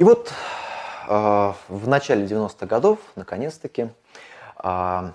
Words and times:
И 0.00 0.02
вот 0.02 0.32
э, 1.08 1.52
в 1.68 1.86
начале 1.86 2.24
90-х 2.24 2.64
годов, 2.64 3.00
наконец-таки, 3.16 3.90
э, 4.64 5.10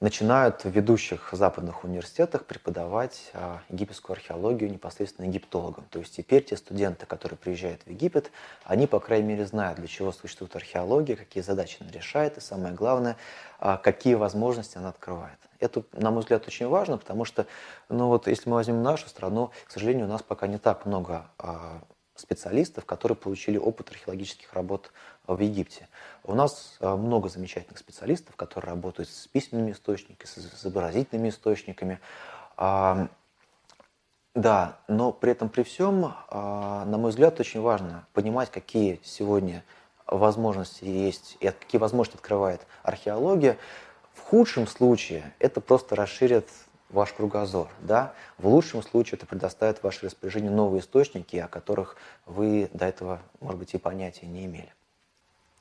начинают 0.00 0.64
в 0.64 0.70
ведущих 0.70 1.28
западных 1.30 1.84
университетах 1.84 2.44
преподавать 2.44 3.30
а, 3.34 3.62
египетскую 3.68 4.14
археологию 4.14 4.70
непосредственно 4.70 5.26
египтологам. 5.26 5.86
То 5.90 5.98
есть 5.98 6.16
теперь 6.16 6.44
те 6.44 6.56
студенты, 6.56 7.04
которые 7.04 7.36
приезжают 7.36 7.82
в 7.82 7.88
Египет, 7.88 8.30
они, 8.62 8.86
по 8.86 9.00
крайней 9.00 9.26
мере, 9.26 9.44
знают, 9.44 9.78
для 9.78 9.88
чего 9.88 10.12
существует 10.12 10.54
археология, 10.54 11.16
какие 11.16 11.42
задачи 11.42 11.78
она 11.80 11.90
решает, 11.90 12.38
и 12.38 12.40
самое 12.40 12.74
главное, 12.74 13.16
а, 13.58 13.76
какие 13.76 14.14
возможности 14.14 14.78
она 14.78 14.90
открывает. 14.90 15.38
Это, 15.58 15.82
на 15.92 16.12
мой 16.12 16.20
взгляд, 16.20 16.46
очень 16.46 16.68
важно, 16.68 16.98
потому 16.98 17.24
что, 17.24 17.46
ну 17.88 18.06
вот, 18.06 18.28
если 18.28 18.48
мы 18.48 18.56
возьмем 18.56 18.84
нашу 18.84 19.08
страну, 19.08 19.50
к 19.66 19.72
сожалению, 19.72 20.06
у 20.06 20.08
нас 20.08 20.22
пока 20.22 20.46
не 20.46 20.58
так 20.58 20.86
много 20.86 21.26
а, 21.38 21.80
специалистов, 22.20 22.84
которые 22.84 23.16
получили 23.16 23.56
опыт 23.58 23.90
археологических 23.90 24.52
работ 24.52 24.92
в 25.26 25.40
Египте. 25.40 25.88
У 26.24 26.34
нас 26.34 26.76
э, 26.80 26.94
много 26.94 27.28
замечательных 27.28 27.78
специалистов, 27.78 28.36
которые 28.36 28.70
работают 28.70 29.08
с 29.08 29.26
письменными 29.26 29.72
источниками, 29.72 30.26
с 30.26 30.38
изобразительными 30.38 31.28
источниками. 31.28 32.00
Да, 34.38 34.78
но 34.86 35.10
при 35.10 35.32
этом 35.32 35.48
при 35.48 35.64
всем, 35.64 36.14
а, 36.28 36.84
на 36.84 36.96
мой 36.96 37.10
взгляд, 37.10 37.40
очень 37.40 37.60
важно 37.60 38.06
понимать, 38.12 38.52
какие 38.52 39.00
сегодня 39.02 39.64
возможности 40.06 40.84
есть 40.84 41.36
и 41.40 41.46
какие 41.46 41.80
возможности 41.80 42.18
открывает 42.18 42.64
археология. 42.84 43.58
В 44.14 44.20
худшем 44.20 44.68
случае 44.68 45.32
это 45.40 45.60
просто 45.60 45.96
расширит 45.96 46.48
ваш 46.90 47.12
кругозор. 47.12 47.68
Да? 47.80 48.14
В 48.38 48.48
лучшем 48.48 48.82
случае 48.82 49.16
это 49.18 49.26
предоставит 49.26 49.78
в 49.78 49.84
ваше 49.84 50.06
распоряжение 50.06 50.50
новые 50.50 50.80
источники, 50.80 51.36
о 51.36 51.48
которых 51.48 51.96
вы 52.26 52.70
до 52.72 52.86
этого, 52.86 53.20
может 53.40 53.58
быть, 53.58 53.74
и 53.74 53.78
понятия 53.78 54.26
не 54.26 54.46
имели. 54.46 54.72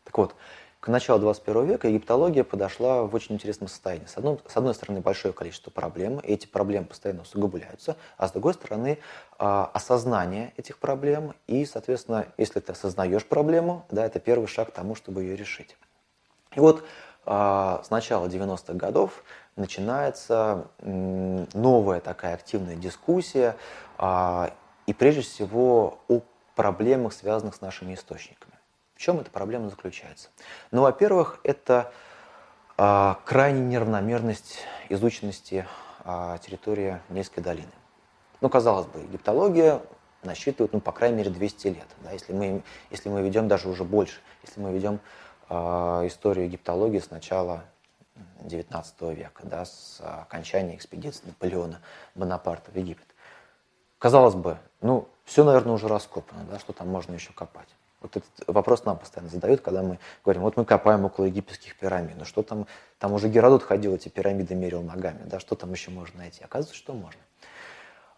Так 0.04 0.18
вот, 0.18 0.36
к 0.80 0.90
началу 0.90 1.20
21 1.20 1.66
века 1.66 1.88
египтология 1.88 2.44
подошла 2.44 3.04
в 3.04 3.14
очень 3.14 3.36
интересном 3.36 3.68
состоянии. 3.68 4.06
С 4.06 4.16
одной, 4.16 4.40
с 4.48 4.56
одной 4.56 4.74
стороны, 4.74 5.02
большое 5.02 5.34
количество 5.34 5.72
проблем, 5.72 6.20
и 6.20 6.32
эти 6.32 6.46
проблемы 6.48 6.86
постоянно 6.86 7.24
усугубляются, 7.24 7.98
а 8.18 8.28
с 8.28 8.32
другой 8.32 8.54
стороны, 8.54 9.00
а, 9.38 9.70
осознание 9.74 10.54
этих 10.56 10.78
проблем, 10.78 11.34
и, 11.48 11.66
соответственно, 11.66 12.28
если 12.38 12.60
ты 12.60 12.72
осознаешь 12.72 13.26
проблему, 13.26 13.86
да, 13.90 14.06
это 14.06 14.20
первый 14.20 14.48
шаг 14.48 14.70
к 14.70 14.72
тому, 14.72 14.96
чтобы 14.96 15.24
ее 15.24 15.36
решить. 15.36 15.76
И 16.56 16.60
вот 16.60 16.86
а, 17.26 17.82
с 17.84 17.90
начала 17.90 18.28
90-х 18.28 18.74
годов 18.76 19.24
начинается 19.58 20.68
новая 20.80 22.00
такая 22.00 22.36
активная 22.36 22.76
дискуссия, 22.76 23.58
а, 23.98 24.54
и 24.86 24.94
прежде 24.94 25.22
всего 25.22 26.00
о 26.08 26.22
проблемах, 26.56 27.14
связанных 27.14 27.56
с 27.56 27.62
нашими 27.62 27.94
источниками. 27.94 28.54
В 28.96 29.00
чем 29.00 29.20
эта 29.20 29.30
проблема 29.30 29.70
заключается? 29.70 30.30
Ну, 30.72 30.82
во-первых, 30.82 31.40
это 31.44 31.92
а, 32.78 33.20
крайняя 33.26 33.66
неравномерность 33.66 34.60
изученности 34.90 35.68
а, 36.04 36.38
территории 36.40 37.00
Нильской 37.10 37.44
долины. 37.44 37.72
Ну, 38.42 38.50
казалось 38.50 38.88
бы, 38.88 39.00
египтология 39.00 39.82
насчитывает, 40.24 40.74
ну, 40.74 40.80
по 40.80 40.92
крайней 40.92 41.18
мере, 41.18 41.30
200 41.30 41.68
лет. 41.68 41.88
Да, 42.04 42.12
если, 42.12 42.34
мы, 42.34 42.64
если 42.90 43.10
мы 43.10 43.22
ведем 43.22 43.48
даже 43.48 43.70
уже 43.70 43.84
больше, 43.84 44.20
если 44.44 44.60
мы 44.60 44.72
ведем 44.72 45.00
а, 45.50 46.06
историю 46.08 46.46
египтологии 46.46 47.00
с 47.00 47.10
начала 47.10 47.64
XIX 48.48 49.14
века, 49.14 49.44
да, 49.46 49.66
с 49.66 50.02
окончания 50.02 50.76
экспедиции 50.76 51.26
Наполеона 51.26 51.82
Бонапарта 52.16 52.72
в 52.72 52.76
Египет. 52.76 53.08
Казалось 54.00 54.36
бы, 54.36 54.58
ну, 54.82 55.08
все, 55.26 55.44
наверное, 55.44 55.74
уже 55.74 55.88
раскопано, 55.88 56.44
да, 56.50 56.60
что 56.60 56.74
там 56.74 56.88
можно 56.88 57.14
еще 57.14 57.34
копать. 57.34 57.68
Вот 58.00 58.16
этот 58.16 58.30
вопрос 58.48 58.86
нам 58.86 58.98
постоянно 58.98 59.30
задают, 59.30 59.62
когда 59.62 59.82
мы 59.82 60.00
говорим, 60.24 60.44
вот 60.44 60.56
мы 60.56 60.66
копаем 60.66 61.06
около 61.06 61.26
египетских 61.26 61.76
пирамид, 61.78 62.16
ну 62.18 62.26
что 62.26 62.44
там, 62.44 62.68
там 63.00 63.14
уже 63.14 63.28
Геродот 63.28 63.64
ходил, 63.64 63.96
эти 63.96 64.08
пирамиды 64.08 64.54
мерил 64.54 64.84
ногами, 64.84 65.24
да, 65.26 65.40
что 65.40 65.56
там 65.56 65.72
еще 65.72 65.90
можно 65.90 66.20
найти? 66.20 66.44
Оказывается, 66.44 66.78
что 66.78 66.94
можно. 66.94 67.20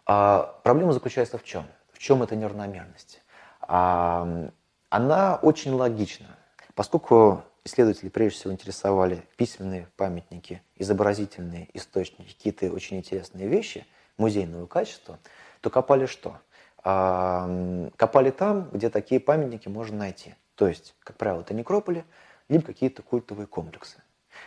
А, 0.04 0.60
проблема 0.62 0.92
заключается 0.92 1.38
в 1.38 1.44
чем? 1.44 1.66
В 1.92 1.98
чем 1.98 2.22
эта 2.22 2.36
неравномерность? 2.36 3.22
А, 3.62 4.50
она 4.90 5.36
очень 5.36 5.72
логична, 5.72 6.36
поскольку 6.74 7.42
исследователи 7.64 8.08
прежде 8.08 8.38
всего 8.38 8.52
интересовали 8.52 9.22
письменные 9.36 9.88
памятники, 9.96 10.62
изобразительные 10.76 11.68
источники, 11.74 12.32
какие-то 12.32 12.70
очень 12.72 12.98
интересные 12.98 13.48
вещи 13.48 13.86
музейного 14.16 14.66
качества, 14.66 15.18
то 15.60 15.70
копали 15.70 16.06
что? 16.06 16.40
копали 16.82 18.30
там, 18.30 18.70
где 18.72 18.88
такие 18.88 19.20
памятники 19.20 19.68
можно 19.68 19.98
найти. 19.98 20.34
То 20.54 20.66
есть, 20.66 20.94
как 21.00 21.16
правило, 21.16 21.42
это 21.42 21.52
некрополи, 21.52 22.04
либо 22.48 22.64
какие-то 22.64 23.02
культовые 23.02 23.46
комплексы. 23.46 24.02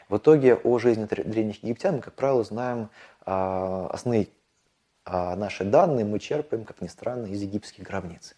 В 0.10 0.18
итоге 0.18 0.56
о 0.56 0.80
жизни 0.80 1.06
древних 1.06 1.64
египтян 1.64 1.96
мы, 1.96 2.02
как 2.02 2.16
правило, 2.16 2.44
знаем 2.44 2.90
а, 3.26 3.88
основные 3.92 4.30
а, 5.06 5.36
наши 5.36 5.64
данные 5.64 6.06
мы 6.06 6.20
черпаем, 6.20 6.66
как 6.66 6.82
ни 6.82 6.88
странно, 6.88 7.28
из 7.28 7.42
египетских 7.42 7.84
гробниц. 7.84 8.36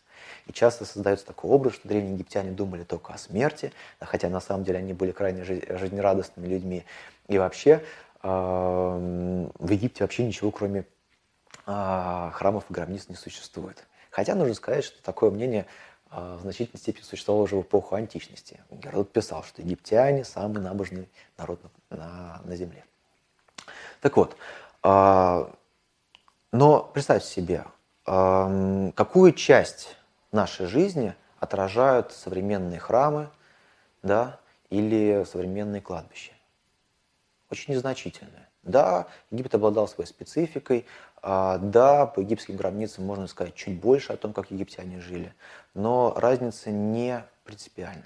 И 0.47 0.53
часто 0.53 0.85
создается 0.85 1.25
такой 1.25 1.49
образ, 1.49 1.73
что 1.73 1.87
древние 1.87 2.13
египтяне 2.13 2.51
думали 2.51 2.83
только 2.83 3.13
о 3.13 3.17
смерти, 3.17 3.73
хотя 3.99 4.29
на 4.29 4.39
самом 4.39 4.63
деле 4.63 4.79
они 4.79 4.93
были 4.93 5.11
крайне 5.11 5.43
жизнерадостными 5.43 6.47
людьми. 6.47 6.85
И 7.27 7.37
вообще 7.37 7.83
в 8.21 9.71
Египте 9.71 10.03
вообще 10.03 10.25
ничего, 10.25 10.49
кроме 10.51 10.85
а, 11.65 12.31
храмов 12.31 12.65
и 12.69 12.73
гробниц 12.73 13.07
не 13.09 13.15
существует. 13.15 13.83
Хотя 14.11 14.35
нужно 14.35 14.53
сказать, 14.53 14.83
что 14.83 15.01
такое 15.03 15.31
мнение 15.31 15.65
а, 16.09 16.37
в 16.37 16.41
значительной 16.41 16.79
степени 16.79 17.03
существовало 17.03 17.43
уже 17.43 17.55
в 17.55 17.61
эпоху 17.61 17.95
античности. 17.95 18.61
Геродот 18.71 19.11
писал, 19.11 19.43
что 19.43 19.61
египтяне– 19.61 20.23
самый 20.25 20.61
набожный 20.61 21.09
народ 21.37 21.59
на, 21.89 22.41
на 22.43 22.55
земле. 22.55 22.83
Так 24.01 24.17
вот, 24.17 24.35
а, 24.83 25.51
но 26.51 26.83
представьте 26.93 27.27
себе, 27.27 27.65
какую 28.05 29.33
часть 29.33 29.95
нашей 30.35 30.67
жизни 30.67 31.15
отражают 31.39 32.11
современные 32.11 32.79
храмы 32.79 33.29
да, 34.03 34.39
или 34.69 35.23
современные 35.25 35.81
кладбища? 35.81 36.33
Очень 37.49 37.73
незначительную. 37.73 38.45
Да, 38.63 39.07
Египет 39.29 39.53
обладал 39.55 39.87
своей 39.87 40.07
спецификой, 40.07 40.85
а, 41.21 41.59
да, 41.59 42.07
по 42.07 42.19
египетским 42.19 42.55
гробницам 42.55 43.05
можно 43.05 43.27
сказать 43.27 43.53
чуть 43.53 43.79
больше 43.79 44.11
о 44.11 44.17
том, 44.17 44.33
как 44.33 44.49
египтяне 44.49 44.99
жили, 44.99 45.33
но 45.75 46.13
разница 46.17 46.71
не 46.71 47.23
принципиальна. 47.43 48.05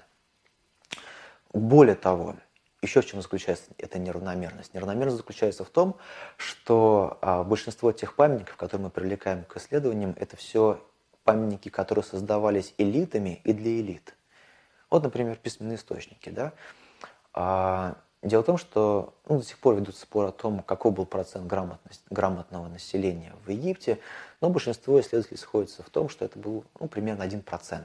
Более 1.52 1.96
того, 1.96 2.36
еще 2.82 3.00
в 3.00 3.06
чем 3.06 3.22
заключается 3.22 3.70
эта 3.78 3.98
неравномерность? 3.98 4.72
Неравномерность 4.72 5.16
заключается 5.16 5.64
в 5.64 5.70
том, 5.70 5.96
что 6.36 7.18
а, 7.20 7.42
большинство 7.42 7.92
тех 7.92 8.14
памятников, 8.14 8.56
которые 8.56 8.84
мы 8.84 8.90
привлекаем 8.90 9.44
к 9.44 9.56
исследованиям, 9.56 10.14
это 10.18 10.36
все 10.36 10.82
памятники, 11.30 11.68
которые 11.68 12.04
создавались 12.04 12.74
элитами 12.76 13.40
и 13.44 13.52
для 13.52 13.80
элит. 13.80 14.16
Вот, 14.90 15.04
например, 15.04 15.36
письменные 15.36 15.76
источники. 15.76 16.30
Да? 16.30 16.52
А, 17.32 17.96
Дело 18.22 18.42
в 18.42 18.46
том, 18.46 18.58
что 18.58 19.14
ну, 19.28 19.38
до 19.38 19.44
сих 19.44 19.58
пор 19.58 19.76
ведут 19.76 19.96
спор 19.96 20.26
о 20.26 20.32
том, 20.32 20.62
какой 20.62 20.90
был 20.90 21.06
процент 21.06 21.46
грамотного 21.46 22.68
населения 22.68 23.32
в 23.46 23.50
Египте, 23.50 23.98
но 24.42 24.50
большинство 24.50 25.00
исследователей 25.00 25.38
сходятся 25.38 25.82
в 25.82 25.88
том, 25.88 26.10
что 26.10 26.26
это 26.26 26.38
был 26.38 26.64
ну, 26.78 26.86
примерно 26.86 27.22
1% 27.22 27.84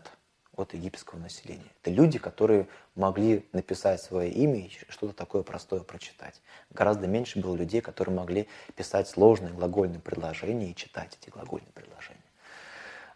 от 0.57 0.73
египетского 0.73 1.19
населения. 1.19 1.71
Это 1.81 1.91
люди, 1.91 2.19
которые 2.19 2.67
могли 2.95 3.45
написать 3.53 4.01
свое 4.01 4.29
имя 4.29 4.59
и 4.59 4.71
что-то 4.89 5.13
такое 5.13 5.43
простое 5.43 5.81
прочитать. 5.81 6.41
Гораздо 6.69 7.07
меньше 7.07 7.39
было 7.39 7.55
людей, 7.55 7.79
которые 7.79 8.15
могли 8.15 8.47
писать 8.75 9.07
сложные 9.07 9.53
глагольные 9.53 9.99
предложения 9.99 10.71
и 10.71 10.75
читать 10.75 11.17
эти 11.21 11.29
глагольные 11.29 11.71
предложения. 11.73 12.14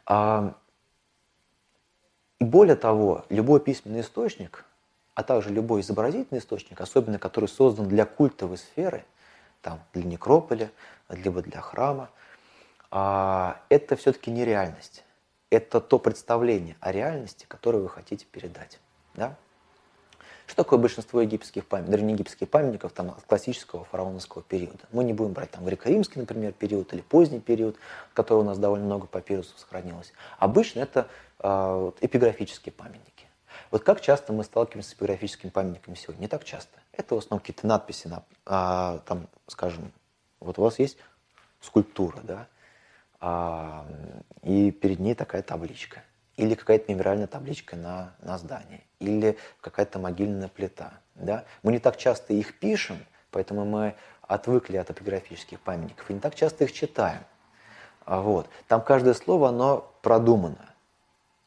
А, 0.10 0.54
более 2.42 2.76
того, 2.76 3.24
любой 3.30 3.62
письменный 3.62 4.02
источник 4.02 4.66
а 5.20 5.24
также 5.24 5.50
любой 5.50 5.82
изобразительный 5.82 6.40
источник, 6.40 6.80
особенно 6.80 7.20
который 7.20 7.50
создан 7.50 7.90
для 7.90 8.06
культовой 8.06 8.58
сферы, 8.58 9.04
там, 9.62 9.82
для 9.92 10.06
некрополя, 10.06 10.72
либо 11.10 11.42
для 11.42 11.60
храма, 11.60 12.10
а, 12.90 13.60
это 13.68 13.98
все-таки 13.98 14.32
не 14.32 14.46
реальность. 14.46 15.04
Это 15.50 15.82
то 15.82 16.00
представление 16.00 16.78
о 16.80 16.94
реальности, 16.94 17.46
которое 17.50 17.80
вы 17.80 17.90
хотите 17.90 18.26
передать. 18.28 18.80
Да? 19.16 19.36
Что 20.50 20.64
такое 20.64 20.80
большинство 20.80 21.22
египетских 21.22 21.68
памятников, 21.68 21.96
древнеегипетских 21.96 22.50
памятников 22.50 22.92
там, 22.92 23.12
от 23.12 23.22
классического 23.22 23.84
фараоновского 23.84 24.42
периода? 24.42 24.80
Мы 24.92 25.04
не 25.04 25.14
будем 25.14 25.34
брать 25.34 25.52
там 25.52 25.64
греко-римский, 25.64 26.20
например, 26.20 26.54
период 26.54 26.92
или 26.92 27.02
поздний 27.02 27.40
период, 27.40 27.78
который 28.16 28.40
у 28.40 28.44
нас 28.44 28.58
довольно 28.58 28.88
много 28.88 29.06
папирусов 29.06 29.60
сохранилось. 29.60 30.12
Обычно 30.40 30.80
это 30.80 31.08
э, 31.38 31.92
эпиграфические 32.02 32.74
памятники. 32.74 33.28
Вот 33.70 33.84
как 33.84 34.02
часто 34.02 34.34
мы 34.34 34.44
сталкиваемся 34.44 34.90
с 34.90 34.94
эпиграфическими 34.96 35.52
памятниками 35.52 35.94
сегодня? 35.94 36.22
Не 36.22 36.28
так 36.28 36.44
часто. 36.44 36.80
Это 36.94 37.14
в 37.14 37.20
основном 37.20 37.42
какие-то 37.42 37.68
надписи, 37.68 38.08
на, 38.08 38.24
а, 38.48 39.04
там, 39.06 39.28
скажем, 39.46 39.92
вот 40.40 40.58
у 40.58 40.64
вас 40.64 40.80
есть 40.80 40.98
скульптура, 41.62 42.22
да, 42.24 42.48
а, 43.20 43.86
и 44.42 44.72
перед 44.72 44.98
ней 44.98 45.14
такая 45.14 45.44
табличка. 45.44 46.02
или 46.38 46.56
какая-то 46.56 46.92
мемориальная 46.92 47.28
табличка 47.28 47.76
на, 47.76 48.16
на 48.22 48.38
здании, 48.40 48.84
или 49.00 49.38
какая-то 49.62 50.00
могильная 50.00 50.48
плита. 50.48 50.94
Да? 51.16 51.46
Мы 51.64 51.72
не 51.72 51.80
так 51.80 51.98
часто 51.98 52.34
их 52.34 52.60
пишем, 52.60 52.98
поэтому 53.32 53.66
мы 53.66 53.96
отвыкли 54.22 54.78
от 54.78 54.90
эпиграфических 54.90 55.60
памятников 55.60 56.10
и 56.10 56.14
не 56.14 56.20
так 56.20 56.36
часто 56.36 56.66
их 56.66 56.72
читаем. 56.72 57.24
А 58.06 58.22
вот. 58.22 58.48
Там 58.68 58.82
каждое 58.82 59.14
слово, 59.14 59.50
оно 59.50 59.92
продумано. 60.02 60.70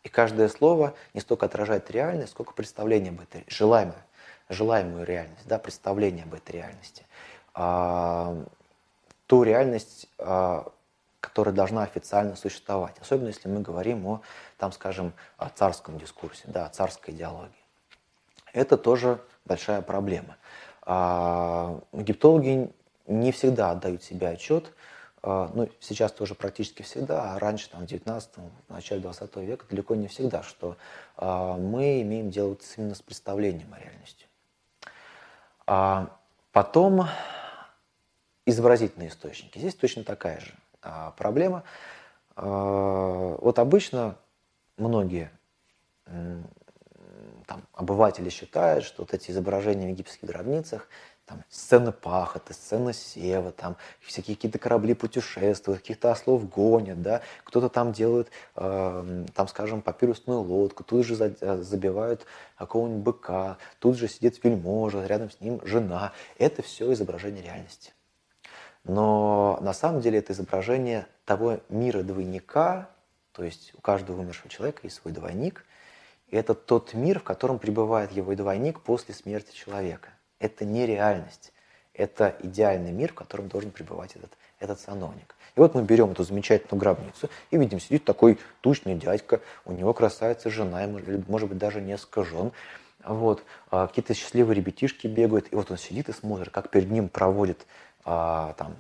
И 0.03 0.09
каждое 0.09 0.49
слово 0.49 0.95
не 1.15 1.21
столько 1.21 1.47
отражает 1.47 1.91
реальность, 1.91 2.33
сколько 2.33 2.53
представление 2.53 3.11
об 3.11 3.21
этой 3.21 3.45
желаемой, 3.47 3.95
желаемую 4.49 5.07
реальность, 5.07 5.47
да, 5.47 5.59
представление 5.59 6.25
об 6.25 6.35
этой 6.35 6.53
реальности. 6.53 7.07
А, 7.55 8.37
ту 9.27 9.45
реальность, 9.45 10.09
а, 10.19 10.73
которая 11.21 11.55
должна 11.55 11.85
официально 11.85 12.35
существовать. 12.35 12.97
Особенно 13.01 13.29
если 13.29 13.49
мы 13.49 13.61
говорим 13.61 14.07
о, 14.07 14.21
там, 14.63 14.71
скажем, 14.71 15.13
о 15.39 15.49
царском 15.49 15.99
дискурсе, 15.99 16.45
да, 16.47 16.67
о 16.67 16.69
царской 16.69 17.13
идеологии. 17.13 17.51
Это 18.53 18.77
тоже 18.77 19.21
большая 19.45 19.83
проблема. 19.83 20.37
А, 20.83 21.81
египтологи 21.93 22.71
не 23.09 23.33
всегда 23.33 23.73
отдают 23.73 24.05
себе 24.05 24.29
отчет, 24.29 24.73
а, 25.21 25.51
ну, 25.53 25.69
сейчас 25.81 26.13
тоже 26.13 26.37
практически 26.37 26.83
всегда, 26.83 27.35
а 27.35 27.41
раньше, 27.41 27.71
там, 27.71 27.81
в 27.83 27.87
19 27.87 28.31
в 28.69 28.73
начале 28.73 29.01
20 29.01 29.37
века, 29.39 29.67
далеко 29.69 29.97
не 29.97 30.07
всегда, 30.07 30.45
что 30.45 30.77
а, 31.17 31.57
мы 31.57 32.01
имеем 32.03 32.31
дело 32.31 32.57
именно 32.77 32.95
с 32.95 33.03
представлением 33.03 33.75
о 33.75 33.81
реальности. 33.81 34.29
А 35.67 36.17
потом 36.53 37.09
изобразительные 38.47 39.09
источники. 39.09 39.59
Здесь 39.59 39.75
точно 39.75 40.05
такая 40.05 40.39
же 40.39 40.55
проблема. 41.17 41.65
Вот 42.35 43.59
обычно 43.59 44.17
многие 44.83 45.31
там, 46.05 47.63
обыватели 47.73 48.29
считают, 48.29 48.85
что 48.85 49.03
вот 49.03 49.15
эти 49.15 49.31
изображения 49.31 49.87
в 49.87 49.91
египетских 49.91 50.29
гробницах 50.29 50.89
там, 51.25 51.45
сцена 51.49 51.93
пахоты, 51.93 52.53
сцена 52.53 52.93
сева, 52.93 53.53
там 53.53 53.77
всякие 54.01 54.37
какие-то 54.37 54.59
корабли 54.59 54.95
путешествуют, 54.95 55.81
каких-то 55.81 56.11
ослов 56.11 56.49
гонят, 56.49 57.01
да, 57.01 57.23
кто-то 57.45 57.69
там 57.69 57.93
делает, 57.93 58.29
э, 58.57 59.25
там, 59.35 59.49
скажем, 59.49 59.83
папирусную 59.83 60.41
лодку, 60.41 60.85
тут 60.85 61.07
же 61.07 61.15
э, 61.15 61.57
забивают 61.63 62.27
какого-нибудь 62.59 63.03
быка, 63.03 63.59
тут 63.79 63.97
же 63.97 64.09
сидит 64.09 64.43
вельможа, 64.43 65.07
рядом 65.07 65.31
с 65.31 65.41
ним 65.41 65.61
жена. 65.65 66.13
Это 66.39 66.63
все 66.63 66.93
изображение 66.93 67.43
реальности. 67.43 67.93
Но 68.85 69.59
на 69.63 69.73
самом 69.73 70.01
деле 70.01 70.19
это 70.19 70.33
изображение 70.33 71.07
того 71.25 71.61
мира 71.69 72.03
двойника, 72.03 72.91
то 73.33 73.45
есть 73.45 73.73
у 73.75 73.81
каждого 73.81 74.21
умершего 74.21 74.49
человека 74.49 74.81
есть 74.85 74.97
свой 74.97 75.13
двойник, 75.13 75.65
и 76.29 76.37
это 76.37 76.55
тот 76.55 76.95
мир, 76.95 77.21
в 77.21 77.25
котором 77.25 77.59
пребывает 77.59 78.13
его 78.13 78.35
двойник 78.35 78.81
после 78.81 79.15
смерти 79.15 79.55
человека– 79.55 80.11
это 80.43 80.65
не 80.65 80.85
реальность. 80.87 81.53
Это 81.95 82.37
идеальный 82.43 82.91
мир, 82.91 83.13
в 83.13 83.15
котором 83.15 83.49
должен 83.49 83.71
пребывать 83.71 84.17
этот, 84.17 84.33
этот 84.59 84.81
сановник. 84.81 85.37
И 85.55 85.61
вот 85.61 85.75
мы 85.75 85.83
берем 85.83 86.11
эту 86.11 86.25
замечательную 86.25 86.81
гробницу 86.81 87.29
и 87.51 87.57
видим, 87.57 87.79
сидит 87.79 88.05
такой 88.05 88.39
тучный 88.61 88.95
дядька, 88.95 89.41
у 89.65 89.73
него 89.73 89.93
красавица 89.93 90.51
жена, 90.51 90.87
может 91.29 91.49
быть, 91.49 91.59
даже 91.59 91.81
несколько 91.81 92.25
жен. 92.25 92.53
Вот, 93.05 93.45
а, 93.71 93.89
какие-то 93.89 94.15
счастливые 94.15 94.57
ребятишки 94.57 95.07
бегают, 95.07 95.53
и 95.53 95.57
вот 95.57 95.71
он 95.71 95.77
сидит 95.77 96.09
и 96.09 96.13
смотрит, 96.13 96.51
как 96.51 96.71
перед 96.71 96.91
ним 96.91 97.09
проводит 97.09 97.67
там, 98.05 98.77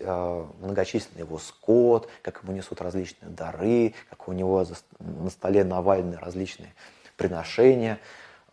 а, 0.00 0.50
многочисленный 0.60 1.20
его 1.20 1.38
скот, 1.38 2.08
как 2.22 2.42
ему 2.42 2.52
несут 2.52 2.80
различные 2.80 3.30
дары, 3.30 3.94
как 4.10 4.28
у 4.28 4.32
него 4.32 4.64
на 4.98 5.30
столе 5.30 5.64
навалены 5.64 6.16
различные 6.16 6.74
приношения– 7.16 7.98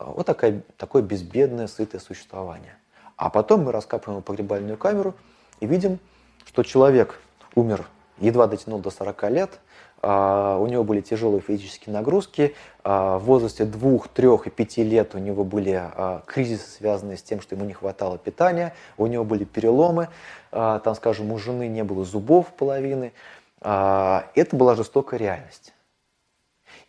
вот 0.06 0.26
такая, 0.26 0.62
такое 0.78 1.02
безбедное, 1.02 1.68
сытое 1.68 2.02
существование. 2.02 2.76
А 3.16 3.30
потом 3.30 3.64
мы 3.64 3.72
раскапываем 3.72 4.24
погребальную 4.24 4.78
камеру 4.78 5.16
и 5.60 5.68
видим, 5.68 6.00
что 6.46 6.64
человек 6.64 7.20
умер, 7.56 7.88
едва 8.18 8.48
дотянул 8.48 8.80
до 8.80 8.90
40 8.90 9.30
лет, 9.30 9.52
а, 9.52 9.60
у 10.04 10.66
него 10.66 10.84
были 10.84 11.02
тяжелые 11.02 11.42
физические 11.42 11.94
нагрузки, 11.94 12.56
а, 12.84 13.20
в 13.20 13.26
возрасте 13.26 13.66
2, 13.66 14.00
3 14.14 14.28
и 14.46 14.50
5 14.50 14.78
лет 14.78 15.14
у 15.14 15.20
него 15.20 15.44
были 15.44 15.80
а, 15.80 16.24
кризисы, 16.26 16.70
связанные 16.70 17.18
с 17.18 17.24
тем, 17.24 17.40
что 17.40 17.56
ему 17.56 17.66
не 17.66 17.74
хватало 17.74 18.18
питания, 18.18 18.74
у 18.98 19.06
него 19.06 19.24
были 19.24 19.44
переломы, 19.44 20.10
там, 20.50 20.96
скажем, 20.96 21.32
у 21.32 21.38
жены 21.38 21.68
не 21.68 21.84
было 21.84 22.04
зубов 22.04 22.48
половины. 22.54 23.14
Это 23.62 24.50
была 24.52 24.76
жестокая 24.76 25.18
реальность. 25.18 25.74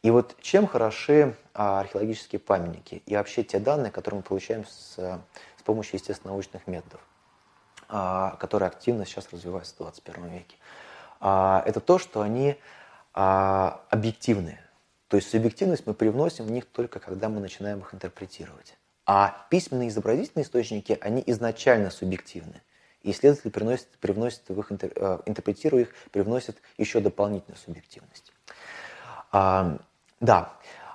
И 0.02 0.10
вот 0.10 0.36
чем 0.40 0.66
хороши 0.66 1.36
а, 1.54 1.80
археологические 1.80 2.40
памятники 2.40 3.02
и 3.06 3.14
вообще 3.14 3.44
те 3.44 3.58
данные, 3.60 3.92
которые 3.92 4.18
мы 4.18 4.24
получаем 4.24 4.64
с, 4.66 4.96
с 4.96 5.62
помощью 5.64 5.98
естественно-научных 5.98 6.66
методов, 6.66 7.00
а, 7.88 8.36
которые 8.40 8.66
активно 8.66 9.06
сейчас 9.06 9.28
развиваются 9.32 9.74
в 9.74 9.78
21 9.78 10.28
веке, 10.28 10.56
а, 11.20 11.62
это 11.66 11.78
то, 11.78 11.98
что 11.98 12.20
они 12.20 12.56
объективные. 13.12 14.60
То 15.08 15.16
есть 15.16 15.30
субъективность 15.30 15.86
мы 15.86 15.94
привносим 15.94 16.46
в 16.46 16.50
них 16.50 16.66
только 16.66 16.98
когда 17.00 17.28
мы 17.28 17.40
начинаем 17.40 17.80
их 17.80 17.92
интерпретировать. 17.94 18.76
А 19.04 19.46
письменные 19.50 19.88
изобразительные 19.88 20.44
источники, 20.44 20.96
они 21.00 21.22
изначально 21.26 21.90
субъективны. 21.90 22.62
И 23.02 23.10
исследователь 23.10 23.50
приносит, 23.50 23.88
привносит 23.98 24.48
в 24.48 24.58
их, 24.60 24.70
э, 24.70 25.18
интерпретируя 25.26 25.82
их, 25.82 25.94
привносит 26.12 26.62
еще 26.78 27.00
дополнительную 27.00 27.58
субъективность. 27.58 28.32
Да, 29.32 30.52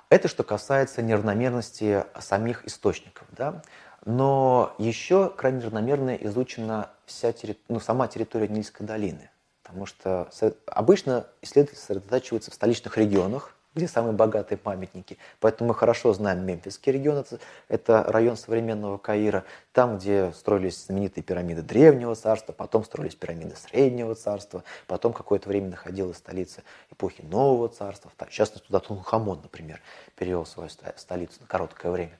это 0.09 0.29
что 0.29 0.43
касается 0.43 1.01
неравномерности 1.01 2.05
самих 2.17 2.65
источников. 2.65 3.27
Да? 3.31 3.61
Но 4.05 4.73
еще 4.77 5.29
крайне 5.29 5.59
равномерно 5.59 6.15
изучена 6.15 6.91
вся 7.05 7.33
терри... 7.33 7.57
ну, 7.67 7.81
сама 7.81 8.07
территория 8.07 8.47
Нильской 8.47 8.85
долины. 8.85 9.29
Потому 9.67 9.85
что 9.85 10.29
обычно 10.65 11.27
исследователи 11.41 11.79
сосредотачиваются 11.79 12.51
в 12.51 12.53
столичных 12.53 12.97
регионах, 12.97 13.53
где 13.75 13.87
самые 13.87 14.13
богатые 14.13 14.57
памятники. 14.57 15.19
Поэтому 15.39 15.67
мы 15.67 15.75
хорошо 15.75 16.11
знаем 16.11 16.43
Мемфисский 16.43 16.91
регион, 16.91 17.23
это 17.67 18.03
район 18.07 18.35
современного 18.35 18.97
Каира, 18.97 19.43
там, 19.71 19.99
где 19.99 20.31
строились 20.31 20.85
знаменитые 20.85 21.23
пирамиды 21.23 21.61
Древнего 21.61 22.15
царства, 22.15 22.53
потом 22.53 22.83
строились 22.83 23.13
пирамиды 23.13 23.55
Среднего 23.55 24.15
царства, 24.15 24.63
потом 24.87 25.13
какое-то 25.13 25.47
время 25.49 25.69
находилась 25.69 26.17
столица 26.17 26.63
эпохи 26.91 27.21
Нового 27.21 27.69
царства, 27.69 28.09
частности, 28.31 28.65
туда 28.65 28.79
Тунхамон, 28.79 29.41
например, 29.43 29.79
перевел 30.15 30.47
свою 30.47 30.69
столицу 30.95 31.35
на 31.41 31.45
короткое 31.45 31.91
время. 31.91 32.17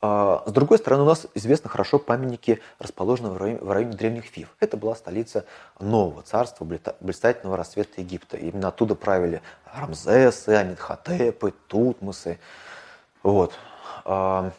А, 0.00 0.44
с 0.46 0.52
другой 0.52 0.78
стороны, 0.78 1.02
у 1.02 1.06
нас 1.06 1.26
известно 1.34 1.68
хорошо 1.68 1.98
памятники, 1.98 2.60
расположенные 2.78 3.32
в 3.32 3.36
районе, 3.36 3.60
в 3.60 3.70
районе 3.70 3.96
древних 3.96 4.26
Фив. 4.26 4.54
Это 4.60 4.76
была 4.76 4.94
столица 4.94 5.44
нового 5.80 6.22
царства, 6.22 6.64
блистательного 7.00 7.56
расцвета 7.56 8.00
Египта. 8.00 8.36
Именно 8.36 8.68
оттуда 8.68 8.94
правили 8.94 9.42
Рамзесы, 9.74 10.50
Амидхотепы, 10.50 11.52
Тутмосы. 11.66 12.38
Вот. 13.24 13.52
А, 14.04 14.52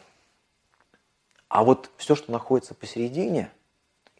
а 1.48 1.64
вот 1.64 1.90
все, 1.96 2.14
что 2.14 2.30
находится 2.32 2.74
посередине, 2.74 3.50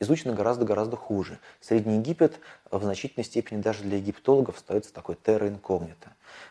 изучено 0.00 0.32
гораздо-гораздо 0.32 0.96
хуже. 0.96 1.38
Средний 1.60 1.98
Египет 1.98 2.40
в 2.70 2.82
значительной 2.82 3.24
степени 3.24 3.60
даже 3.60 3.82
для 3.82 3.98
египтологов 3.98 4.56
остается 4.56 4.92
такой 4.92 5.14
терра 5.14 5.48
инкогнито. 5.48 6.08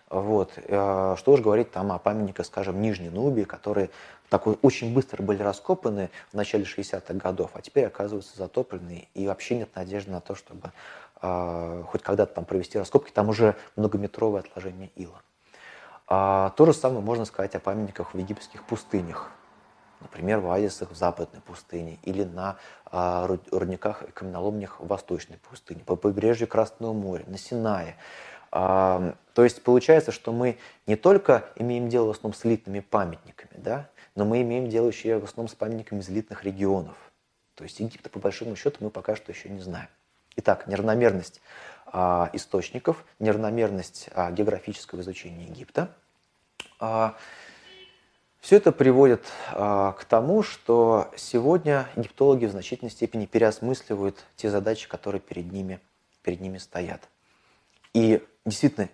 Вот. 0.10 0.54
А, 0.68 1.16
что 1.18 1.34
уж 1.34 1.42
говорить 1.42 1.72
там 1.72 1.92
о 1.92 1.98
памятниках, 1.98 2.46
скажем, 2.46 2.82
Нижней 2.82 3.10
Нубии, 3.10 3.44
которые 3.44 3.90
такой 4.30 4.58
очень 4.62 4.94
быстро 4.94 5.24
были 5.24 5.42
раскопаны 5.42 6.12
в 6.32 6.36
начале 6.36 6.64
60-х 6.64 7.16
годов, 7.16 7.52
а 7.54 7.62
теперь 7.62 7.86
оказываются 7.86 8.38
затоплены, 8.38 9.08
и 9.16 9.28
вообще 9.28 9.58
нет 9.58 9.76
надежды 9.76 10.12
на 10.12 10.22
то, 10.22 10.36
чтобы 10.36 10.72
э, 11.22 11.84
хоть 11.88 12.04
когда-то 12.04 12.36
там 12.36 12.46
провести 12.46 12.78
раскопки, 12.78 13.12
там 13.12 13.30
уже 13.30 13.56
многометровое 13.76 14.42
отложение 14.42 14.92
ила. 14.96 15.22
А, 16.08 16.52
то 16.52 16.66
же 16.66 16.74
самое 16.74 17.02
можно 17.02 17.26
сказать 17.26 17.56
о 17.56 17.60
памятниках 17.60 18.14
в 18.14 18.18
египетских 18.18 18.64
пустынях, 18.66 19.32
например, 20.02 20.40
в 20.40 20.50
оазисах 20.50 20.92
в 20.92 20.96
западной 20.96 21.42
пустыне 21.42 22.00
или 22.04 22.24
на 22.24 22.58
а, 22.86 23.28
рудниках 23.52 24.04
и 24.04 24.12
каменоломнях 24.12 24.80
в 24.80 24.88
восточной 24.88 25.38
пустыне, 25.38 25.82
по 25.86 25.96
побережью 25.96 26.48
Красного 26.48 26.94
моря, 26.94 27.24
на 27.28 27.38
Синае. 27.38 27.96
А, 28.52 29.16
то 29.34 29.44
есть 29.44 29.64
получается, 29.64 30.12
что 30.12 30.32
мы 30.32 30.58
не 30.88 30.96
только 30.96 31.46
имеем 31.56 31.90
дело 31.90 32.08
в 32.08 32.10
основном 32.12 32.34
с 32.34 32.46
элитными 32.46 32.80
памятниками, 32.80 33.52
да, 33.58 33.90
но 34.16 34.26
мы 34.26 34.42
имеем 34.42 34.70
дело 34.70 34.88
еще 34.88 35.20
в 35.20 35.24
основном 35.24 35.50
с 35.50 35.56
памятниками 35.56 36.00
из 36.00 36.10
элитных 36.10 36.44
регионов. 36.44 36.96
То 37.56 37.64
есть 37.64 37.80
Египта, 37.80 38.10
по 38.10 38.20
большому 38.20 38.56
счету, 38.56 38.78
мы 38.80 38.90
пока 38.90 39.16
что 39.16 39.32
еще 39.32 39.50
не 39.50 39.60
знаем. 39.60 39.90
Итак, 40.38 40.68
неравномерность 40.68 41.42
а, 41.86 42.30
источников, 42.34 43.04
неравномерность 43.20 44.10
а, 44.14 44.32
географического 44.32 45.02
изучения 45.02 45.46
Египта. 45.46 45.94
А, 46.80 47.16
все 48.40 48.56
это 48.56 48.72
приводит 48.72 49.26
а, 49.52 49.92
к 49.94 50.06
тому, 50.06 50.44
что 50.44 51.12
сегодня 51.18 51.88
египтологи 51.96 52.46
в 52.46 52.52
значительной 52.52 52.92
степени 52.92 53.26
переосмысливают 53.26 54.24
те 54.38 54.50
задачи, 54.50 54.88
которые 54.88 55.20
перед 55.20 55.52
ними, 55.52 55.80
перед 56.22 56.40
ними 56.40 56.58
стоят. 56.58 57.10
И 57.94 58.24
действительно, 58.46 58.90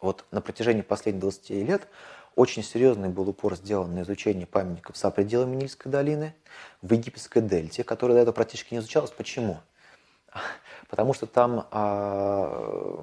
вот 0.00 0.24
на 0.30 0.40
протяжении 0.40 0.82
последних 0.82 1.22
20 1.22 1.50
лет 1.50 1.88
очень 2.36 2.62
серьезный 2.62 3.08
был 3.08 3.28
упор 3.28 3.56
сделан 3.56 3.94
на 3.94 4.02
изучение 4.02 4.46
памятников 4.46 4.96
за 4.96 5.10
пределами 5.10 5.56
Нильской 5.56 5.90
долины, 5.90 6.34
в 6.82 6.92
египетской 6.92 7.40
дельте, 7.40 7.82
которая 7.82 8.16
до 8.16 8.22
этого 8.22 8.34
практически 8.34 8.74
не 8.74 8.80
изучалась. 8.80 9.10
Почему? 9.10 9.58
Потому 10.88 11.14
что 11.14 11.26
там 11.26 11.66
а, 11.70 13.02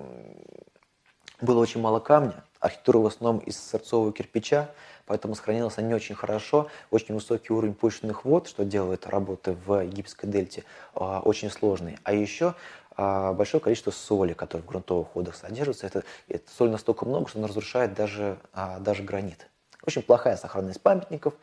было 1.42 1.60
очень 1.60 1.82
мало 1.82 2.00
камня, 2.00 2.44
архитектура 2.60 3.00
в 3.00 3.08
основном 3.08 3.40
из 3.44 3.60
сырцового 3.60 4.14
кирпича, 4.14 4.70
поэтому 5.06 5.36
сохранилась 5.36 5.78
она 5.78 5.88
не 5.88 5.94
очень 5.94 6.16
хорошо, 6.16 6.68
очень 6.92 7.16
высокий 7.16 7.54
уровень 7.54 7.74
почвенных 7.74 8.26
вод, 8.26 8.48
что 8.48 8.64
делает 8.64 9.08
работы 9.08 9.58
в 9.66 9.84
египетской 9.84 10.28
дельте 10.28 10.64
а, 10.94 11.20
очень 11.20 11.50
сложные. 11.50 11.98
А 12.04 12.14
еще 12.14 12.56
а, 12.96 13.34
большое 13.34 13.62
количество 13.62 13.92
соли, 13.92 14.34
которое 14.34 14.64
в 14.64 14.68
грунтовых 14.68 15.16
водах 15.16 15.36
содержится. 15.36 15.88
Это, 15.88 16.04
это 16.28 16.50
соль 16.52 16.70
настолько 16.70 17.06
много, 17.06 17.28
что 17.28 17.40
она 17.40 17.48
разрушает 17.48 17.94
даже, 17.94 18.38
а, 18.54 18.80
даже 18.80 19.04
гранит. 19.04 19.50
Очень 19.86 20.02
плохая 20.02 20.38
сохранность 20.38 20.80
памятников, 20.80 21.34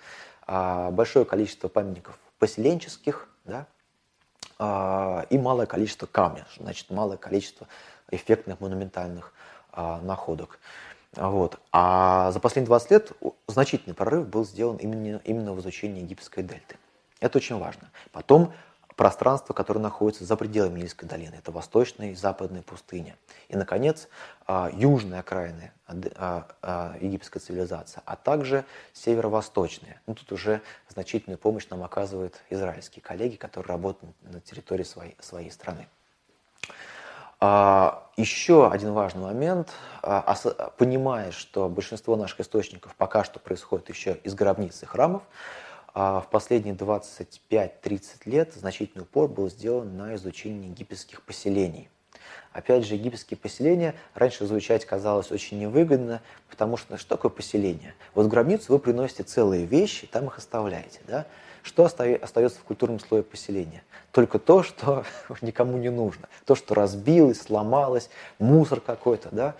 большое 0.46 1.26
количество 1.26 1.68
памятников 1.68 2.18
поселенческих, 2.38 3.28
да, 3.44 3.66
и 5.28 5.38
малое 5.38 5.66
количество 5.66 6.06
камня, 6.06 6.46
значит, 6.56 6.88
малое 6.88 7.18
количество 7.18 7.66
эффектных 8.10 8.58
монументальных 8.60 9.34
находок. 9.76 10.58
Вот. 11.16 11.58
А 11.72 12.30
за 12.30 12.40
последние 12.40 12.66
20 12.68 12.90
лет 12.90 13.12
значительный 13.48 13.94
прорыв 13.94 14.28
был 14.28 14.44
сделан 14.44 14.76
именно, 14.76 15.20
именно 15.24 15.52
в 15.52 15.60
изучении 15.60 16.02
египетской 16.02 16.42
дельты. 16.42 16.76
Это 17.20 17.38
очень 17.38 17.58
важно. 17.58 17.90
Потом 18.12 18.52
пространство, 19.00 19.54
которое 19.54 19.80
находится 19.80 20.24
за 20.24 20.36
пределами 20.36 20.80
Нильской 20.80 21.08
долины. 21.08 21.34
Это 21.34 21.50
восточная 21.52 22.10
и 22.10 22.14
западная 22.14 22.60
пустыня. 22.60 23.16
И, 23.48 23.56
наконец, 23.56 24.08
а, 24.46 24.70
южная 24.74 25.20
окраина 25.20 25.72
а, 25.86 26.46
а, 26.60 26.96
египетской 27.00 27.38
цивилизации, 27.38 28.02
а 28.04 28.14
также 28.16 28.66
северо-восточная. 28.92 30.02
Ну, 30.06 30.14
тут 30.14 30.30
уже 30.32 30.60
значительную 30.90 31.38
помощь 31.38 31.66
нам 31.70 31.82
оказывают 31.82 32.42
израильские 32.50 33.02
коллеги, 33.02 33.36
которые 33.36 33.68
работают 33.70 34.14
на 34.22 34.40
территории 34.40 34.84
своей, 34.84 35.16
своей 35.18 35.50
страны. 35.50 35.88
Еще 37.42 38.68
один 38.70 38.92
важный 38.92 39.22
момент. 39.22 39.72
Понимая, 40.76 41.30
что 41.32 41.68
большинство 41.70 42.16
наших 42.16 42.40
источников 42.40 42.94
пока 42.96 43.24
что 43.24 43.38
происходит 43.40 43.88
еще 43.88 44.18
из 44.24 44.34
гробниц 44.34 44.82
и 44.82 44.86
храмов, 44.86 45.22
а 45.94 46.20
в 46.20 46.28
последние 46.28 46.74
25-30 46.74 48.02
лет 48.26 48.52
значительный 48.54 49.02
упор 49.02 49.28
был 49.28 49.48
сделан 49.48 49.96
на 49.96 50.14
изучение 50.16 50.68
египетских 50.70 51.22
поселений. 51.22 51.88
Опять 52.52 52.84
же, 52.84 52.94
египетские 52.94 53.38
поселения 53.38 53.94
раньше 54.14 54.44
изучать 54.44 54.84
казалось 54.84 55.30
очень 55.30 55.58
невыгодно, 55.58 56.20
потому 56.48 56.76
что 56.76 56.98
что 56.98 57.16
такое 57.16 57.30
поселение? 57.30 57.94
Вот 58.14 58.26
в 58.26 58.28
гробницу 58.28 58.72
вы 58.72 58.78
приносите 58.78 59.22
целые 59.22 59.64
вещи, 59.66 60.06
там 60.06 60.26
их 60.26 60.36
оставляете. 60.38 61.00
Да? 61.06 61.26
Что 61.62 61.84
остается 61.84 62.58
в 62.58 62.64
культурном 62.64 63.00
слое 63.00 63.22
поселения? 63.22 63.82
Только 64.12 64.38
то, 64.38 64.62
что 64.62 65.04
никому 65.40 65.78
не 65.78 65.90
нужно. 65.90 66.28
То, 66.44 66.54
что 66.54 66.74
разбилось, 66.74 67.42
сломалось, 67.42 68.10
мусор 68.38 68.80
какой-то. 68.80 69.28
Да? 69.30 69.54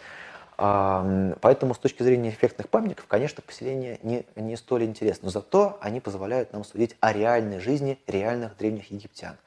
Поэтому 1.41 1.75
с 1.75 1.79
точки 1.79 2.03
зрения 2.03 2.29
эффектных 2.29 2.69
памятников, 2.69 3.07
конечно, 3.07 3.43
поселения 3.43 3.99
не, 4.03 4.27
не 4.37 4.57
столь 4.57 4.85
интересны, 4.85 5.25
но 5.25 5.31
зато 5.31 5.79
они 5.81 6.01
позволяют 6.01 6.53
нам 6.53 6.65
судить 6.65 6.97
о 7.01 7.15
реальной 7.15 7.61
жизни 7.61 7.99
реальных 8.07 8.59
древних 8.59 8.91
египтян, 8.91 9.39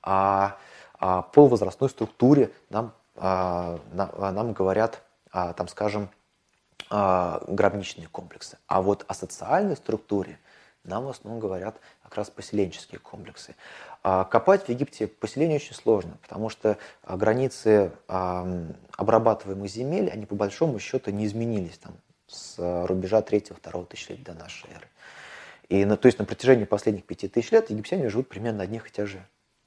о, 0.00 0.52
о 0.98 1.22
полувозрастной 1.22 1.90
структуре 1.90 2.52
нам, 2.70 2.94
а, 3.16 3.80
нам 3.92 4.54
говорят, 4.54 5.02
а, 5.30 5.52
там, 5.52 5.68
скажем, 5.68 6.08
а, 6.88 7.42
гробничные 7.48 8.08
комплексы. 8.08 8.56
А 8.66 8.80
вот 8.80 9.04
о 9.08 9.12
социальной 9.12 9.76
структуре 9.76 10.38
нам 10.84 11.04
в 11.04 11.08
основном 11.08 11.40
говорят 11.40 11.76
как 12.02 12.16
раз 12.16 12.30
поселенческие 12.30 12.98
комплексы. 12.98 13.54
А 14.02 14.24
копать 14.24 14.64
в 14.64 14.68
Египте 14.68 15.06
поселение 15.06 15.56
очень 15.56 15.74
сложно, 15.74 16.16
потому 16.22 16.48
что 16.48 16.76
а, 17.02 17.16
границы 17.16 17.92
обрабатываемых 18.06 19.70
земель, 19.70 20.10
они 20.10 20.26
по 20.26 20.34
большому 20.34 20.78
счету 20.78 21.10
не 21.10 21.26
изменились 21.26 21.78
там, 21.78 21.94
с 22.26 22.86
рубежа 22.86 23.20
3-2 23.20 23.86
тысячелетия 23.86 24.24
до 24.24 24.34
нашей 24.34 24.70
эры. 24.70 24.88
И, 25.68 25.84
то 25.84 26.06
есть 26.06 26.18
на 26.18 26.24
протяжении 26.24 26.64
последних 26.64 27.04
пяти 27.04 27.28
тысяч 27.28 27.50
лет 27.52 27.70
египтяне 27.70 28.08
живут 28.08 28.28
примерно 28.28 28.58
на 28.58 28.64
одних 28.64 28.88
и 28.88 28.92
тех 28.92 29.06
же 29.06 29.24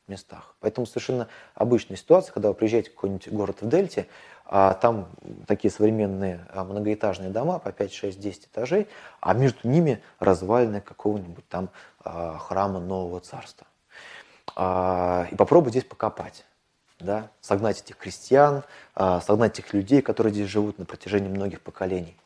местах. 0.07 0.55
Поэтому 0.60 0.86
совершенно 0.86 1.27
обычная 1.55 1.98
ситуация, 1.98 2.34
когда 2.34 2.50
вы 2.50 2.53
приезжаете 2.53 2.91
в 2.91 2.95
какой-нибудь 2.95 3.29
город 3.29 3.62
в 3.62 3.69
Дельте, 3.69 4.07
а 4.35 4.35
там 4.48 5.08
такие 5.48 5.72
современные 5.72 6.48
многоэтажные 6.54 7.32
дома 7.32 7.60
по 7.60 7.72
5, 7.72 7.94
6, 7.94 8.20
10 8.20 8.46
этажей, 8.46 8.88
а 9.20 9.34
между 9.34 9.68
ними 9.68 10.04
развалины 10.20 10.82
какого-нибудь 10.82 11.48
там 11.50 11.70
храма 12.04 12.80
Нового 12.80 13.20
Царства. 13.22 13.66
А, 14.56 15.28
и 15.32 15.36
попробуй 15.36 15.72
здесь 15.72 15.84
покопать. 15.84 16.46
Да? 17.00 17.30
Согнать 17.42 17.82
этих 17.82 17.98
крестьян, 17.98 18.64
а, 18.94 19.20
согнать 19.22 19.60
этих 19.60 19.74
людей, 19.74 20.02
которые 20.02 20.34
здесь 20.34 20.48
живут 20.48 20.80
на 20.80 20.86
протяжении 20.86 21.28
многих 21.28 21.62
поколений. 21.62 22.18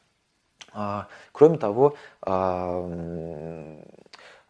А, 0.72 1.08
кроме 1.32 1.58
того, 1.58 1.96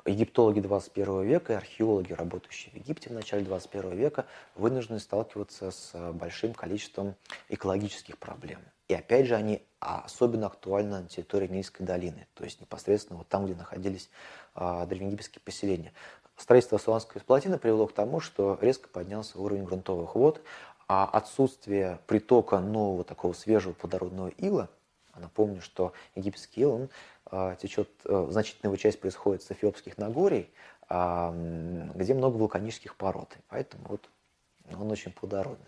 египтологи 0.06 0.60
21 0.60 1.24
века 1.24 1.54
и 1.54 1.56
археологи, 1.56 2.14
работающие 2.14 2.72
в 2.72 2.76
Египте 2.76 3.10
в 3.10 3.14
начале 3.14 3.44
21 3.44 3.96
века, 3.96 4.26
вынуждены 4.56 5.00
сталкиваться 5.00 5.72
с 5.72 6.12
большим 6.14 6.54
количеством 6.54 7.16
экологических 7.50 8.18
проблем. 8.18 8.60
И 8.88 8.94
опять 8.94 9.28
же, 9.28 9.36
они 9.36 9.62
особенно 9.80 10.48
актуальны 10.48 11.02
на 11.02 11.08
территории 11.08 11.48
Нильской 11.48 11.86
долины, 11.86 12.28
то 12.34 12.44
есть 12.44 12.60
непосредственно 12.60 13.20
вот 13.20 13.28
там, 13.28 13.46
где 13.46 13.54
находились 13.56 14.10
древнеегипетские 14.56 15.42
поселения. 15.44 15.94
Строительство 16.38 16.78
Асуанской 16.78 17.22
плотины 17.22 17.58
привело 17.60 17.86
к 17.86 17.94
тому, 17.94 18.20
что 18.20 18.58
резко 18.62 18.90
поднялся 18.90 19.40
уровень 19.40 19.66
грунтовых 19.66 20.16
вод, 20.16 20.42
а 20.88 21.06
отсутствие 21.06 22.00
притока 22.08 22.60
нового 22.60 23.04
такого 23.04 23.34
свежего 23.34 23.74
плодородного 23.74 24.30
ила, 24.30 24.64
а 24.64 24.70
напомню, 25.20 25.62
что 25.62 25.94
египетский 26.16 26.62
ил, 26.62 26.74
он 26.74 26.90
а, 27.26 27.56
течет, 27.56 27.90
а, 28.06 28.28
значительная 28.30 28.70
его 28.72 28.78
часть 28.78 29.00
происходит 29.00 29.44
с 29.44 29.52
эфиопских 29.52 29.98
Нагорий, 29.98 30.52
а, 30.88 31.32
где 31.96 32.14
много 32.14 32.38
вулканических 32.38 32.96
пород, 32.96 33.38
поэтому 33.48 33.86
вот 33.88 34.10
он 34.72 34.92
очень 34.92 35.12
плодородный. 35.12 35.66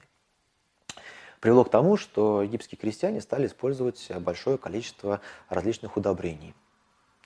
Привело 1.39 1.63
к 1.63 1.71
тому, 1.71 1.97
что 1.97 2.43
египетские 2.43 2.77
крестьяне 2.77 3.19
стали 3.19 3.47
использовать 3.47 4.11
большое 4.19 4.57
количество 4.57 5.21
различных 5.49 5.97
удобрений– 5.97 6.53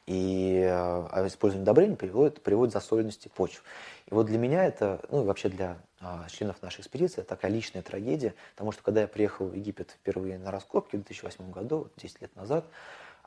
и 0.07 0.63
а 0.63 1.25
использование 1.27 1.63
удобрений 1.63 1.95
приводит, 1.95 2.41
приводит 2.41 2.73
к 2.73 2.77
засоленности 2.77 3.27
почв. 3.27 3.63
И 4.05 4.13
вот 4.13 4.27
для 4.27 4.37
меня 4.37 4.63
это, 4.65 5.01
ну 5.09 5.23
и 5.23 5.25
вообще 5.25 5.49
для 5.49 5.77
а, 5.99 6.27
членов 6.29 6.61
нашей 6.61 6.81
экспедиции, 6.81 7.21
это 7.21 7.29
такая 7.29 7.51
личная 7.51 7.81
трагедия, 7.81 8.35
потому 8.53 8.71
что 8.71 8.83
когда 8.83 9.01
я 9.01 9.07
приехал 9.07 9.47
в 9.47 9.55
Египет 9.55 9.91
впервые 9.91 10.37
на 10.37 10.51
раскопки 10.51 10.95
в 10.95 11.03
2008 11.03 11.51
году, 11.51 11.89
10 11.97 12.21
лет 12.21 12.35
назад, 12.35 12.65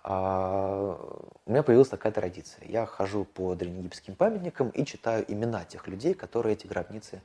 а, 0.05 0.97
у 1.45 1.51
меня 1.51 1.65
появилась 1.65 1.89
такая 1.89 2.13
традиция. 2.13 2.65
Я 2.69 2.87
хожу 2.87 3.25
по 3.25 3.57
древнеегипетским 3.57 4.15
памятникам 4.15 4.69
и 4.71 4.85
читаю 4.85 5.25
имена 5.27 5.65
тех 5.65 5.89
людей, 5.89 6.15
которые 6.15 6.55
эти 6.55 6.67
гробницы 6.67 7.23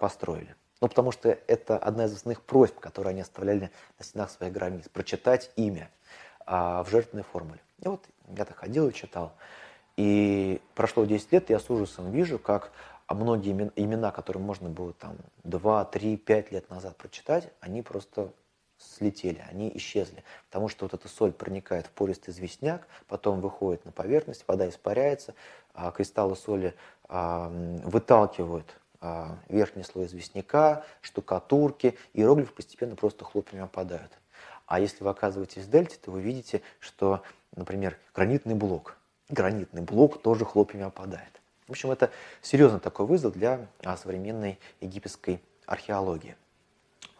построили. 0.00 0.54
Ну, 0.80 0.88
потому 0.88 1.12
что 1.12 1.28
это 1.28 1.76
одна 1.76 2.06
из 2.06 2.14
основных 2.14 2.40
просьб, 2.40 2.78
которые 2.78 3.10
они 3.10 3.20
оставляли 3.20 3.70
на 3.98 4.04
стенах 4.04 4.30
своих 4.30 4.52
гробниц, 4.52 4.88
прочитать 4.88 5.50
имя 5.56 5.90
в 6.46 6.86
жертвенной 6.88 7.24
формуле. 7.24 7.60
И 7.82 7.88
вот 7.88 8.04
я 8.36 8.44
так 8.44 8.56
ходил 8.56 8.88
и 8.88 8.92
читал. 8.92 9.32
И 9.96 10.60
прошло 10.74 11.04
10 11.04 11.32
лет, 11.32 11.50
я 11.50 11.58
с 11.58 11.68
ужасом 11.70 12.10
вижу, 12.10 12.38
как 12.38 12.72
многие 13.08 13.52
имена, 13.76 14.10
которые 14.10 14.42
можно 14.42 14.68
было 14.68 14.92
там 14.92 15.16
2, 15.44 15.84
3, 15.86 16.16
5 16.16 16.52
лет 16.52 16.70
назад 16.70 16.96
прочитать, 16.96 17.50
они 17.60 17.82
просто 17.82 18.32
слетели, 18.78 19.42
они 19.50 19.72
исчезли. 19.74 20.22
Потому 20.48 20.68
что 20.68 20.84
вот 20.84 20.94
эта 20.94 21.08
соль 21.08 21.32
проникает 21.32 21.86
в 21.86 21.90
пористый 21.90 22.32
известняк, 22.32 22.86
потом 23.08 23.40
выходит 23.40 23.84
на 23.84 23.92
поверхность, 23.92 24.44
вода 24.46 24.68
испаряется, 24.68 25.34
а 25.74 25.90
кристаллы 25.90 26.36
соли 26.36 26.74
а, 27.08 27.50
выталкивают 27.84 28.78
а, 29.00 29.38
верхний 29.48 29.82
слой 29.82 30.06
известняка, 30.06 30.84
штукатурки, 31.00 31.98
и 32.12 32.20
иероглифы 32.20 32.52
постепенно 32.52 32.96
просто 32.96 33.24
хлопьями 33.24 33.64
опадают. 33.64 34.12
А 34.66 34.80
если 34.80 35.02
вы 35.02 35.10
оказываетесь 35.10 35.64
в 35.64 35.70
дельте, 35.70 35.96
то 35.96 36.10
вы 36.10 36.20
видите, 36.20 36.62
что, 36.78 37.22
например, 37.56 37.98
гранитный 38.14 38.54
блок, 38.54 38.96
гранитный 39.28 39.82
блок 39.82 40.22
тоже 40.22 40.44
хлопьями 40.44 40.84
опадает. 40.84 41.40
В 41.66 41.72
общем, 41.72 41.90
это 41.90 42.10
серьезный 42.40 42.80
такой 42.80 43.06
вызов 43.06 43.34
для 43.34 43.66
а, 43.84 43.96
современной 43.96 44.58
египетской 44.80 45.42
археологии. 45.66 46.34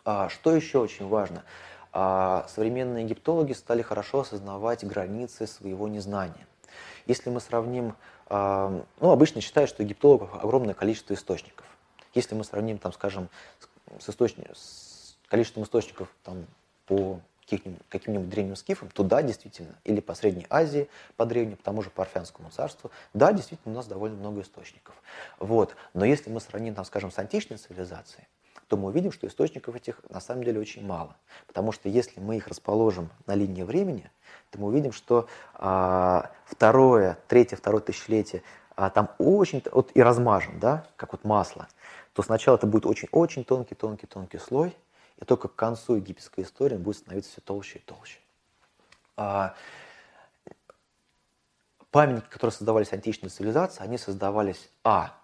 А, 0.04 0.30
что 0.30 0.54
еще 0.54 0.78
очень 0.78 1.06
важно? 1.06 1.44
А, 1.92 2.46
современные 2.48 3.04
египтологи 3.04 3.52
стали 3.52 3.82
хорошо 3.82 4.20
осознавать 4.20 4.84
границы 4.84 5.46
своего 5.46 5.86
незнания. 5.86 6.46
Если 7.06 7.30
мы 7.30 7.40
сравним, 7.40 7.94
ну, 8.28 8.84
обычно 9.00 9.40
считают, 9.40 9.70
что 9.70 9.82
египтологов 9.82 10.34
огромное 10.34 10.74
количество 10.74 11.14
источников. 11.14 11.64
Если 12.12 12.34
мы 12.34 12.44
сравним, 12.44 12.76
там, 12.76 12.92
скажем, 12.92 13.30
с, 13.98 14.10
источник, 14.10 14.50
с 14.54 15.16
количеством 15.28 15.64
источников 15.64 16.08
там, 16.22 16.44
по 16.86 17.20
каким-нибудь, 17.48 17.82
каким 17.88 18.28
древним 18.28 18.56
скифам, 18.56 18.88
то 18.90 19.02
да, 19.02 19.22
действительно, 19.22 19.74
или 19.84 20.00
по 20.00 20.14
Средней 20.14 20.46
Азии, 20.50 20.88
по 21.16 21.24
древнему, 21.24 21.56
по 21.56 21.64
тому 21.64 21.82
же 21.82 21.90
Парфянскому 21.90 22.50
царству, 22.50 22.90
да, 23.14 23.32
действительно, 23.32 23.74
у 23.74 23.76
нас 23.76 23.86
довольно 23.86 24.16
много 24.16 24.42
источников. 24.42 24.94
Вот. 25.38 25.74
Но 25.94 26.04
если 26.04 26.30
мы 26.30 26.40
сравним, 26.40 26.74
там, 26.74 26.84
скажем, 26.84 27.10
с 27.10 27.18
античной 27.18 27.56
цивилизацией, 27.56 28.26
то 28.68 28.76
мы 28.76 28.88
увидим, 28.88 29.12
что 29.12 29.26
источников 29.26 29.74
этих 29.74 30.00
на 30.10 30.20
самом 30.20 30.44
деле 30.44 30.60
очень 30.60 30.86
мало. 30.86 31.16
Потому 31.46 31.72
что 31.72 31.88
если 31.88 32.20
мы 32.20 32.36
их 32.36 32.48
расположим 32.48 33.08
на 33.26 33.34
линии 33.34 33.62
времени, 33.62 34.10
то 34.50 34.60
мы 34.60 34.68
увидим, 34.68 34.92
что 34.92 35.26
а, 35.54 36.30
второе, 36.44 37.18
третье, 37.28 37.56
второе 37.56 37.80
тысячелетие 37.80 38.42
а, 38.76 38.90
там 38.90 39.10
очень, 39.18 39.62
вот 39.72 39.90
и 39.94 40.02
размажем, 40.02 40.60
да, 40.60 40.86
как 40.96 41.12
вот 41.12 41.24
масло, 41.24 41.66
то 42.12 42.22
сначала 42.22 42.56
это 42.56 42.66
будет 42.66 42.84
очень-очень 42.84 43.44
тонкий, 43.44 43.74
тонкий, 43.74 44.06
тонкий 44.06 44.38
слой, 44.38 44.76
и 45.20 45.24
только 45.24 45.48
к 45.48 45.56
концу 45.56 45.96
египетской 45.96 46.42
истории 46.42 46.76
он 46.76 46.82
будет 46.82 46.98
становиться 46.98 47.32
все 47.32 47.40
толще 47.40 47.78
и 47.78 47.82
толще. 47.82 48.18
А, 49.16 49.54
памятники, 51.90 52.28
которые 52.28 52.52
создавались 52.52 52.92
античной 52.92 53.30
цивилизацией, 53.30 53.86
они 53.86 53.98
создавались, 53.98 54.70
а, 54.84 55.14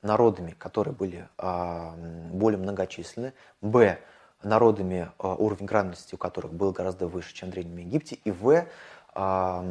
народами, 0.00 0.52
которые 0.52 0.94
были 0.94 1.28
а, 1.38 1.94
более 2.30 2.58
многочисленны, 2.58 3.34
б, 3.60 3.98
народами, 4.42 5.10
а, 5.18 5.34
уровень 5.34 5.66
грамотности 5.66 6.14
у 6.14 6.18
которых 6.18 6.52
был 6.52 6.72
гораздо 6.72 7.06
выше, 7.06 7.34
чем 7.34 7.50
в 7.50 7.52
Древнем 7.52 7.78
Египте, 7.78 8.18
и 8.24 8.30
в, 8.30 8.66
а, 9.14 9.64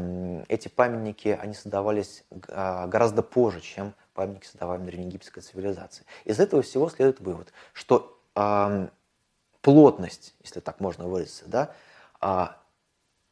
эти 0.48 0.67
памятники, 0.67 1.29
они 1.29 1.53
создавались 1.55 2.24
а, 2.50 2.88
гораздо 2.88 3.24
позже, 3.24 3.60
чем 3.60 3.95
памятники, 4.13 4.45
создаваемые 4.45 4.91
древнеегипетской 4.91 5.41
цивилизацией. 5.41 6.05
Из 6.25 6.39
этого 6.39 6.62
всего 6.62 6.89
следует 6.89 7.19
вывод, 7.19 7.51
что 7.74 8.19
а, 8.36 8.89
плотность, 9.61 10.35
если 10.41 10.59
так 10.59 10.79
можно 10.79 11.05
выразиться, 11.05 11.45
да, 11.47 11.73
а, 12.19 12.57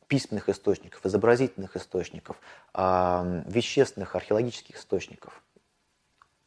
письменных 0.07 0.49
источников, 0.49 1.05
изобразительных 1.05 1.75
источников, 1.75 2.37
а, 2.73 3.43
вещественных 3.45 4.15
археологических 4.15 4.77
источников 4.77 5.43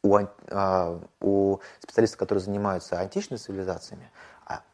у, 0.01 0.17
а, 0.51 0.99
у 1.21 1.59
специалистов, 1.79 2.19
которые 2.19 2.43
занимаются 2.43 2.99
античными 2.99 3.39
цивилизациями, 3.39 4.11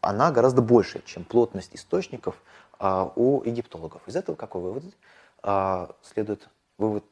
она 0.01 0.31
гораздо 0.31 0.63
больше, 0.63 1.03
чем 1.05 1.23
плотность 1.23 1.75
источников 1.75 2.41
у 2.79 3.43
египтологов. 3.43 4.01
Из 4.07 4.15
этого 4.15 4.35
какой 4.35 4.61
вывод? 4.61 4.83
Следует 6.01 6.49
вывод 6.79 7.03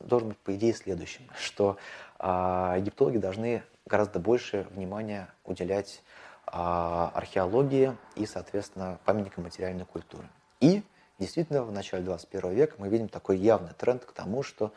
должен 0.00 0.28
быть, 0.28 0.38
по 0.38 0.54
идее, 0.54 0.74
следующим, 0.74 1.26
что 1.38 1.78
египтологи 2.20 3.16
должны 3.16 3.62
гораздо 3.86 4.18
больше 4.18 4.66
внимания 4.72 5.32
уделять 5.44 6.02
археологии 6.46 7.96
и, 8.14 8.26
соответственно, 8.26 8.98
памятникам 9.04 9.44
материальной 9.44 9.84
культуры. 9.84 10.28
И 10.60 10.82
действительно, 11.18 11.64
в 11.64 11.72
начале 11.72 12.04
21 12.04 12.52
века 12.52 12.74
мы 12.78 12.88
видим 12.88 13.08
такой 13.08 13.38
явный 13.38 13.72
тренд 13.74 14.04
к 14.04 14.12
тому, 14.12 14.42
что 14.42 14.72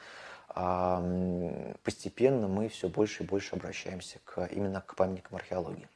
постепенно 1.83 2.47
мы 2.47 2.69
все 2.69 2.89
больше 2.89 3.23
и 3.23 3.25
больше 3.25 3.55
обращаемся 3.55 4.17
к, 4.25 4.45
именно 4.47 4.81
к 4.81 4.95
памятникам 4.95 5.35
археологии. 5.35 5.87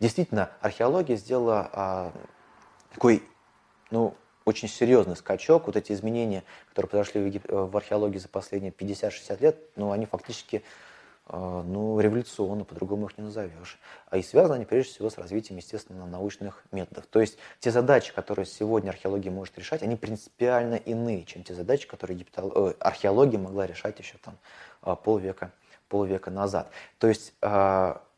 Действительно, 0.00 0.50
археология 0.60 1.16
сделала 1.16 1.70
а, 1.72 2.12
такой, 2.92 3.22
ну, 3.92 4.14
очень 4.44 4.68
серьезный 4.68 5.14
скачок. 5.14 5.66
Вот 5.66 5.76
эти 5.76 5.92
изменения, 5.92 6.42
которые 6.70 6.90
произошли 6.90 7.38
в, 7.38 7.70
в 7.70 7.76
археологии 7.76 8.18
за 8.18 8.28
последние 8.28 8.72
50-60 8.72 9.40
лет, 9.40 9.56
ну, 9.76 9.92
они 9.92 10.06
фактически 10.06 10.56
а, 10.56 10.91
ну, 11.28 12.00
революционно, 12.00 12.64
по-другому 12.64 13.06
их 13.06 13.16
не 13.16 13.24
назовешь. 13.24 13.78
А 14.10 14.16
и 14.16 14.22
связаны 14.22 14.56
они 14.56 14.64
прежде 14.64 14.92
всего 14.92 15.08
с 15.08 15.18
развитием, 15.18 15.56
естественно, 15.58 16.06
научных 16.06 16.64
методов. 16.72 17.06
То 17.06 17.20
есть 17.20 17.38
те 17.60 17.70
задачи, 17.70 18.12
которые 18.12 18.44
сегодня 18.44 18.90
археология 18.90 19.30
может 19.30 19.56
решать, 19.58 19.82
они 19.82 19.96
принципиально 19.96 20.74
иные, 20.74 21.24
чем 21.24 21.44
те 21.44 21.54
задачи, 21.54 21.86
которые 21.86 22.16
египтол... 22.16 22.52
э, 22.54 22.74
археология 22.80 23.38
могла 23.38 23.66
решать 23.66 23.98
еще 23.98 24.18
там 24.18 24.36
а, 24.82 24.96
полвека, 24.96 25.52
полвека 25.88 26.30
назад. 26.30 26.70
То 26.98 27.08
есть 27.08 27.32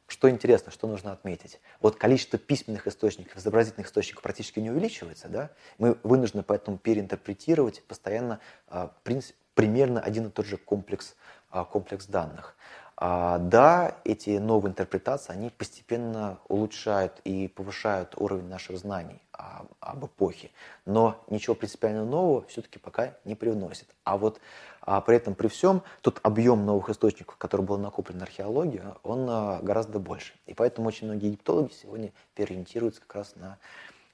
что 0.06 0.30
интересно, 0.30 0.70
что 0.70 0.86
нужно 0.86 1.12
отметить? 1.12 1.60
Вот 1.80 1.96
количество 1.96 2.38
письменных 2.38 2.86
источников, 2.86 3.36
изобразительных 3.38 3.86
источников 3.86 4.22
практически 4.22 4.60
не 4.60 4.70
увеличивается, 4.70 5.28
да? 5.28 5.50
Мы 5.78 5.96
вынуждены 6.02 6.42
поэтому 6.42 6.78
переинтерпретировать 6.78 7.82
постоянно 7.84 8.38
а, 8.68 8.92
принцип, 9.02 9.34
примерно 9.54 10.00
один 10.00 10.26
и 10.26 10.30
тот 10.30 10.46
же 10.46 10.56
комплекс, 10.56 11.16
а, 11.50 11.64
комплекс 11.64 12.06
данных. 12.06 12.54
А, 12.96 13.38
да, 13.38 13.96
эти 14.04 14.38
новые 14.38 14.70
интерпретации, 14.70 15.32
они 15.32 15.50
постепенно 15.50 16.38
улучшают 16.48 17.20
и 17.24 17.48
повышают 17.48 18.14
уровень 18.16 18.48
наших 18.48 18.78
знаний 18.78 19.20
об, 19.32 19.66
об 19.80 20.06
эпохе, 20.06 20.50
но 20.86 21.22
ничего 21.28 21.56
принципиально 21.56 22.04
нового 22.04 22.46
все-таки 22.46 22.78
пока 22.78 23.14
не 23.24 23.34
привносит. 23.34 23.88
А 24.04 24.16
вот 24.16 24.40
а 24.86 25.00
при 25.00 25.16
этом, 25.16 25.34
при 25.34 25.48
всем, 25.48 25.82
тот 26.02 26.20
объем 26.22 26.66
новых 26.66 26.90
источников, 26.90 27.36
который 27.36 27.62
был 27.62 27.78
накоплен 27.78 28.18
на 28.18 28.24
археологию, 28.24 28.98
он 29.02 29.26
а, 29.30 29.60
гораздо 29.62 29.98
больше. 29.98 30.34
И 30.46 30.52
поэтому 30.52 30.88
очень 30.88 31.06
многие 31.06 31.28
египтологи 31.28 31.72
сегодня 31.72 32.12
переориентируются 32.34 33.00
как 33.00 33.14
раз 33.14 33.34
на, 33.36 33.58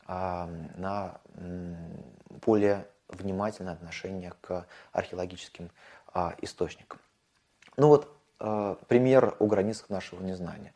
а, 0.07 0.49
на 0.77 1.21
более 2.47 2.87
внимательное 3.09 3.73
отношение 3.73 4.33
к 4.41 4.65
археологическим 4.93 5.71
а, 6.15 6.37
источникам. 6.41 7.01
Ну 7.77 7.89
вот, 7.89 8.09
пример 8.89 9.37
о 9.39 9.47
границах 9.47 9.91
нашего 9.91 10.23
незнания. 10.23 10.73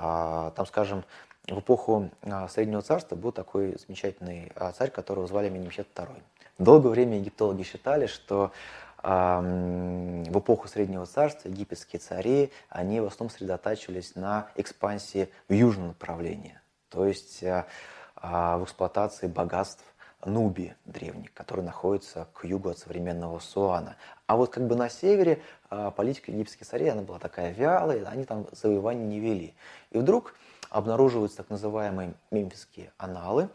А, 0.00 0.52
там, 0.52 0.64
скажем, 0.64 1.04
в 1.48 1.58
эпоху 1.58 2.10
а, 2.22 2.46
Среднего 2.48 2.82
Царства 2.82 3.16
был 3.16 3.32
такой 3.32 3.76
замечательный 3.84 4.52
а, 4.54 4.70
царь, 4.70 4.90
которого 4.90 5.26
звали 5.26 5.48
Менемхет 5.48 5.88
II. 5.92 6.22
Долгое 6.58 6.90
время 6.90 7.18
египтологи 7.18 7.62
считали, 7.62 8.06
что 8.06 8.52
в 9.00 10.38
эпоху 10.38 10.66
Среднего 10.66 11.06
Царства 11.06 11.48
египетские 11.48 12.00
цари, 12.00 12.50
они 12.68 12.98
в 12.98 13.06
основном 13.06 13.30
сосредотачивались 13.30 14.16
на 14.16 14.48
экспансии 14.56 15.28
в 15.48 15.52
южном 15.52 15.88
направлении, 15.88 16.58
то 16.88 17.06
есть 17.06 17.40
в 17.40 18.64
эксплуатации 18.64 19.28
богатств 19.28 19.84
Нубии 20.24 20.74
древних, 20.84 21.32
который 21.32 21.64
находится 21.64 22.26
к 22.34 22.44
югу 22.44 22.70
от 22.70 22.78
современного 22.78 23.38
Суана. 23.38 23.94
А 24.28 24.36
вот 24.36 24.50
как 24.50 24.66
бы 24.66 24.76
на 24.76 24.90
севере 24.90 25.40
а, 25.70 25.90
политика 25.90 26.30
египетских 26.30 26.66
царей, 26.66 26.90
она 26.90 27.00
была 27.00 27.18
такая 27.18 27.50
вялая, 27.50 28.04
они 28.04 28.24
там 28.24 28.46
завоеваний 28.52 29.06
не 29.06 29.20
вели. 29.20 29.54
И 29.90 29.96
вдруг 29.96 30.34
обнаруживаются 30.68 31.38
так 31.38 31.48
называемые 31.48 32.12
мемфисские 32.30 32.92
аналы 32.98 33.48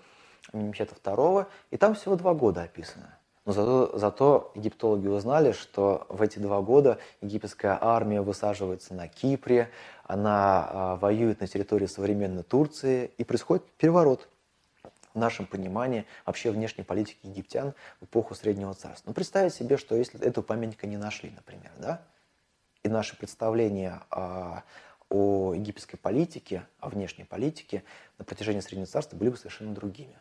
Мемфета 0.51 0.95
II, 0.95 1.45
и 1.69 1.77
там 1.77 1.93
всего 1.93 2.15
два 2.15 2.33
года 2.33 2.63
описано. 2.63 3.15
Но 3.45 3.53
зато, 3.53 3.97
зато 3.97 4.51
египтологи 4.55 5.07
узнали, 5.07 5.51
что 5.51 6.07
в 6.09 6.23
эти 6.23 6.39
два 6.39 6.61
года 6.61 6.97
египетская 7.21 7.77
армия 7.79 8.21
высаживается 8.21 8.95
на 8.95 9.07
Кипре, 9.07 9.69
она 10.05 10.67
а, 10.69 10.95
воюет 10.95 11.39
на 11.39 11.45
территории 11.45 11.85
современной 11.85 12.41
Турции, 12.41 13.11
и 13.19 13.23
происходит 13.23 13.63
переворот 13.77 14.27
в 15.13 15.19
нашем 15.19 15.45
понимании 15.45 16.05
вообще 16.25 16.51
внешней 16.51 16.83
политики 16.83 17.19
египтян 17.23 17.73
в 18.01 18.05
эпоху 18.05 18.35
Среднего 18.35 18.73
Царства. 18.73 19.09
Ну, 19.09 19.13
представить 19.13 19.53
себе, 19.53 19.77
что 19.77 19.95
если 19.95 20.19
этого 20.21 20.43
памятника 20.43 20.87
не 20.87 20.97
нашли, 20.97 21.31
например, 21.31 21.71
да, 21.77 22.01
и 22.83 22.89
наше 22.89 23.17
представление 23.17 24.01
о, 24.09 24.63
о 25.09 25.53
египетской 25.53 25.97
политике, 25.97 26.65
о 26.79 26.89
внешней 26.89 27.23
политике 27.23 27.83
на 28.17 28.25
протяжении 28.25 28.59
Среднего 28.59 28.87
Царства 28.87 29.15
были 29.15 29.29
бы 29.29 29.37
совершенно 29.37 29.73
другими. 29.73 30.17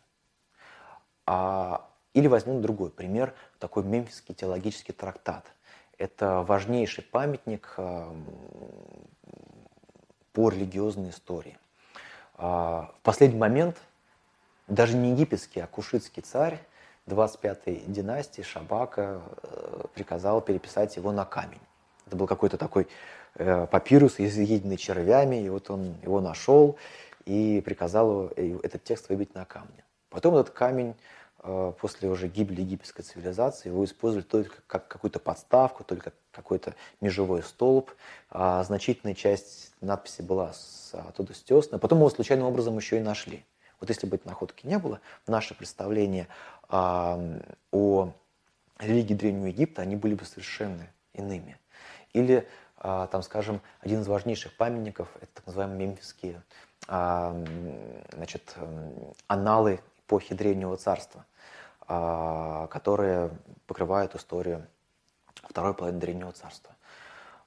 А, 1.25 1.89
или 2.13 2.27
возьмем 2.27 2.61
другой 2.61 2.89
пример, 2.89 3.33
такой 3.59 3.83
мемфисский 3.83 4.35
теологический 4.35 4.93
трактат. 4.93 5.45
Это 5.97 6.41
важнейший 6.41 7.03
памятник 7.03 7.75
по 10.33 10.49
религиозной 10.49 11.11
истории. 11.11 11.57
А, 12.35 12.91
в 12.99 13.01
последний 13.03 13.37
момент 13.37 13.77
даже 14.67 14.95
не 14.95 15.11
египетский, 15.11 15.59
а 15.59 15.67
кушитский 15.67 16.21
царь 16.21 16.59
25-й 17.07 17.83
династии 17.87 18.41
Шабака 18.41 19.21
э, 19.43 19.83
приказал 19.93 20.41
переписать 20.41 20.95
его 20.95 21.11
на 21.11 21.25
камень. 21.25 21.59
Это 22.07 22.15
был 22.15 22.27
какой-то 22.27 22.57
такой 22.57 22.87
э, 23.35 23.67
папирус, 23.67 24.19
изъеденный 24.19 24.77
червями, 24.77 25.43
и 25.43 25.49
вот 25.49 25.69
он 25.69 25.95
его 26.01 26.21
нашел 26.21 26.77
и 27.25 27.61
приказал 27.63 28.27
этот 28.35 28.83
текст 28.83 29.09
выбить 29.09 29.33
на 29.33 29.45
камне. 29.45 29.83
Потом 30.09 30.35
этот 30.35 30.53
камень 30.53 30.95
э, 31.39 31.73
после 31.79 32.09
уже 32.09 32.27
гибели 32.27 32.61
египетской 32.61 33.01
цивилизации 33.01 33.69
его 33.69 33.83
использовали 33.83 34.25
только 34.25 34.55
как 34.67 34.87
какую-то 34.87 35.19
подставку, 35.19 35.83
только 35.83 36.13
какой-то 36.31 36.75
межевой 37.01 37.43
столб. 37.43 37.91
А 38.29 38.63
значительная 38.63 39.15
часть 39.15 39.73
надписи 39.81 40.21
была 40.21 40.53
оттуда 40.93 41.33
стесана. 41.33 41.79
Потом 41.79 41.99
его 41.99 42.09
случайным 42.09 42.45
образом 42.45 42.77
еще 42.77 42.97
и 42.97 43.01
нашли. 43.01 43.45
Вот 43.83 43.89
если 43.89 44.07
бы 44.07 44.15
этой 44.15 44.27
находки 44.27 44.65
не 44.65 44.77
было, 44.79 45.01
наше 45.27 45.55
представление 45.55 46.29
а, 46.69 47.19
о 47.69 48.13
религии 48.79 49.13
Древнего 49.13 49.47
Египта, 49.47 49.81
они 49.81 49.97
были 49.97 50.13
бы 50.13 50.23
совершенно 50.23 50.87
иными. 51.11 51.57
Или, 52.13 52.47
а, 52.77 53.07
там, 53.07 53.21
скажем, 53.23 53.59
один 53.81 53.99
из 53.99 54.07
важнейших 54.07 54.55
памятников, 54.55 55.09
это 55.17 55.27
так 55.33 55.47
называемые 55.47 55.85
мемфисские 55.85 56.41
а, 56.87 57.35
значит, 58.13 58.55
аналы 59.27 59.81
эпохи 60.05 60.33
Древнего 60.33 60.77
Царства, 60.77 61.25
а, 61.85 62.67
которые 62.67 63.31
покрывают 63.67 64.15
историю 64.15 64.65
второй 65.49 65.73
половины 65.73 65.99
Древнего 65.99 66.31
Царства. 66.31 66.73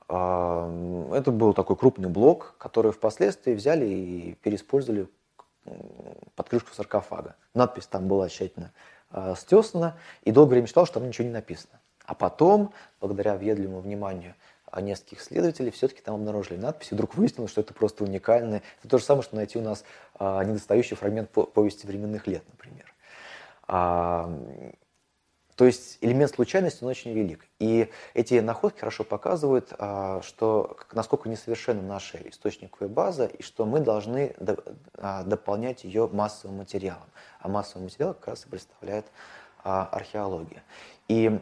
Это 0.09 1.33
был 1.33 1.55
такой 1.55 1.77
крупный 1.77 2.11
блок, 2.11 2.57
который 2.59 2.93
впоследствии 2.93 3.55
взяли 3.55 3.87
и 3.87 4.35
переиспользовали 4.35 5.09
под 6.35 6.49
крышку 6.49 6.75
саркофага. 6.75 7.37
Надпись 7.55 7.87
там 7.87 8.09
была 8.09 8.29
тщательно 8.29 8.73
стесана, 9.37 9.97
и 10.23 10.33
долгое 10.33 10.55
время 10.55 10.67
считал, 10.67 10.85
что 10.85 11.01
там 11.01 11.09
ничего 11.09 11.27
не 11.27 11.33
написано. 11.33 11.81
А 12.07 12.15
потом, 12.15 12.73
благодаря 13.01 13.37
въедливому 13.37 13.81
вниманию 13.81 14.35
нескольких 14.81 15.21
исследователей, 15.23 15.71
все-таки 15.71 16.03
там 16.03 16.17
обнаружили 16.17 16.57
надпись, 16.57 16.93
и 16.93 16.95
вдруг 16.95 17.15
выяснилось, 17.15 17.51
что 17.51 17.61
это 17.61 17.75
просто 17.75 18.05
уникальное. 18.05 18.63
Это 18.81 18.89
то 18.89 18.99
же 18.99 19.05
самое, 19.05 19.23
что 19.23 19.37
найти 19.37 19.59
у 19.59 19.63
нас 19.63 19.85
а, 20.19 20.43
недостающий 20.45 20.97
фрагмент 20.97 21.31
повести 21.31 21.87
временных 21.87 22.27
лет, 22.27 22.43
например. 22.49 22.93
А, 23.69 24.31
то 25.57 25.65
есть 25.65 25.97
элемент 26.03 26.35
случайности, 26.35 26.85
он 26.85 26.91
очень 26.91 27.13
велик. 27.13 27.47
И 27.59 27.91
эти 28.13 28.35
находки 28.41 28.81
хорошо 28.81 29.05
показывают, 29.05 29.73
а, 29.79 30.21
что 30.23 30.77
насколько 30.93 31.31
несовершенна 31.31 31.81
наша 31.81 32.19
источниковая 32.29 32.91
база, 32.91 33.25
и 33.25 33.43
что 33.43 33.65
мы 33.65 33.81
должны 33.81 34.35
а, 34.99 35.23
дополнять 35.25 35.85
ее 35.85 36.09
массовым 36.13 36.59
материалом. 36.59 37.09
А 37.41 37.49
массовый 37.49 37.85
материал 37.85 38.13
как 38.13 38.29
раз 38.29 38.45
и 38.45 38.49
представляет 38.49 39.07
а, 39.65 39.89
археология. 39.91 40.63
И 41.09 41.41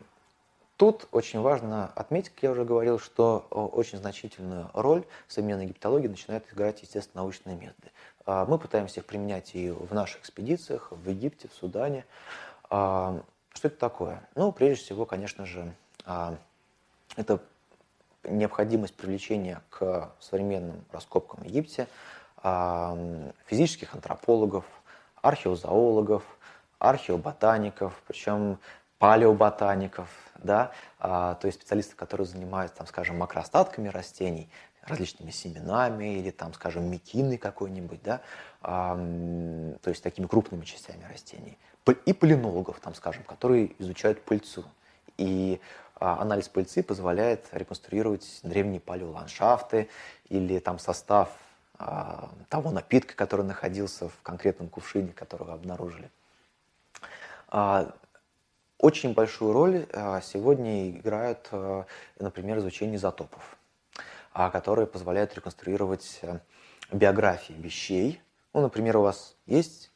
Тут 0.76 1.06
очень 1.12 1.40
важно 1.40 1.92
отметить, 1.94 2.30
как 2.30 2.42
я 2.42 2.50
уже 2.50 2.64
говорил, 2.64 2.98
что 2.98 3.46
очень 3.50 3.96
значительную 3.96 4.70
роль 4.74 5.04
в 5.28 5.32
современной 5.32 5.66
египтологии 5.66 6.08
начинают 6.08 6.52
играть, 6.52 6.82
естественно, 6.82 7.22
научные 7.22 7.54
методы. 7.54 7.92
Мы 8.26 8.58
пытаемся 8.58 8.98
их 8.98 9.06
применять 9.06 9.54
и 9.54 9.70
в 9.70 9.94
наших 9.94 10.22
экспедициях, 10.22 10.88
в 10.90 11.08
Египте, 11.08 11.46
в 11.46 11.54
Судане. 11.54 12.04
А, 13.54 13.56
что 13.56 13.68
это 13.68 13.78
такое? 13.78 14.22
Ну, 14.34 14.52
прежде 14.52 14.84
всего, 14.84 15.06
конечно 15.06 15.46
же, 15.46 15.72
а, 16.04 16.36
это 17.16 17.40
необходимость 18.24 18.94
привлечения 18.94 19.62
к 19.70 20.12
современным 20.18 20.84
раскопкам 20.92 21.42
в 21.42 21.46
Египте 21.46 21.86
физических 23.46 23.94
антропологов, 23.94 24.66
археозоологов, 25.22 26.22
археоботаников, 26.78 28.02
причем 28.06 28.58
палеоботаников, 28.98 30.08
да, 30.42 30.72
а, 30.98 31.36
то 31.36 31.46
есть 31.46 31.58
специалисты, 31.58 31.96
которые 31.96 32.26
занимаются, 32.26 32.78
там, 32.78 32.86
скажем, 32.86 33.16
макроостатками 33.16 33.88
растений, 33.88 34.50
различными 34.82 35.30
семенами 35.30 36.18
или, 36.18 36.30
там, 36.30 36.52
скажем, 36.52 36.84
мекиной 36.90 37.38
какой-нибудь, 37.38 38.02
да, 38.02 38.20
а, 38.60 38.94
то 39.82 39.90
есть 39.90 40.02
такими 40.02 40.26
крупными 40.26 40.64
частями 40.64 41.04
растений. 41.10 41.56
И 41.92 42.12
полинологов, 42.12 42.80
там, 42.80 42.94
скажем, 42.94 43.24
которые 43.24 43.74
изучают 43.78 44.22
пыльцу. 44.22 44.64
И 45.18 45.60
а, 45.96 46.20
анализ 46.20 46.48
пыльцы 46.48 46.82
позволяет 46.82 47.46
реконструировать 47.52 48.40
древние 48.42 48.80
палеоландшафты 48.80 49.88
или 50.28 50.58
там 50.58 50.78
состав 50.78 51.30
а, 51.78 52.30
того 52.48 52.70
напитка, 52.70 53.14
который 53.14 53.44
находился 53.44 54.08
в 54.08 54.22
конкретном 54.22 54.68
кувшине, 54.68 55.12
который 55.12 55.46
вы 55.46 55.52
обнаружили. 55.52 56.10
А, 57.48 57.94
очень 58.78 59.14
большую 59.14 59.52
роль 59.52 59.86
а, 59.92 60.20
сегодня 60.20 60.90
играют, 60.90 61.48
а, 61.52 61.86
например, 62.18 62.58
изучение 62.58 62.96
изотопов, 62.96 63.56
а, 64.32 64.50
которые 64.50 64.86
позволяют 64.86 65.34
реконструировать 65.34 66.20
биографии 66.92 67.54
вещей. 67.54 68.20
Ну, 68.52 68.60
например, 68.60 68.96
у 68.96 69.02
вас 69.02 69.36
есть 69.46 69.90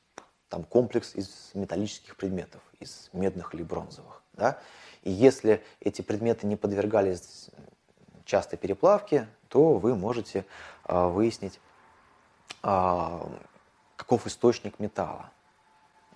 там 0.48 0.64
комплекс 0.64 1.14
из 1.14 1.50
металлических 1.54 2.16
предметов, 2.16 2.61
из 2.80 3.11
медных 3.12 3.54
или 3.54 3.62
бронзовых. 3.62 4.22
Да? 4.34 4.58
И 5.02 5.11
если 5.11 5.62
эти 5.80 6.02
предметы 6.02 6.46
не 6.46 6.56
подвергались 6.56 7.50
частой 8.24 8.58
переплавке, 8.58 9.28
то 9.48 9.74
вы 9.74 9.94
можете 9.94 10.44
выяснить, 10.87 11.61
каков 12.61 14.26
источник 14.26 14.78
металла. 14.78 15.30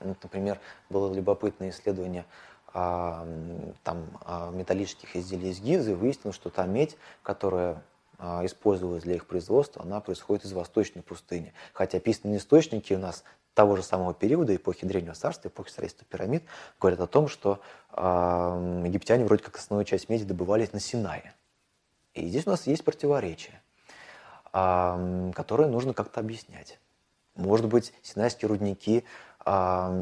Например, 0.00 0.60
было 0.90 1.12
любопытное 1.12 1.70
исследование 1.70 2.24
а, 2.74 3.26
там, 3.84 4.06
а, 4.24 4.50
металлических 4.50 5.14
изделий 5.16 5.50
из 5.50 5.60
гильзы, 5.60 5.94
выяснилось, 5.94 6.36
что 6.36 6.48
та 6.48 6.64
медь, 6.64 6.96
которая 7.22 7.82
а, 8.18 8.44
использовалась 8.46 9.02
для 9.02 9.16
их 9.16 9.26
производства, 9.26 9.82
она 9.82 10.00
происходит 10.00 10.44
из 10.44 10.52
Восточной 10.52 11.02
пустыни. 11.02 11.52
Хотя 11.74 12.00
письменные 12.00 12.38
источники 12.38 12.94
у 12.94 12.98
нас 12.98 13.24
того 13.54 13.76
же 13.76 13.82
самого 13.82 14.14
периода, 14.14 14.54
эпохи 14.54 14.86
Древнего 14.86 15.14
Царства, 15.14 15.48
эпохи 15.48 15.70
строительства 15.70 16.06
пирамид, 16.08 16.44
говорят 16.80 17.00
о 17.00 17.06
том, 17.06 17.28
что 17.28 17.60
э, 17.92 18.82
египтяне 18.86 19.24
вроде 19.24 19.42
как 19.42 19.56
основную 19.56 19.84
часть 19.84 20.08
меди 20.08 20.24
добывались 20.24 20.72
на 20.72 20.80
Синае. 20.80 21.34
И 22.14 22.26
здесь 22.28 22.46
у 22.46 22.50
нас 22.50 22.66
есть 22.66 22.84
противоречие, 22.84 23.60
э, 24.52 25.32
которое 25.34 25.68
нужно 25.68 25.94
как-то 25.94 26.20
объяснять. 26.20 26.78
Может 27.34 27.66
быть, 27.66 27.92
синайские 28.02 28.48
рудники 28.48 29.04
э, 29.44 29.50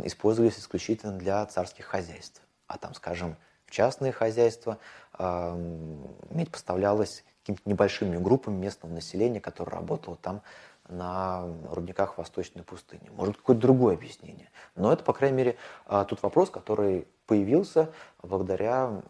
использовались 0.05 0.59
исключительно 0.59 1.13
для 1.13 1.45
царских 1.47 1.87
хозяйств 1.87 2.43
а 2.71 2.79
там, 2.79 2.95
скажем, 2.95 3.37
в 3.67 3.73
частные 3.73 4.13
хозяйства 4.13 4.79
медь 5.19 6.51
поставлялась 6.51 7.25
какими-то 7.41 7.63
небольшими 7.69 8.17
группами 8.17 8.55
местного 8.55 8.93
населения, 8.93 9.41
которое 9.41 9.73
работало 9.73 10.17
там 10.17 10.43
на 10.91 11.45
рудниках 11.71 12.19
Восточной 12.19 12.63
пустыни. 12.63 13.11
Может, 13.11 13.37
какое-то 13.37 13.63
другое 13.63 13.95
объяснение. 13.95 14.51
Но 14.77 14.93
это, 14.93 15.05
по 15.05 15.13
крайней 15.13 15.37
мере, 15.37 15.57
а, 15.87 16.05
тот 16.05 16.23
вопрос, 16.23 16.51
который 16.51 17.07
появился 17.27 17.93
благодаря 18.23 19.03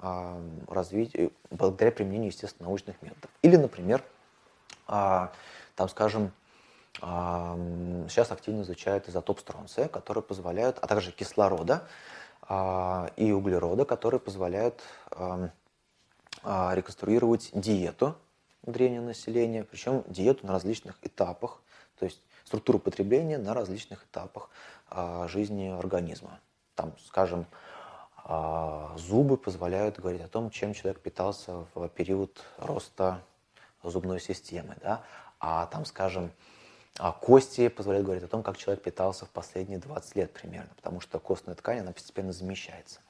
развитию, 0.68 1.32
благодаря 1.50 1.90
применению, 1.90 2.28
естественно, 2.28 2.68
научных 2.68 3.00
методов. 3.00 3.30
Или, 3.40 3.56
например, 3.56 4.04
а, 4.86 5.32
там, 5.74 5.88
скажем, 5.88 6.32
сейчас 6.98 8.30
активно 8.30 8.62
изучают 8.62 9.08
изотоп 9.08 9.40
стронция, 9.40 9.88
который 9.88 10.22
позволяет, 10.22 10.78
а 10.82 10.86
также 10.86 11.12
кислорода, 11.12 11.86
а, 12.42 13.10
и 13.16 13.30
углерода, 13.30 13.84
которые 13.84 14.18
позволяют 14.20 14.82
а, 15.12 16.74
реконструировать 16.74 17.50
диету 17.52 18.16
древнего 18.62 19.04
населения, 19.04 19.62
причем 19.62 20.02
диету 20.08 20.46
на 20.46 20.52
различных 20.52 20.98
этапах, 21.02 21.60
то 22.00 22.06
есть 22.06 22.20
структуру 22.44 22.80
потребления 22.80 23.38
на 23.38 23.54
различных 23.54 24.04
этапах 24.04 24.50
а, 24.88 25.28
жизни 25.28 25.68
организма. 25.68 26.40
Там, 26.74 26.94
скажем, 27.06 27.46
зубы 28.96 29.36
позволяют 29.36 29.98
говорить 29.98 30.22
о 30.22 30.28
том, 30.28 30.50
чем 30.50 30.72
человек 30.72 31.00
питался 31.00 31.66
в 31.74 31.88
период 31.88 32.44
роста 32.58 33.22
зубной 33.82 34.20
системы, 34.20 34.76
да? 34.82 35.02
а 35.40 35.66
там, 35.66 35.84
скажем, 35.84 36.30
а 36.98 37.12
кости 37.12 37.68
позволяют 37.68 38.04
говорить 38.04 38.24
о 38.24 38.28
том, 38.28 38.42
как 38.42 38.56
человек 38.56 38.82
питался 38.82 39.24
в 39.24 39.30
последние 39.30 39.78
20 39.78 40.16
лет 40.16 40.32
примерно, 40.32 40.70
потому 40.76 41.00
что 41.00 41.18
костная 41.18 41.54
ткань, 41.54 41.80
она 41.80 41.92
постепенно 41.92 42.32
замещается. 42.32 43.00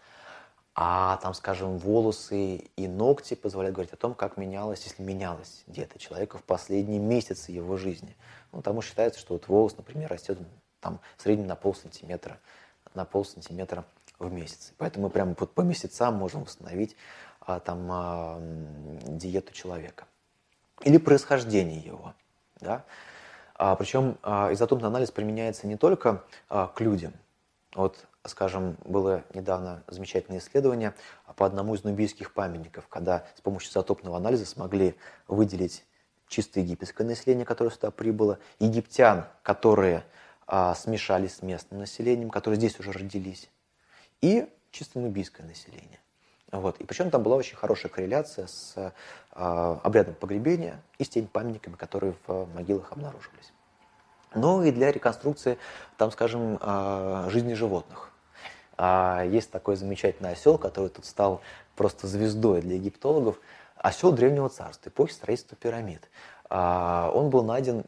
А 0.82 1.18
там, 1.18 1.34
скажем, 1.34 1.76
волосы 1.76 2.70
и 2.74 2.88
ногти 2.88 3.34
позволяют 3.34 3.74
говорить 3.74 3.92
о 3.92 3.98
том, 3.98 4.14
как 4.14 4.38
менялось, 4.38 4.82
если 4.84 5.02
менялась 5.02 5.62
диета 5.66 5.98
человека 5.98 6.38
в 6.38 6.42
последние 6.42 6.98
месяцы 6.98 7.52
его 7.52 7.76
жизни. 7.76 8.16
Ну, 8.50 8.60
потому 8.60 8.80
считается, 8.80 9.20
что 9.20 9.34
вот 9.34 9.46
волос, 9.46 9.76
например, 9.76 10.10
растет 10.10 10.38
там 10.80 10.98
в 11.18 11.22
среднем 11.22 11.48
на 11.48 11.54
пол 11.54 11.74
сантиметра, 11.74 12.38
на 12.94 13.04
пол 13.04 13.26
сантиметра 13.26 13.84
в 14.18 14.32
месяц. 14.32 14.72
Поэтому 14.78 15.08
мы 15.08 15.10
прямо 15.10 15.34
по 15.34 15.60
месяцам 15.60 16.14
можем 16.14 16.44
восстановить 16.44 16.96
а, 17.42 17.60
там 17.60 17.86
а, 17.90 18.40
диету 19.06 19.52
человека. 19.52 20.06
Или 20.80 20.96
происхождение 20.96 21.80
его. 21.80 22.14
Да? 22.58 22.86
А, 23.54 23.76
причем 23.76 24.16
а, 24.22 24.50
изотопный 24.54 24.88
анализ 24.88 25.10
применяется 25.10 25.66
не 25.66 25.76
только 25.76 26.24
а, 26.48 26.68
к 26.68 26.80
людям. 26.80 27.12
Вот, 27.74 28.06
скажем, 28.26 28.76
было 28.84 29.24
недавно 29.34 29.82
замечательное 29.86 30.40
исследование 30.40 30.94
по 31.36 31.46
одному 31.46 31.74
из 31.74 31.84
нубийских 31.84 32.32
памятников, 32.32 32.86
когда 32.88 33.24
с 33.36 33.40
помощью 33.40 33.70
изотопного 33.70 34.16
анализа 34.16 34.46
смогли 34.46 34.94
выделить 35.26 35.84
чисто 36.28 36.60
египетское 36.60 37.06
население, 37.06 37.44
которое 37.44 37.70
сюда 37.70 37.90
прибыло, 37.90 38.38
египтян, 38.58 39.26
которые 39.42 40.04
а, 40.46 40.74
смешались 40.74 41.36
с 41.36 41.42
местным 41.42 41.80
населением, 41.80 42.30
которые 42.30 42.58
здесь 42.58 42.78
уже 42.78 42.92
родились, 42.92 43.50
и 44.20 44.48
чисто 44.70 45.00
нубийское 45.00 45.46
население. 45.46 45.98
Вот. 46.52 46.78
И 46.78 46.84
причем 46.84 47.10
там 47.10 47.22
была 47.22 47.36
очень 47.36 47.56
хорошая 47.56 47.92
корреляция 47.92 48.48
с 48.48 48.74
э, 48.76 48.90
обрядом 49.30 50.14
погребения 50.14 50.82
и 50.98 51.04
с 51.04 51.08
теми 51.08 51.26
памятниками, 51.26 51.76
которые 51.76 52.16
в 52.26 52.46
могилах 52.54 52.90
обнаруживались. 52.90 53.52
Ну 54.34 54.62
и 54.62 54.72
для 54.72 54.90
реконструкции, 54.90 55.58
там, 55.96 56.10
скажем, 56.10 56.58
жизни 57.30 57.54
животных. 57.54 58.09
А 58.82 59.24
есть 59.24 59.50
такой 59.50 59.76
замечательный 59.76 60.30
осел, 60.30 60.56
который 60.56 60.88
тут 60.88 61.04
стал 61.04 61.42
просто 61.76 62.06
звездой 62.06 62.62
для 62.62 62.76
египтологов. 62.76 63.38
Осел 63.76 64.10
Древнего 64.10 64.48
Царства, 64.48 64.88
эпохи 64.88 65.12
строительства 65.12 65.54
пирамид. 65.54 66.08
А, 66.48 67.10
он 67.14 67.28
был 67.28 67.44
найден, 67.44 67.84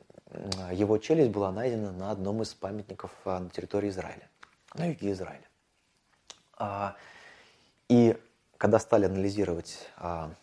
его 0.70 0.98
челюсть 0.98 1.30
была 1.30 1.50
найдена 1.50 1.92
на 1.92 2.10
одном 2.10 2.42
из 2.42 2.52
памятников 2.52 3.10
э, 3.24 3.38
на 3.38 3.48
территории 3.48 3.88
Израиля. 3.88 4.28
на 4.74 4.84
юге 4.84 5.12
Израиля. 5.12 5.48
И 7.88 8.18
когда 8.58 8.78
стали 8.78 9.06
анализировать 9.06 9.88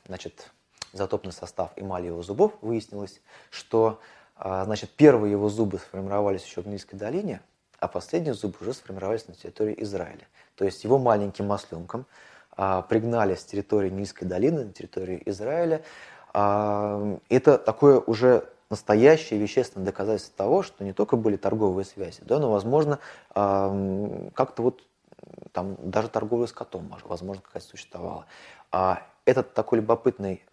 значит, 0.08 0.50
изотопный 0.94 1.32
состав 1.32 1.74
эмали 1.76 2.08
его 2.08 2.24
зубов, 2.24 2.54
выяснилось, 2.62 3.22
что 3.52 4.02
значит, 4.36 4.90
первые 4.90 5.32
его 5.32 5.48
зубы 5.48 5.78
сформировались 5.78 6.44
еще 6.44 6.62
в 6.62 6.68
Нильской 6.68 6.98
долине, 6.98 7.42
а 7.80 7.88
последние 7.88 8.34
зубы 8.34 8.58
уже 8.62 8.74
сформировались 8.74 9.28
на 9.28 9.36
территории 9.36 9.76
Израиля. 9.78 10.28
То 10.60 10.66
есть 10.66 10.84
его 10.84 10.98
маленьким 10.98 11.48
масленком 11.48 12.06
пригнали 12.90 13.36
с 13.36 13.46
территории 13.46 13.90
Нильской 13.90 14.28
долины 14.28 14.66
на 14.66 14.74
территорию 14.74 15.22
Израиля. 15.30 15.84
Это 16.34 17.58
такое 17.58 18.00
уже 18.02 18.44
настоящее 18.70 19.40
вещественное 19.40 19.86
доказательство 19.86 20.36
того, 20.36 20.62
что 20.62 20.84
не 20.84 20.92
только 20.92 21.16
были 21.16 21.38
торговые 21.38 21.86
связи, 21.86 22.20
да, 22.26 22.40
но, 22.40 22.52
возможно, 22.52 23.00
как-то 23.34 24.62
вот 24.62 24.84
там 25.54 25.78
даже 25.80 26.10
торговля 26.10 26.48
с 26.48 26.52
котом, 26.52 26.94
возможно, 27.06 27.42
какая-то 27.42 27.66
существовала. 27.66 28.26
А 28.74 29.02
этот 29.24 29.54
такой 29.54 29.78
любопытный 29.78 30.44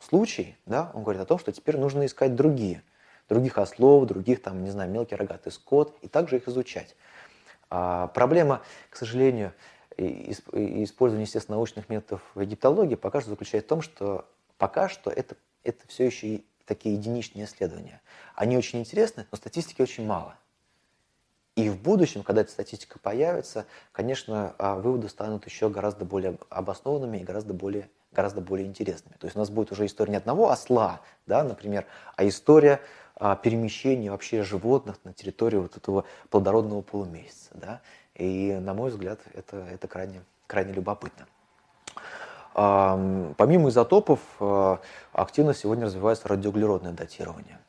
случай, 0.00 0.56
да, 0.64 0.90
он 0.94 1.02
говорит 1.02 1.20
о 1.20 1.26
том, 1.26 1.38
что 1.38 1.52
теперь 1.52 1.76
нужно 1.76 2.06
искать 2.06 2.34
другие, 2.34 2.82
других 3.28 3.58
ослов, 3.58 4.06
других, 4.06 4.42
там, 4.42 4.64
не 4.64 4.70
знаю, 4.70 4.90
мелкий 4.90 5.16
рогатый 5.16 5.52
скот, 5.52 5.94
и 6.00 6.08
также 6.08 6.36
их 6.36 6.48
изучать. 6.48 6.96
А 7.74 8.08
проблема, 8.08 8.60
к 8.90 8.96
сожалению, 8.96 9.54
использования 9.96 11.24
естественно-научных 11.24 11.88
методов 11.88 12.20
в 12.34 12.40
египтологии 12.40 12.96
пока 12.96 13.22
что 13.22 13.30
заключается 13.30 13.66
в 13.66 13.68
том, 13.70 13.80
что 13.80 14.28
пока 14.58 14.90
что 14.90 15.10
это, 15.10 15.36
это 15.64 15.88
все 15.88 16.04
еще 16.04 16.42
такие 16.66 16.94
единичные 16.96 17.46
исследования. 17.46 18.02
Они 18.34 18.58
очень 18.58 18.80
интересны, 18.80 19.26
но 19.30 19.38
статистики 19.38 19.80
очень 19.80 20.04
мало. 20.04 20.36
И 21.56 21.70
в 21.70 21.80
будущем, 21.80 22.22
когда 22.22 22.42
эта 22.42 22.52
статистика 22.52 22.98
появится, 22.98 23.64
конечно, 23.92 24.54
а, 24.58 24.76
выводы 24.76 25.08
станут 25.08 25.46
еще 25.46 25.70
гораздо 25.70 26.04
более 26.04 26.36
обоснованными 26.50 27.18
и 27.18 27.24
гораздо 27.24 27.54
более, 27.54 27.88
гораздо 28.12 28.42
более 28.42 28.66
интересными. 28.66 29.16
То 29.18 29.26
есть 29.26 29.36
у 29.36 29.38
нас 29.38 29.48
будет 29.48 29.72
уже 29.72 29.86
история 29.86 30.10
не 30.10 30.16
одного 30.18 30.50
осла, 30.50 31.00
да, 31.24 31.42
например, 31.42 31.86
а 32.16 32.28
история 32.28 32.82
а, 33.24 33.36
перемещения 33.36 34.10
вообще 34.10 34.42
животных 34.42 34.96
на 35.04 35.12
территории 35.12 35.58
вот 35.58 35.76
этого 35.76 36.04
плодородного 36.28 36.82
полумесяца. 36.82 37.50
Да? 37.52 37.80
И, 38.16 38.52
на 38.60 38.74
мой 38.74 38.90
взгляд, 38.90 39.20
это, 39.32 39.58
это 39.58 39.86
крайне, 39.86 40.24
крайне 40.48 40.72
любопытно. 40.72 41.28
Помимо 42.52 43.68
изотопов, 43.68 44.18
э, 44.40 44.76
активно 45.12 45.54
сегодня 45.54 45.86
развивается 45.86 46.26
радиоуглеродное 46.26 46.90
датирование 46.90 47.60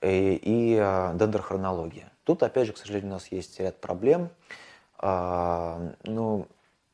и, 0.00 0.40
и 0.42 0.78
э, 0.80 1.12
дендрохронология. 1.16 2.10
Тут, 2.24 2.42
опять 2.42 2.68
же, 2.68 2.72
к 2.72 2.78
сожалению, 2.78 3.10
у 3.10 3.14
нас 3.14 3.26
есть 3.26 3.60
ряд 3.60 3.78
проблем. 3.82 4.30
Ну, 5.02 6.48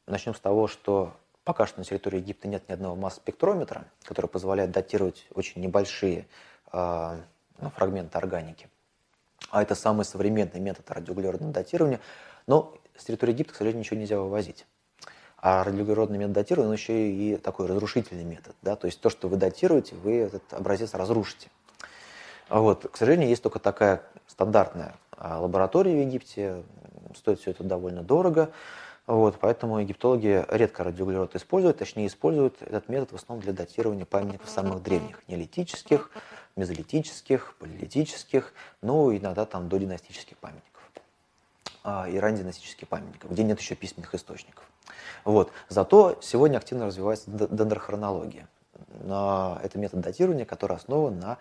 начнем 0.07 0.35
с 0.35 0.41
того, 0.41 0.67
что 0.67 1.13
пока 1.45 1.67
что 1.67 1.79
на 1.79 1.85
территории 1.85 2.19
Египта 2.19 2.49
нет 2.49 2.69
ни 2.69 2.73
одного 2.73 2.97
масс-спектрометра, 2.97 3.85
который 4.03 4.27
позволяет 4.27 4.73
датировать 4.73 5.29
очень 5.33 5.63
небольшие 5.63 6.27
фрагменты 7.69 8.17
органики. 8.17 8.71
А 9.51 9.63
это 9.63 9.75
самый 9.75 10.05
современный 10.05 10.61
метод 10.61 10.91
радиоуглеродного 10.91 11.53
датирования. 11.53 12.01
Но 12.47 12.75
с 12.97 13.05
территории 13.05 13.33
Египта, 13.33 13.53
к 13.53 13.57
сожалению, 13.57 13.81
ничего 13.81 13.99
нельзя 13.99 14.19
вывозить. 14.19 14.67
А 15.37 15.65
радиоуглеродный 15.65 16.19
метод 16.19 16.33
датирования, 16.33 16.69
он 16.69 16.75
еще 16.75 17.11
и 17.11 17.37
такой 17.37 17.67
разрушительный 17.67 18.25
метод. 18.25 18.55
Да? 18.63 18.77
То 18.77 18.87
есть 18.87 19.01
то, 19.01 19.11
что 19.11 19.29
вы 19.29 19.37
датируете, 19.37 19.95
вы 19.97 20.19
этот 20.19 20.43
образец 20.53 20.95
разрушите. 20.95 21.51
Вот. 22.49 22.89
К 22.91 22.97
сожалению, 22.97 23.29
есть 23.29 23.43
только 23.43 23.59
такая 23.59 24.03
стандартная 24.27 24.95
а, 25.13 25.41
лаборатория 25.41 25.95
в 25.95 26.07
Египте. 26.07 26.63
Стоит 27.15 27.41
все 27.41 27.51
это 27.51 27.65
довольно 27.65 28.03
дорого. 28.03 28.51
Вот, 29.07 29.39
поэтому 29.41 29.81
египтологи 29.81 30.45
редко 30.49 30.85
радиоуглерод 30.85 31.35
используют, 31.35 31.79
точнее 31.79 32.07
используют 32.07 32.63
этот 32.63 32.89
метод 32.89 33.11
в 33.11 33.17
основном 33.17 33.43
для 33.43 33.53
датирования 33.53 34.05
памятников 34.05 34.49
самых 34.49 34.85
древних, 34.85 35.27
неолитических, 35.27 36.11
мезолитических, 36.61 37.55
палеолитических, 37.59 38.53
ну 38.83 39.17
иногда 39.17 39.47
там 39.47 39.69
до 39.69 39.79
династических 39.79 40.37
памятников 40.37 40.83
а, 41.83 42.09
и 42.09 42.19
раннединастических 42.19 42.87
памятников, 42.87 43.33
где 43.33 43.43
нет 43.43 43.59
еще 43.59 43.75
письменных 43.75 44.15
источников. 44.15 44.65
Вот. 45.25 45.51
Зато 45.69 46.19
сегодня 46.21 46.59
активно 46.59 46.87
развивается 46.87 47.31
дендрохронология. 47.31 48.49
Это 49.03 49.71
метод 49.75 50.01
датирования, 50.01 50.45
который 50.45 50.77
основан 50.77 51.19
на 51.19 51.39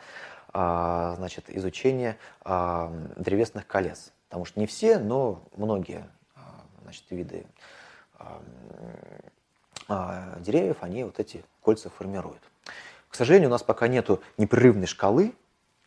а, 0.53 1.15
значит, 1.17 1.45
изучении 1.49 2.15
а, 2.41 2.91
древесных 3.17 3.67
колец. 3.67 4.11
Потому 4.29 4.45
что 4.45 4.59
не 4.59 4.67
все, 4.67 4.99
но 4.99 5.43
многие 5.55 6.07
значит, 6.83 7.03
виды 7.09 7.45
деревьев, 10.39 10.77
они 10.81 11.03
вот 11.03 11.19
эти 11.19 11.43
кольца 11.61 11.89
формируют. 11.89 12.43
К 13.09 13.15
сожалению, 13.15 13.49
у 13.49 13.51
нас 13.51 13.63
пока 13.63 13.87
нет 13.87 14.09
непрерывной 14.37 14.87
шкалы 14.87 15.33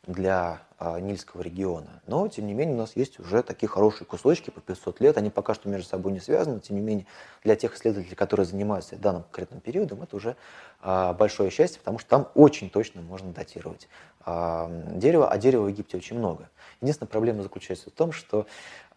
для 0.07 0.63
а, 0.79 0.99
Нильского 0.99 1.43
региона. 1.43 2.03
Но, 2.09 2.27
тем 2.27 2.49
не 2.49 2.55
менее, 2.55 2.75
у 2.75 2.79
нас 2.79 2.97
есть 2.97 3.21
уже 3.21 3.45
такие 3.45 3.69
хорошие 3.69 4.05
кусочки 4.05 4.51
по 4.51 4.61
500 4.61 5.01
лет. 5.01 5.17
Они 5.17 5.31
пока 5.31 5.55
что 5.55 5.69
между 5.69 5.89
собой 5.89 6.13
не 6.13 6.19
связаны. 6.19 6.59
Тем 6.59 6.75
не 6.75 6.83
менее, 6.83 7.07
для 7.45 7.55
тех 7.55 7.77
исследователей, 7.77 8.17
которые 8.17 8.45
занимаются 8.45 8.97
данным 8.97 9.23
конкретным 9.23 9.61
периодом, 9.61 10.03
это 10.03 10.17
уже 10.17 10.37
а, 10.81 11.13
большое 11.15 11.51
счастье, 11.51 11.79
потому 11.79 12.01
что 12.01 12.09
там 12.11 12.29
очень 12.35 12.69
точно 12.69 13.01
можно 13.01 13.33
датировать 13.33 13.89
а, 14.25 14.69
дерево, 14.95 15.31
а 15.31 15.39
дерева 15.39 15.63
в 15.63 15.69
Египте 15.69 15.97
очень 15.97 16.19
много. 16.19 16.51
Единственная 16.81 17.11
проблема 17.11 17.45
заключается 17.45 17.91
в 17.91 17.93
том, 17.93 18.11
что 18.13 18.47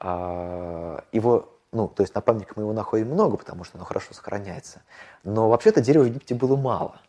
его 0.01 1.49
ну, 1.71 1.87
то 1.87 2.03
есть 2.03 2.15
на 2.15 2.21
памятниках 2.21 2.57
мы 2.57 2.63
его 2.63 2.73
находим 2.73 3.07
много, 3.09 3.37
потому 3.37 3.63
что 3.63 3.77
оно 3.77 3.85
хорошо 3.85 4.13
сохраняется. 4.13 4.81
Но 5.23 5.49
вообще-то 5.49 5.81
дерева 5.81 6.03
в 6.03 6.07
Египте 6.07 6.33
было 6.33 6.55
мало. 6.55 6.99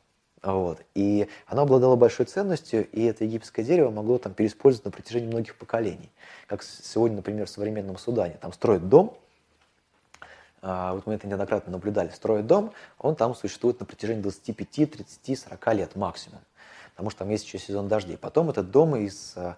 Вот. 0.43 0.81
И 0.95 1.29
оно 1.47 1.63
обладало 1.63 1.97
большой 1.97 2.27
ценностью, 2.27 2.89
и 2.91 3.03
это 3.05 3.25
египетское 3.25 3.65
дерево 3.65 3.91
могло 3.91 4.19
там 4.19 4.35
переиспользовать 4.35 4.85
на 4.85 4.91
протяжении 4.91 5.27
многих 5.27 5.57
поколений. 5.57 6.11
Как 6.47 6.63
сегодня, 6.63 7.17
например, 7.17 7.47
в 7.47 7.51
современном 7.51 7.99
Судане. 7.99 8.39
Там 8.41 8.53
строят 8.53 8.89
дом, 8.89 9.19
а, 10.63 10.95
вот 10.95 11.07
мы 11.07 11.15
это 11.15 11.27
неоднократно 11.27 11.73
наблюдали, 11.73 12.09
строят 12.11 12.47
дом, 12.47 12.73
он 12.99 13.15
там 13.15 13.35
существует 13.35 13.79
на 13.81 13.87
протяжении 13.87 14.23
25, 14.23 14.91
30, 14.91 15.39
40 15.39 15.75
лет 15.75 15.97
максимум. 15.97 16.41
Потому 16.91 17.11
что 17.11 17.21
там 17.21 17.31
есть 17.31 17.45
еще 17.47 17.59
сезон 17.59 17.89
дождей. 17.89 18.17
Потом 18.17 18.51
этот 18.51 18.71
дом 18.71 18.97
из, 18.97 19.35
а, 19.37 19.57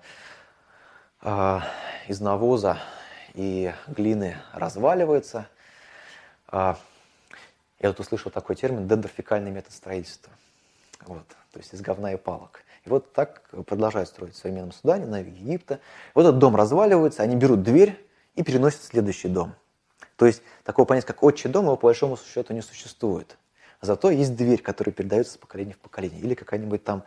а, 1.20 1.62
из 2.08 2.20
навоза 2.20 2.78
и 3.34 3.72
глины 3.86 4.36
разваливается. 4.52 5.48
Я 6.50 6.76
тут 7.80 8.00
услышал 8.00 8.32
такой 8.32 8.56
термин 8.56 8.88
дендрофикальный 8.88 9.50
метод 9.50 9.72
строительства. 9.72 10.32
Вот, 11.06 11.26
то 11.52 11.58
есть 11.58 11.72
из 11.72 11.80
говна 11.80 12.12
и 12.12 12.16
палок. 12.16 12.64
И 12.84 12.90
вот 12.90 13.12
так 13.12 13.42
продолжают 13.66 14.08
строить 14.08 14.34
в 14.34 14.38
современном 14.38 14.72
Судане, 14.72 15.06
на 15.06 15.20
Египта. 15.20 15.80
Вот 16.14 16.22
этот 16.22 16.38
дом 16.38 16.56
разваливается, 16.56 17.22
они 17.22 17.36
берут 17.36 17.62
дверь 17.62 18.04
и 18.34 18.42
переносят 18.42 18.80
в 18.80 18.84
следующий 18.84 19.28
дом. 19.28 19.54
То 20.16 20.26
есть 20.26 20.42
такого 20.64 20.84
понятия, 20.84 21.06
как 21.06 21.22
отчий 21.22 21.48
дом, 21.48 21.66
его 21.66 21.76
по 21.76 21.86
большому 21.86 22.16
счету 22.16 22.52
не 22.52 22.62
существует. 22.62 23.38
Зато 23.80 24.10
есть 24.10 24.34
дверь, 24.34 24.60
которая 24.60 24.92
передается 24.92 25.34
с 25.34 25.36
поколения 25.36 25.74
в 25.74 25.78
поколение. 25.78 26.18
Или 26.20 26.34
какая-нибудь 26.34 26.82
там 26.82 27.04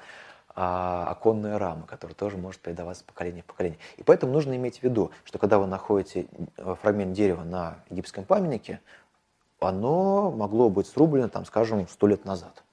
а, 0.56 1.08
оконная 1.10 1.60
рама, 1.60 1.86
которая 1.86 2.16
тоже 2.16 2.38
может 2.38 2.62
передаваться 2.62 3.04
с 3.04 3.06
поколения 3.06 3.42
в 3.42 3.46
поколение. 3.46 3.80
И 3.98 4.04
поэтому 4.04 4.32
нужно 4.32 4.56
иметь 4.56 4.80
в 4.80 4.84
виду, 4.84 5.12
что 5.26 5.38
когда 5.38 5.60
вы 5.60 5.68
находите 5.68 6.28
э, 6.58 6.76
фрагмент 6.82 7.14
дерева 7.14 7.44
на 7.44 7.80
египетском 7.90 8.24
памятнике, 8.24 8.80
оно 9.60 10.32
могло 10.32 10.70
быть 10.70 10.88
срублено, 10.88 11.28
там, 11.28 11.46
скажем, 11.46 11.88
сто 11.90 12.08
лет 12.08 12.24
назад 12.24 12.64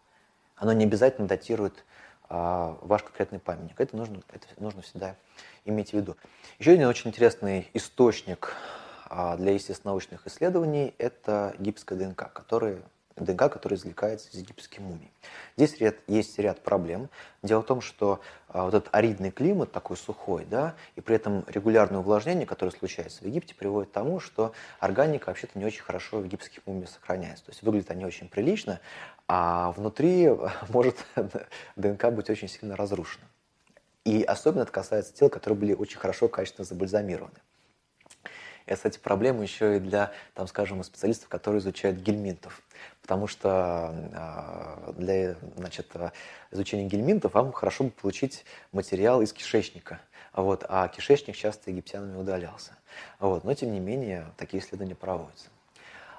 оно 0.58 0.72
не 0.72 0.84
обязательно 0.84 1.26
датирует 1.26 1.84
а, 2.28 2.76
ваш 2.82 3.02
конкретный 3.02 3.38
памятник. 3.38 3.80
Это 3.80 3.96
нужно, 3.96 4.20
это 4.32 4.46
нужно 4.58 4.82
всегда 4.82 5.16
иметь 5.64 5.90
в 5.90 5.94
виду. 5.94 6.16
Еще 6.58 6.72
один 6.72 6.88
очень 6.88 7.10
интересный 7.10 7.68
источник 7.74 8.54
а, 9.08 9.36
для 9.36 9.52
естественно-научных 9.52 10.26
исследований– 10.26 10.94
это 10.98 11.54
египетская 11.58 11.98
ДНК, 11.98 12.30
который 12.32 12.78
ДНК, 13.24 13.50
который 13.50 13.74
извлекается 13.74 14.28
из 14.30 14.40
египетских 14.40 14.80
мумий. 14.80 15.10
Здесь 15.56 15.78
ряд, 15.78 15.96
есть 16.06 16.38
ряд 16.38 16.60
проблем. 16.60 17.08
Дело 17.42 17.62
в 17.62 17.66
том, 17.66 17.80
что 17.80 18.20
а, 18.48 18.64
вот 18.64 18.74
этот 18.74 18.88
аридный 18.94 19.30
климат 19.30 19.72
такой 19.72 19.96
сухой, 19.96 20.44
да, 20.44 20.74
и 20.96 21.00
при 21.00 21.16
этом 21.16 21.44
регулярное 21.48 22.00
увлажнение, 22.00 22.46
которое 22.46 22.72
случается 22.72 23.22
в 23.22 23.26
Египте, 23.26 23.54
приводит 23.54 23.90
к 23.90 23.92
тому, 23.92 24.20
что 24.20 24.52
органика 24.80 25.28
вообще-то 25.28 25.58
не 25.58 25.64
очень 25.64 25.82
хорошо 25.82 26.18
в 26.18 26.24
египетских 26.24 26.66
мумиях 26.66 26.90
сохраняется. 26.90 27.46
То 27.46 27.52
есть 27.52 27.62
выглядят 27.62 27.90
они 27.90 28.04
очень 28.04 28.28
прилично, 28.28 28.80
а 29.28 29.72
внутри 29.72 30.30
может 30.68 31.04
ДНК 31.76 32.10
быть 32.10 32.30
очень 32.30 32.48
сильно 32.48 32.76
разрушена. 32.76 33.24
И 34.04 34.22
особенно 34.22 34.62
это 34.62 34.72
касается 34.72 35.12
тел, 35.12 35.28
которые 35.28 35.58
были 35.58 35.74
очень 35.74 35.98
хорошо, 35.98 36.28
качественно 36.28 36.64
забальзамированы. 36.64 37.34
И, 38.66 38.74
кстати, 38.74 38.98
проблема 38.98 39.42
еще 39.42 39.76
и 39.76 39.80
для, 39.80 40.12
там, 40.34 40.46
скажем, 40.46 40.82
специалистов, 40.82 41.28
которые 41.28 41.60
изучают 41.60 41.98
гельминтов. 41.98 42.62
Потому 43.00 43.26
что 43.26 43.48
а, 44.14 44.94
для 44.96 45.36
значит, 45.56 45.90
изучения 46.50 46.86
гельминтов 46.86 47.34
вам 47.34 47.52
хорошо 47.52 47.84
бы 47.84 47.90
получить 47.90 48.44
материал 48.72 49.22
из 49.22 49.32
кишечника 49.32 50.00
вот, 50.42 50.64
а 50.68 50.88
кишечник 50.88 51.36
часто 51.36 51.70
египтянами 51.70 52.16
удалялся. 52.16 52.72
Вот, 53.18 53.44
но, 53.44 53.54
тем 53.54 53.72
не 53.72 53.80
менее, 53.80 54.26
такие 54.36 54.62
исследования 54.62 54.94
проводятся. 54.94 55.48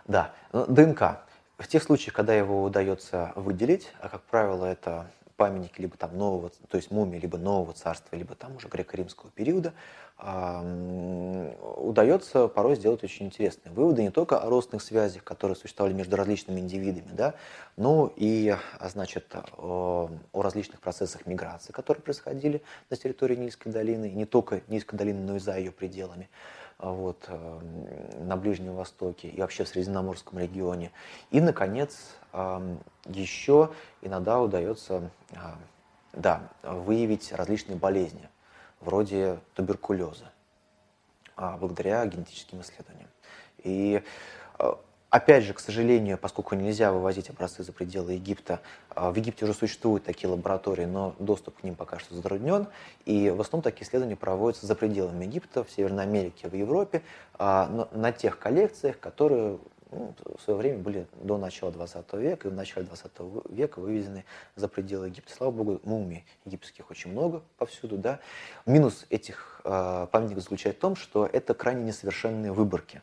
Да, 0.06 0.34
ДНК. 0.52 1.22
В 1.60 1.68
тех 1.68 1.84
случаях, 1.84 2.16
когда 2.16 2.34
его 2.34 2.64
удается 2.64 3.34
выделить, 3.36 3.92
а 4.00 4.08
как 4.08 4.22
правило 4.24 4.66
это 4.66 5.12
памятники 5.36 5.82
либо 5.82 5.98
там 5.98 6.18
нового, 6.18 6.52
то 6.70 6.78
есть 6.78 6.90
мумии 6.90 7.20
либо 7.20 7.38
нового 7.38 7.74
царства, 7.74 8.16
либо 8.16 8.34
там 8.34 8.56
уже 8.56 8.70
греко-римского 8.70 9.30
периода, 9.32 9.74
удается 11.78 12.48
порой 12.48 12.76
сделать 12.76 13.04
очень 13.04 13.26
интересные 13.28 13.74
выводы 13.74 14.04
не 14.04 14.10
только 14.10 14.38
о 14.38 14.50
родственных 14.50 14.84
связях, 14.84 15.24
которые 15.24 15.56
существовали 15.56 15.94
между 15.94 16.16
различными 16.16 16.62
индивидами, 16.62 17.12
да, 17.12 17.36
но 17.78 18.12
и 18.16 18.50
а, 18.80 18.90
значит, 18.90 19.34
о, 19.58 20.10
о 20.34 20.42
различных 20.42 20.80
процессах 20.82 21.26
миграции, 21.26 21.72
которые 21.72 22.04
происходили 22.04 22.62
на 22.90 22.98
территории 22.98 23.36
Нильской 23.36 23.72
долины, 23.72 24.10
не 24.10 24.26
только 24.26 24.62
Нильской 24.68 24.98
долины, 24.98 25.22
но 25.22 25.36
и 25.38 25.40
за 25.40 25.58
ее 25.58 25.72
пределами 25.72 26.30
вот, 26.80 27.30
на 28.20 28.38
Ближнем 28.38 28.76
Востоке 28.76 29.30
и 29.30 29.40
вообще 29.40 29.64
в 29.64 29.68
Средиземноморском 29.68 30.40
регионе. 30.40 30.92
И, 31.30 31.42
наконец, 31.42 32.18
еще 33.06 33.72
иногда 34.02 34.40
удается 34.40 35.12
да, 36.14 36.50
выявить 36.64 37.32
различные 37.32 37.78
болезни, 37.78 38.30
вроде 38.80 39.40
туберкулеза, 39.54 40.32
а, 41.36 41.58
благодаря 41.58 42.06
генетическим 42.06 42.62
исследованиям. 42.62 43.10
И 43.60 44.04
а, 44.58 44.80
Опять 45.10 45.44
же, 45.44 45.54
к 45.54 45.60
сожалению, 45.60 46.20
поскольку 46.20 46.54
нельзя 46.54 46.92
вывозить 46.92 47.32
образцы 47.32 47.64
за 47.64 47.72
пределы 47.74 48.14
Египта, 48.14 48.62
а, 48.90 49.12
в 49.12 49.16
Египте 49.16 49.46
уже 49.46 49.56
существуют 49.56 50.04
такие 50.04 50.30
лаборатории, 50.30 50.86
но 50.86 51.16
доступ 51.18 51.60
к 51.60 51.64
ним 51.64 51.76
пока 51.76 51.98
что 51.98 52.14
затруднен. 52.14 52.68
И 53.06 53.32
в 53.32 53.42
основном 53.42 53.64
такие 53.64 53.88
исследования 53.88 54.16
проводятся 54.16 54.68
за 54.68 54.76
пределами 54.76 55.26
Египта, 55.26 55.64
в 55.64 55.72
Северной 55.72 56.04
Америке, 56.04 56.48
в 56.48 56.54
Европе, 56.54 57.02
а, 57.34 57.88
на 57.92 58.12
тех 58.12 58.38
коллекциях, 58.38 59.00
которые 59.00 59.58
ну, 59.92 60.14
в 60.38 60.42
свое 60.44 60.60
время 60.60 60.78
были 60.78 61.08
до 61.16 61.40
начала 61.40 61.72
20 61.72 62.14
века 62.14 62.48
и 62.48 62.52
в 62.52 62.54
начале 62.54 62.86
20 62.86 63.12
века 63.50 63.80
вывезены 63.80 64.26
за 64.56 64.68
пределы 64.68 65.08
Египта. 65.08 65.34
Слава 65.34 65.52
богу, 65.52 65.80
мумий 65.84 66.26
египетских 66.46 66.92
очень 66.92 67.12
много 67.12 67.42
повсюду. 67.58 67.98
Да? 67.98 68.20
Минус 68.68 69.08
этих 69.10 69.62
э, 69.64 70.08
памятников 70.12 70.44
заключается 70.44 70.78
в 70.78 70.82
том, 70.82 70.96
что 70.96 71.26
это 71.26 71.56
крайне 71.56 71.84
несовершенные 71.86 72.52
выборки. 72.52 73.02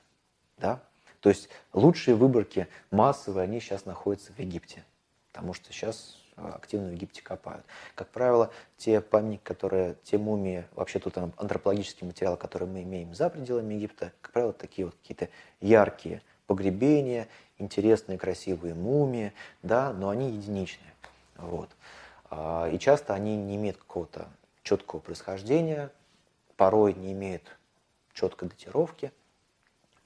Да? 0.59 0.81
То 1.21 1.29
есть 1.29 1.49
лучшие 1.73 2.15
выборки 2.15 2.69
массовые, 2.91 3.45
они 3.45 3.61
сейчас 3.61 3.85
находятся 3.85 4.33
в 4.33 4.39
Египте, 4.39 4.85
потому 5.33 5.55
что 5.55 5.73
сейчас 5.73 6.17
э, 6.37 6.49
активно 6.49 6.89
в 6.89 6.93
Египте 6.93 7.23
копают. 7.23 7.65
Как 7.95 8.09
правило, 8.09 8.51
те 8.77 9.01
памятники, 9.01 9.43
которые, 9.43 9.97
те 10.05 10.19
мумии, 10.19 10.67
вообще 10.75 10.99
тут 10.99 11.17
антропологический 11.19 12.07
материал, 12.07 12.37
который 12.37 12.69
мы 12.69 12.83
имеем 12.83 13.15
за 13.15 13.31
пределами 13.31 13.75
Египта, 13.75 14.13
как 14.21 14.33
правило, 14.33 14.53
такие 14.53 14.87
вот 14.87 14.95
какие-то 14.95 15.29
яркие 15.61 16.23
погребения, 16.47 17.29
интересные, 17.59 18.19
красивые 18.19 18.75
мумии, 18.75 19.33
да, 19.63 19.93
но 19.93 20.11
они 20.11 20.31
единичные. 20.31 20.93
Вот. 21.37 21.71
А, 22.31 22.69
и 22.69 22.79
часто 22.79 23.15
они 23.15 23.37
не 23.37 23.57
имеют 23.57 23.79
какого-то 23.79 24.29
четкого 24.63 25.01
происхождения, 25.01 25.91
порой 26.57 26.95
не 26.95 27.13
имеют 27.13 27.43
четкой 28.13 28.49
датировки. 28.49 29.13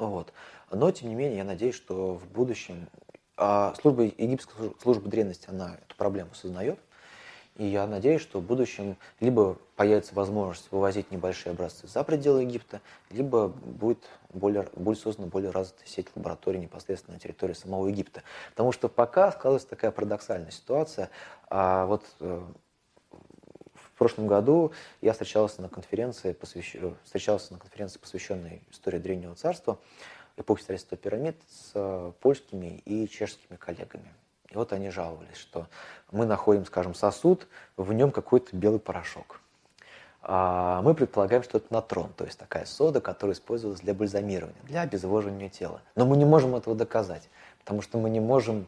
Вот. 0.08 0.32
Но, 0.70 0.90
тем 0.90 1.08
не 1.08 1.14
менее, 1.14 1.38
я 1.38 1.44
надеюсь, 1.44 1.74
что 1.74 2.14
в 2.14 2.26
будущем 2.28 2.88
а 3.42 3.74
служба, 3.80 4.02
египетская 4.02 4.70
служба 4.82 5.08
древности, 5.08 5.48
она 5.48 5.76
эту 5.86 5.96
проблему 5.96 6.30
осознает. 6.32 6.78
И 7.56 7.64
я 7.64 7.86
надеюсь, 7.86 8.20
что 8.20 8.38
в 8.38 8.42
будущем 8.44 8.98
либо 9.18 9.56
появится 9.76 10.14
возможность 10.14 10.70
вывозить 10.70 11.10
небольшие 11.10 11.52
образцы 11.52 11.86
за 11.86 12.04
пределы 12.04 12.42
Египта, 12.42 12.82
либо 13.10 13.48
будет, 13.48 14.04
более, 14.34 14.68
будет 14.74 14.98
создана 14.98 15.28
более 15.28 15.50
развитая 15.50 15.86
сеть 15.86 16.08
лабораторий 16.14 16.58
непосредственно 16.58 17.14
на 17.14 17.20
территории 17.20 17.54
самого 17.54 17.88
Египта. 17.88 18.22
Потому 18.50 18.72
что 18.72 18.90
пока 18.90 19.32
складывается 19.32 19.68
такая 19.68 19.90
парадоксальная 19.90 20.50
ситуация. 20.50 21.08
А 21.48 21.86
вот 21.86 22.04
э, 22.20 22.42
прошлом 24.00 24.28
году 24.28 24.72
я 25.02 25.12
встречался 25.12 25.60
на 25.60 25.68
конференции, 25.68 26.32
посвящ... 26.32 26.74
встречался 27.04 27.52
на 27.52 27.58
конференции, 27.58 27.98
посвященной 27.98 28.62
истории 28.70 28.96
Древнего 28.96 29.34
Царства, 29.34 29.78
эпохи 30.38 30.62
строительства 30.62 30.96
пирамид 30.96 31.36
с 31.50 31.72
э, 31.74 32.12
польскими 32.20 32.82
и 32.86 33.06
чешскими 33.06 33.58
коллегами. 33.58 34.10
И 34.48 34.56
вот 34.56 34.72
они 34.72 34.88
жаловались, 34.88 35.36
что 35.36 35.66
мы 36.12 36.24
находим, 36.24 36.64
скажем, 36.64 36.94
сосуд, 36.94 37.46
в 37.76 37.92
нем 37.92 38.10
какой-то 38.10 38.56
белый 38.56 38.80
порошок. 38.80 39.42
А 40.22 40.80
мы 40.80 40.94
предполагаем, 40.94 41.42
что 41.42 41.58
это 41.58 41.66
натрон, 41.70 42.10
то 42.16 42.24
есть 42.24 42.38
такая 42.38 42.64
сода, 42.64 43.02
которая 43.02 43.34
использовалась 43.34 43.80
для 43.80 43.92
бальзамирования, 43.92 44.62
для 44.62 44.80
обезвоживания 44.80 45.50
тела. 45.50 45.82
Но 45.94 46.06
мы 46.06 46.16
не 46.16 46.24
можем 46.24 46.56
этого 46.56 46.74
доказать, 46.74 47.28
потому 47.58 47.82
что 47.82 47.98
мы 47.98 48.08
не 48.08 48.20
можем 48.20 48.66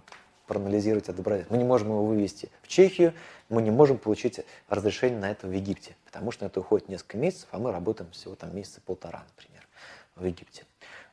проанализировать 0.52 1.04
этот 1.04 1.20
образец. 1.20 1.46
Мы 1.48 1.56
не 1.56 1.64
можем 1.64 1.88
его 1.88 2.04
вывести 2.04 2.50
в 2.62 2.68
Чехию, 2.68 3.14
мы 3.48 3.62
не 3.62 3.70
можем 3.70 3.96
получить 3.96 4.40
разрешение 4.68 5.18
на 5.18 5.30
это 5.30 5.46
в 5.46 5.52
Египте, 5.52 5.96
потому 6.04 6.30
что 6.30 6.44
это 6.44 6.60
уходит 6.60 6.90
несколько 6.90 7.16
месяцев, 7.16 7.48
а 7.52 7.58
мы 7.58 7.72
работаем 7.72 8.10
всего 8.10 8.34
там 8.34 8.54
месяца 8.54 8.82
полтора, 8.84 9.24
например, 9.34 9.66
в 10.14 10.24
Египте. 10.26 10.64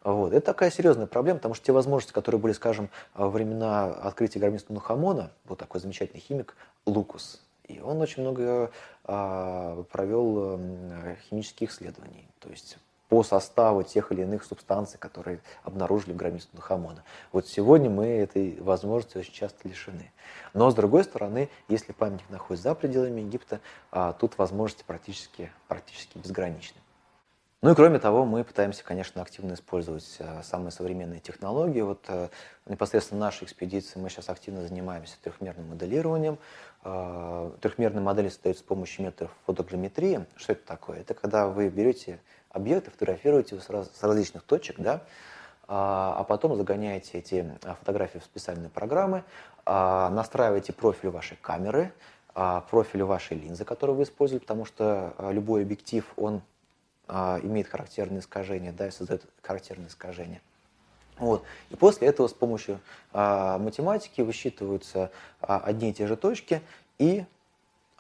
Вот. 0.04 0.34
Это 0.34 0.46
такая 0.46 0.72
серьезная 0.72 1.08
проблема, 1.08 1.40
потому 1.40 1.54
что 1.54 1.66
те 1.66 1.72
возможности, 1.72 2.14
которые 2.14 2.42
были, 2.42 2.52
скажем, 2.52 2.90
во 3.14 3.30
времена 3.30 3.86
открытия 3.86 4.40
гармиста 4.40 4.74
Нухамона, 4.74 5.32
был 5.46 5.56
такой 5.56 5.80
замечательный 5.80 6.20
химик 6.20 6.58
Лукус, 6.86 7.42
и 7.70 7.80
он 7.80 8.02
очень 8.02 8.24
много 8.24 8.72
а, 9.06 9.84
провел 9.84 10.36
а, 10.38 11.16
химических 11.30 11.72
исследований, 11.72 12.28
то 12.40 12.50
есть 12.50 12.78
по 13.10 13.24
составу 13.24 13.84
тех 13.84 14.12
или 14.12 14.22
иных 14.22 14.44
субстанций, 14.44 15.00
которые 15.00 15.42
обнаружили 15.64 16.14
в 16.14 16.16
граммисту 16.16 16.56
Нухамона. 16.56 17.04
Вот 17.32 17.48
сегодня 17.48 17.90
мы 17.90 18.06
этой 18.06 18.62
возможности 18.62 19.18
очень 19.18 19.34
часто 19.34 19.68
лишены. 19.68 20.12
Но 20.54 20.70
с 20.70 20.76
другой 20.76 21.04
стороны, 21.04 21.50
если 21.68 21.92
памятник 21.92 22.30
находится 22.30 22.70
за 22.70 22.76
пределами 22.76 23.22
Египта, 23.22 23.60
а, 23.92 24.14
тут 24.14 24.38
возможности 24.38 24.84
практически, 24.86 25.52
практически 25.68 26.20
безграничны. 26.20 26.80
Ну 27.62 27.72
и 27.72 27.76
кроме 27.76 28.00
того, 28.00 28.24
мы 28.24 28.46
пытаемся, 28.46 28.86
конечно, 28.86 29.22
активно 29.22 29.54
использовать 29.54 30.16
э, 30.20 30.44
самые 30.44 30.72
современные 30.72 31.20
технологии. 31.20 31.82
Вот 31.82 32.06
э, 32.08 32.30
непосредственно 32.66 33.20
нашей 33.20 33.44
экспедиции 33.44 34.00
мы 34.00 34.10
сейчас 34.10 34.30
активно 34.30 34.66
занимаемся 34.66 35.18
трехмерным 35.22 35.68
моделированием. 35.68 36.38
Э, 36.86 37.52
трехмерные 37.60 38.02
модели 38.02 38.30
создаются 38.30 38.64
с 38.64 38.66
помощью 38.66 39.04
методов 39.04 39.36
фотограмметрии. 39.46 40.26
Что 40.38 40.54
это 40.54 40.66
такое? 40.66 41.02
Это 41.02 41.14
когда 41.14 41.48
вы 41.48 41.68
берете 41.68 42.22
объект 42.60 42.88
и 42.88 42.92
фотографируете 42.92 43.56
его 43.56 43.84
с 43.84 44.04
различных 44.04 44.44
точек, 44.44 44.76
да, 44.80 45.02
а 45.68 46.24
потом 46.28 46.56
загоняете 46.56 47.20
эти 47.20 47.46
фотографии 47.80 48.20
в 48.20 48.24
специальные 48.24 48.70
программы, 48.70 49.24
настраиваете 49.66 50.74
профиль 50.74 51.10
вашей 51.10 51.38
камеры, 51.42 51.94
профиль 52.70 53.04
вашей 53.04 53.38
линзы, 53.38 53.66
которую 53.66 53.98
вы 53.98 54.04
используете, 54.04 54.46
потому 54.46 54.66
что 54.66 55.14
любой 55.32 55.62
объектив, 55.62 56.06
он 56.18 56.42
а, 57.12 57.40
имеет 57.42 57.68
характерные 57.68 58.20
искажения, 58.20 58.72
да, 58.72 58.88
и 58.88 58.92
создает 58.92 59.24
характерные 59.42 59.88
искажения. 59.88 60.42
Вот. 61.18 61.44
И 61.72 61.76
после 61.76 62.08
этого 62.08 62.28
с 62.28 62.34
помощью 62.34 62.80
а, 63.12 63.58
математики 63.58 64.22
высчитываются 64.22 65.12
а, 65.42 65.60
одни 65.60 65.90
и 65.90 65.94
те 65.94 66.06
же 66.06 66.16
точки, 66.16 66.62
и 67.00 67.26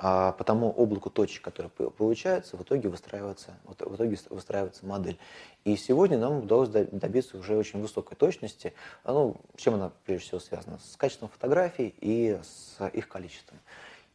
а, 0.02 0.32
по 0.32 0.50
облаку 0.54 1.10
точек, 1.10 1.42
которые 1.42 1.70
получаются, 1.70 2.56
в 2.56 2.64
итоге 2.64 2.88
выстраивается, 2.88 3.58
в 3.66 3.96
итоге 3.96 4.18
выстраивается 4.30 4.86
модель. 4.86 5.20
И 5.66 5.76
сегодня 5.76 6.18
нам 6.18 6.38
удалось 6.38 6.70
добиться 6.70 7.38
уже 7.38 7.58
очень 7.58 7.82
высокой 7.82 8.16
точности. 8.16 8.74
Ну, 9.04 9.36
с 9.58 9.62
чем 9.62 9.74
она 9.74 9.92
прежде 10.06 10.28
всего 10.28 10.40
связана? 10.40 10.80
С 10.80 10.96
качеством 10.96 11.28
фотографий 11.28 11.94
и 12.00 12.40
с 12.42 12.82
их 12.94 13.10
количеством. 13.10 13.60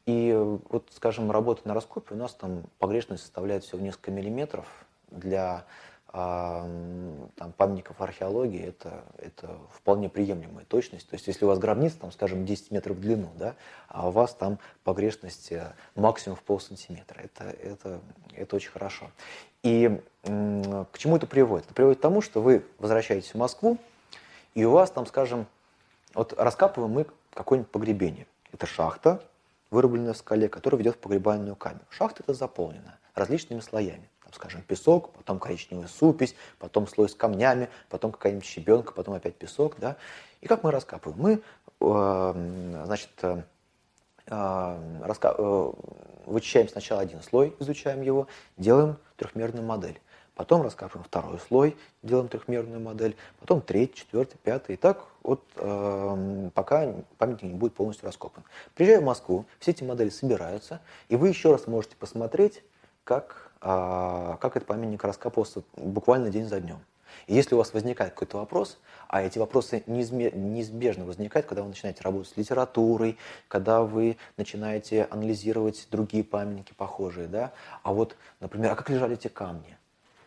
И 0.07 0.33
вот, 0.71 0.89
скажем, 0.97 1.31
работа 1.31 1.69
на 1.69 1.75
раскопе 1.75 2.15
у 2.15 2.19
нас 2.19 2.33
там 2.33 2.63
погрешность 2.79 3.23
составляет 3.23 3.65
всего 3.65 3.79
несколько 3.79 4.11
миллиметров. 4.11 4.67
Для 5.11 5.67
э, 5.67 5.94
там, 6.15 7.53
памятников 7.57 8.01
археологии 8.01 8.63
это, 8.63 9.03
это 9.19 9.59
вполне 9.73 10.09
приемлемая 10.09 10.65
точность. 10.65 11.09
То 11.09 11.15
есть 11.15 11.27
если 11.27 11.45
у 11.45 11.49
вас 11.49 11.59
гробница, 11.59 11.99
там, 11.99 12.13
скажем, 12.13 12.47
10 12.47 12.71
метров 12.71 12.97
в 12.97 13.01
длину, 13.01 13.31
да, 13.37 13.57
а 13.89 14.09
у 14.09 14.13
вас 14.13 14.33
там 14.33 14.61
погрешность 14.85 15.51
э, 15.51 15.75
максимум 15.97 16.37
в 16.37 16.43
полсантиметра, 16.43 17.21
это, 17.21 17.45
это, 17.45 18.01
это 18.33 18.57
очень 18.57 18.71
хорошо. 18.71 19.11
И 19.65 20.01
к 20.23 20.99
чему 20.99 21.17
это 21.17 21.27
приводит? 21.27 21.67
Это 21.67 21.75
приводит 21.75 21.99
к 21.99 22.03
тому, 22.03 22.21
что 22.21 22.41
вы 22.41 22.65
возвращаетесь 22.79 23.35
в 23.35 23.37
Москву, 23.37 23.79
и 24.55 24.65
у 24.65 24.71
вас 24.71 24.93
там, 24.93 25.07
скажем, 25.07 25.49
вот 26.15 26.33
раскапываем 26.39 26.93
мы 26.93 27.07
какое-нибудь 27.33 27.73
погребение. 27.73 28.29
Это 28.53 28.67
шахта, 28.67 29.21
вырубленная 29.73 30.13
в 30.13 30.17
скале, 30.17 30.49
которая 30.49 30.79
ведет 30.79 30.95
в 30.95 30.99
погребальную 30.99 31.57
камеру. 31.57 31.85
Шахта 31.91 32.23
это 32.23 32.35
заполнена 32.35 33.01
различными 33.17 33.59
слоями. 33.59 34.09
Скажем, 34.35 34.63
песок, 34.63 35.13
потом 35.13 35.39
коричневая 35.39 35.87
супесь, 35.87 36.35
потом 36.59 36.89
слой 36.89 37.09
с 37.09 37.15
камнями, 37.15 37.69
потом 37.89 38.13
какая-нибудь 38.13 38.45
щебенка, 38.45 38.93
потом 38.93 39.15
опять 39.15 39.37
песок. 39.37 39.77
Да? 39.79 39.97
И 40.41 40.47
как 40.47 40.65
мы 40.65 40.73
раскапываем? 40.73 41.23
Мы, 41.23 41.43
э, 41.81 42.83
значит, 42.85 43.11
э, 43.23 43.43
раска... 44.27 45.35
э, 45.39 45.73
вычищаем 46.27 46.69
сначала 46.69 47.03
один 47.03 47.23
слой, 47.23 47.55
изучаем 47.61 48.03
его, 48.03 48.27
делаем 48.57 48.97
трехмерную 49.17 49.65
модель. 49.65 50.01
Потом 50.35 50.63
раскапываем 50.63 51.05
второй 51.05 51.39
слой, 51.39 51.77
делаем 52.03 52.29
трехмерную 52.29 52.81
модель, 52.81 53.17
потом 53.39 53.61
третий, 53.61 53.95
четвертый, 53.95 54.37
пятый. 54.39 54.75
И 54.75 54.77
так 54.77 55.07
вот 55.23 55.45
э, 55.57 56.51
пока 56.55 56.93
памятник 57.19 57.53
не 57.53 57.55
будет 57.55 57.75
полностью 57.75 58.07
раскопан. 58.07 58.43
Приезжаю 58.75 59.03
в 59.03 59.05
Москву, 59.05 59.47
все 59.61 59.71
эти 59.71 59.85
модели 59.85 60.09
собираются, 60.09 60.81
и 61.09 61.15
вы 61.15 61.29
еще 61.29 61.53
раз 61.53 61.69
можете 61.69 61.95
посмотреть, 61.95 62.65
как, 63.05 63.53
как 63.65 64.57
этот 64.57 64.67
памятник 64.67 65.03
раскапывался 65.05 65.63
буквально 65.77 66.31
день 66.31 66.47
за 66.47 66.61
днем. 66.61 66.81
И 67.27 67.35
если 67.35 67.55
у 67.55 67.59
вас 67.59 67.73
возникает 67.73 68.13
какой-то 68.13 68.39
вопрос, 68.39 68.79
а 69.09 69.23
эти 69.23 69.39
вопросы 69.39 69.83
неизбежно 69.87 71.05
возникают, 71.05 71.47
когда 71.47 71.63
вы 71.63 71.69
начинаете 71.69 72.03
работать 72.03 72.33
с 72.33 72.37
литературой, 72.37 73.17
когда 73.49 73.83
вы 73.83 74.19
начинаете 74.37 75.05
анализировать 75.11 75.89
другие 75.91 76.25
памятники 76.25 76.75
похожие, 76.75 77.29
да, 77.29 77.53
а 77.83 77.93
вот, 77.93 78.17
например, 78.41 78.73
а 78.73 78.75
как 78.75 78.91
лежали 78.91 79.15
эти 79.15 79.29
камни? 79.29 79.79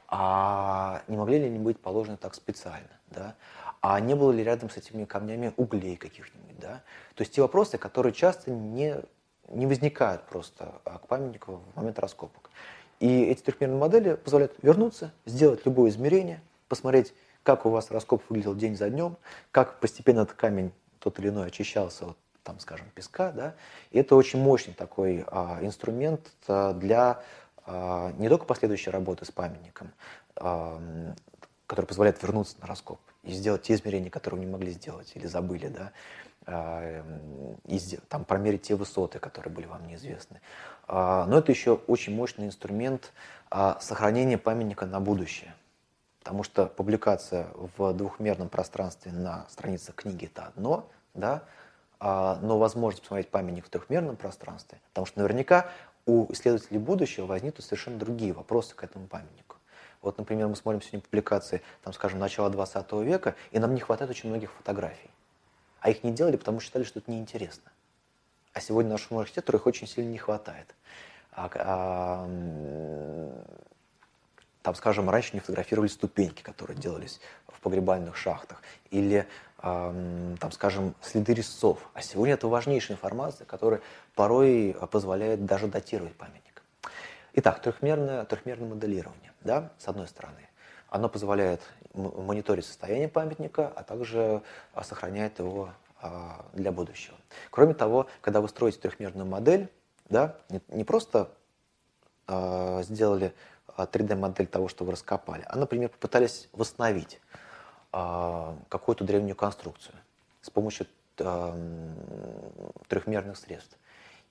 а 0.08 1.02
не 1.08 1.18
могли 1.18 1.40
ли 1.40 1.46
они 1.46 1.60
быть 1.60 1.80
положены 1.80 2.18
так 2.18 2.34
специально, 2.34 2.88
да? 3.08 3.36
а 3.82 4.00
не 4.00 4.16
было 4.16 4.32
ли 4.32 4.44
рядом 4.44 4.70
с 4.70 4.78
этими 4.78 5.06
камнями 5.06 5.54
углей 5.58 5.98
каких-нибудь, 5.98 6.60
да? 6.60 6.82
То 7.16 7.22
есть 7.22 7.34
те 7.34 7.42
вопросы, 7.42 7.78
которые 7.78 8.14
часто 8.14 8.52
не, 8.52 8.96
не 9.50 9.66
возникают 9.66 10.24
просто 10.24 10.82
а, 10.84 10.98
к 10.98 11.08
памятнику 11.08 11.62
в 11.74 11.76
момент 11.76 12.00
раскопок. 12.00 12.50
И 13.00 13.24
эти 13.24 13.42
трехмерные 13.42 13.80
модели 13.80 14.14
позволяют 14.16 14.56
вернуться, 14.62 15.14
сделать 15.26 15.66
любое 15.66 15.90
измерение, 15.90 16.42
посмотреть, 16.68 17.14
как 17.44 17.66
у 17.66 17.70
вас 17.70 17.92
раскоп 17.92 18.24
выглядел 18.30 18.56
день 18.56 18.76
за 18.76 18.90
днем, 18.90 19.18
как 19.52 19.80
постепенно 19.80 20.22
этот 20.22 20.36
камень 20.36 20.72
тот 21.00 21.20
или 21.20 21.30
иной 21.30 21.48
очищался 21.48 22.08
от, 22.08 22.18
там, 22.44 22.60
скажем, 22.60 22.88
песка, 22.94 23.32
да, 23.32 23.56
и 23.92 24.00
это 24.00 24.16
очень 24.16 24.42
мощный 24.42 24.74
такой 24.74 25.24
а, 25.28 25.60
инструмент 25.62 26.32
а, 26.48 26.74
для 26.74 27.22
а, 27.66 28.14
не 28.18 28.30
только 28.30 28.46
последующей 28.46 28.90
работы 28.90 29.26
с 29.26 29.32
памятником, 29.32 29.92
а, 30.36 30.82
который 31.68 31.86
позволяет 31.86 32.22
вернуться 32.24 32.56
на 32.62 32.68
раскоп 32.68 33.00
и 33.24 33.32
сделать 33.32 33.64
те 33.64 33.76
измерения, 33.76 34.10
которые 34.10 34.40
вы 34.40 34.46
не 34.46 34.52
могли 34.52 34.72
сделать 34.72 35.12
или 35.16 35.28
забыли, 35.28 35.68
да, 35.68 35.92
и 36.48 37.80
там 38.08 38.24
промерить 38.26 38.62
те 38.64 38.76
высоты, 38.76 39.20
которые 39.20 39.54
были 39.54 39.66
вам 39.66 39.86
неизвестны. 39.86 40.40
Но 40.88 41.38
это 41.38 41.52
еще 41.52 41.74
очень 41.88 42.16
мощный 42.16 42.46
инструмент 42.46 43.12
сохранения 43.52 44.38
памятника 44.38 44.86
на 44.86 45.00
будущее. 45.00 45.54
Потому 46.20 46.44
что 46.44 46.66
публикация 46.68 47.48
в 47.78 47.94
двухмерном 47.94 48.50
пространстве 48.50 49.12
на 49.12 49.46
страницах 49.50 49.96
книги– 49.96 50.26
это 50.34 50.48
одно, 50.48 50.90
да, 51.14 51.44
но 52.00 52.58
возможность 52.58 53.04
посмотреть 53.04 53.30
памятник 53.30 53.66
в 53.66 53.70
трехмерном 53.70 54.16
пространстве, 54.18 54.80
потому 54.90 55.06
что 55.06 55.20
наверняка 55.20 55.70
у 56.06 56.32
исследователей 56.32 56.80
будущего 56.80 57.26
возникнут 57.26 57.66
совершенно 57.66 57.98
другие 57.98 58.34
вопросы 58.34 58.76
к 58.76 58.84
этому 58.84 59.08
памятнику. 59.08 59.56
Вот, 60.02 60.18
например, 60.18 60.48
мы 60.48 60.56
смотрим 60.56 60.82
сегодня 60.82 61.02
публикации, 61.02 61.62
там, 61.84 61.92
скажем, 61.94 62.20
начала 62.20 62.50
20 62.50 62.92
века, 63.04 63.36
и 63.52 63.60
нам 63.60 63.74
не 63.74 63.82
хватает 63.82 64.12
очень 64.12 64.30
многих 64.30 64.52
фотографий. 64.54 65.10
А 65.80 65.90
их 65.90 66.04
не 66.04 66.12
делали, 66.12 66.38
потому 66.38 66.60
что 66.60 66.68
считали, 66.68 66.84
что 66.84 67.00
это 67.00 67.12
неинтересно. 67.12 67.72
А 68.54 68.60
сегодня 68.60 68.92
нашему 68.92 69.20
архитектору 69.20 69.58
их 69.60 69.68
очень 69.68 69.88
сильно 69.88 70.10
не 70.10 70.18
хватает. 70.18 70.74
А, 71.32 71.50
а, 71.56 72.28
там, 74.64 74.76
скажем, 74.76 75.10
раньше 75.10 75.32
не 75.34 75.40
фотографировали 75.40 75.88
ступеньки, 75.88 76.42
которые 76.42 76.78
делались 76.78 77.22
в 77.48 77.62
погребальных 77.62 78.18
шахтах, 78.18 78.62
или 78.90 79.28
там, 79.60 80.52
скажем, 80.52 80.94
следы 81.02 81.34
резцов. 81.34 81.90
А 81.96 82.02
сегодня 82.02 82.36
это 82.36 82.48
важнейшая 82.48 82.96
информация, 82.96 83.46
которая 83.46 83.82
порой 84.14 84.76
позволяет 84.92 85.46
даже 85.46 85.68
датировать 85.68 86.16
памятник. 86.16 86.62
Итак, 87.34 87.62
трехмерное, 87.62 88.24
трехмерное 88.26 88.70
моделирование, 88.70 89.34
да, 89.42 89.72
с 89.80 89.88
одной 89.88 90.08
стороны. 90.08 90.48
Оно 90.90 91.10
позволяет 91.10 91.62
мониторить 91.98 92.66
состояние 92.66 93.10
памятника, 93.10 93.72
а 93.76 93.84
также 93.84 94.42
а, 94.74 94.84
сохраняет 94.84 95.40
его 95.40 95.70
а, 96.02 96.46
для 96.54 96.72
будущего. 96.72 97.18
Кроме 97.50 97.74
того, 97.74 98.06
когда 98.22 98.40
вы 98.40 98.50
строите 98.50 98.80
трехмерную 98.80 99.26
модель, 99.26 99.70
да, 100.10 100.36
не, 100.70 100.84
просто 100.84 101.32
а, 102.28 102.84
сделали 102.84 103.34
3D-модель 103.76 104.46
того, 104.48 104.68
что 104.68 104.86
вы 104.86 104.92
раскопали, 104.92 105.44
а, 105.48 105.58
например, 105.58 105.90
попытались 105.90 106.50
восстановить 106.54 107.20
какую-то 107.90 109.06
древнюю 109.06 109.36
конструкцию 109.36 109.96
с 110.42 110.50
помощью 110.50 110.88
трехмерных 111.16 113.38
средств. 113.38 113.78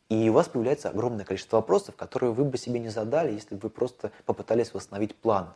И 0.09 0.29
у 0.29 0.35
вас 0.35 0.49
появляется 0.49 0.91
огромное 0.91 1.25
количество 1.25 1.57
вопросов, 1.57 1.97
которые 1.97 2.33
вы 2.33 2.45
бы 2.45 2.59
себе 2.59 2.79
не 2.79 2.91
задали, 2.91 3.33
если 3.33 3.57
бы 3.57 3.62
вы 3.62 3.71
просто 3.71 4.12
попытались 4.25 4.73
восстановить 4.73 5.17
план 5.17 5.53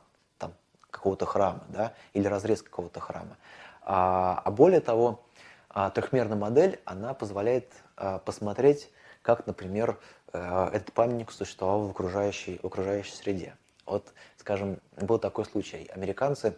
какого-то 1.01 1.24
храма 1.24 1.64
да, 1.68 1.94
или 2.12 2.26
разрез 2.26 2.62
какого-то 2.62 3.01
храма. 3.01 3.38
А, 3.82 4.42
а 4.44 4.51
более 4.51 4.80
того, 4.80 5.22
а, 5.70 5.88
трехмерная 5.90 6.36
модель, 6.36 6.78
она 6.84 7.14
позволяет 7.14 7.72
а, 7.96 8.18
посмотреть, 8.18 8.90
как, 9.22 9.46
например, 9.46 9.98
а, 10.34 10.68
этот 10.72 10.92
памятник 10.92 11.32
существовал 11.32 11.86
в 11.86 11.90
окружающей, 11.90 12.61
в 12.62 12.66
окружающей 12.66 13.12
среде. 13.12 13.57
Вот, 13.86 14.12
скажем, 14.36 14.78
был 15.01 15.18
такой 15.18 15.46
случай. 15.46 15.88
Американцы 15.94 16.55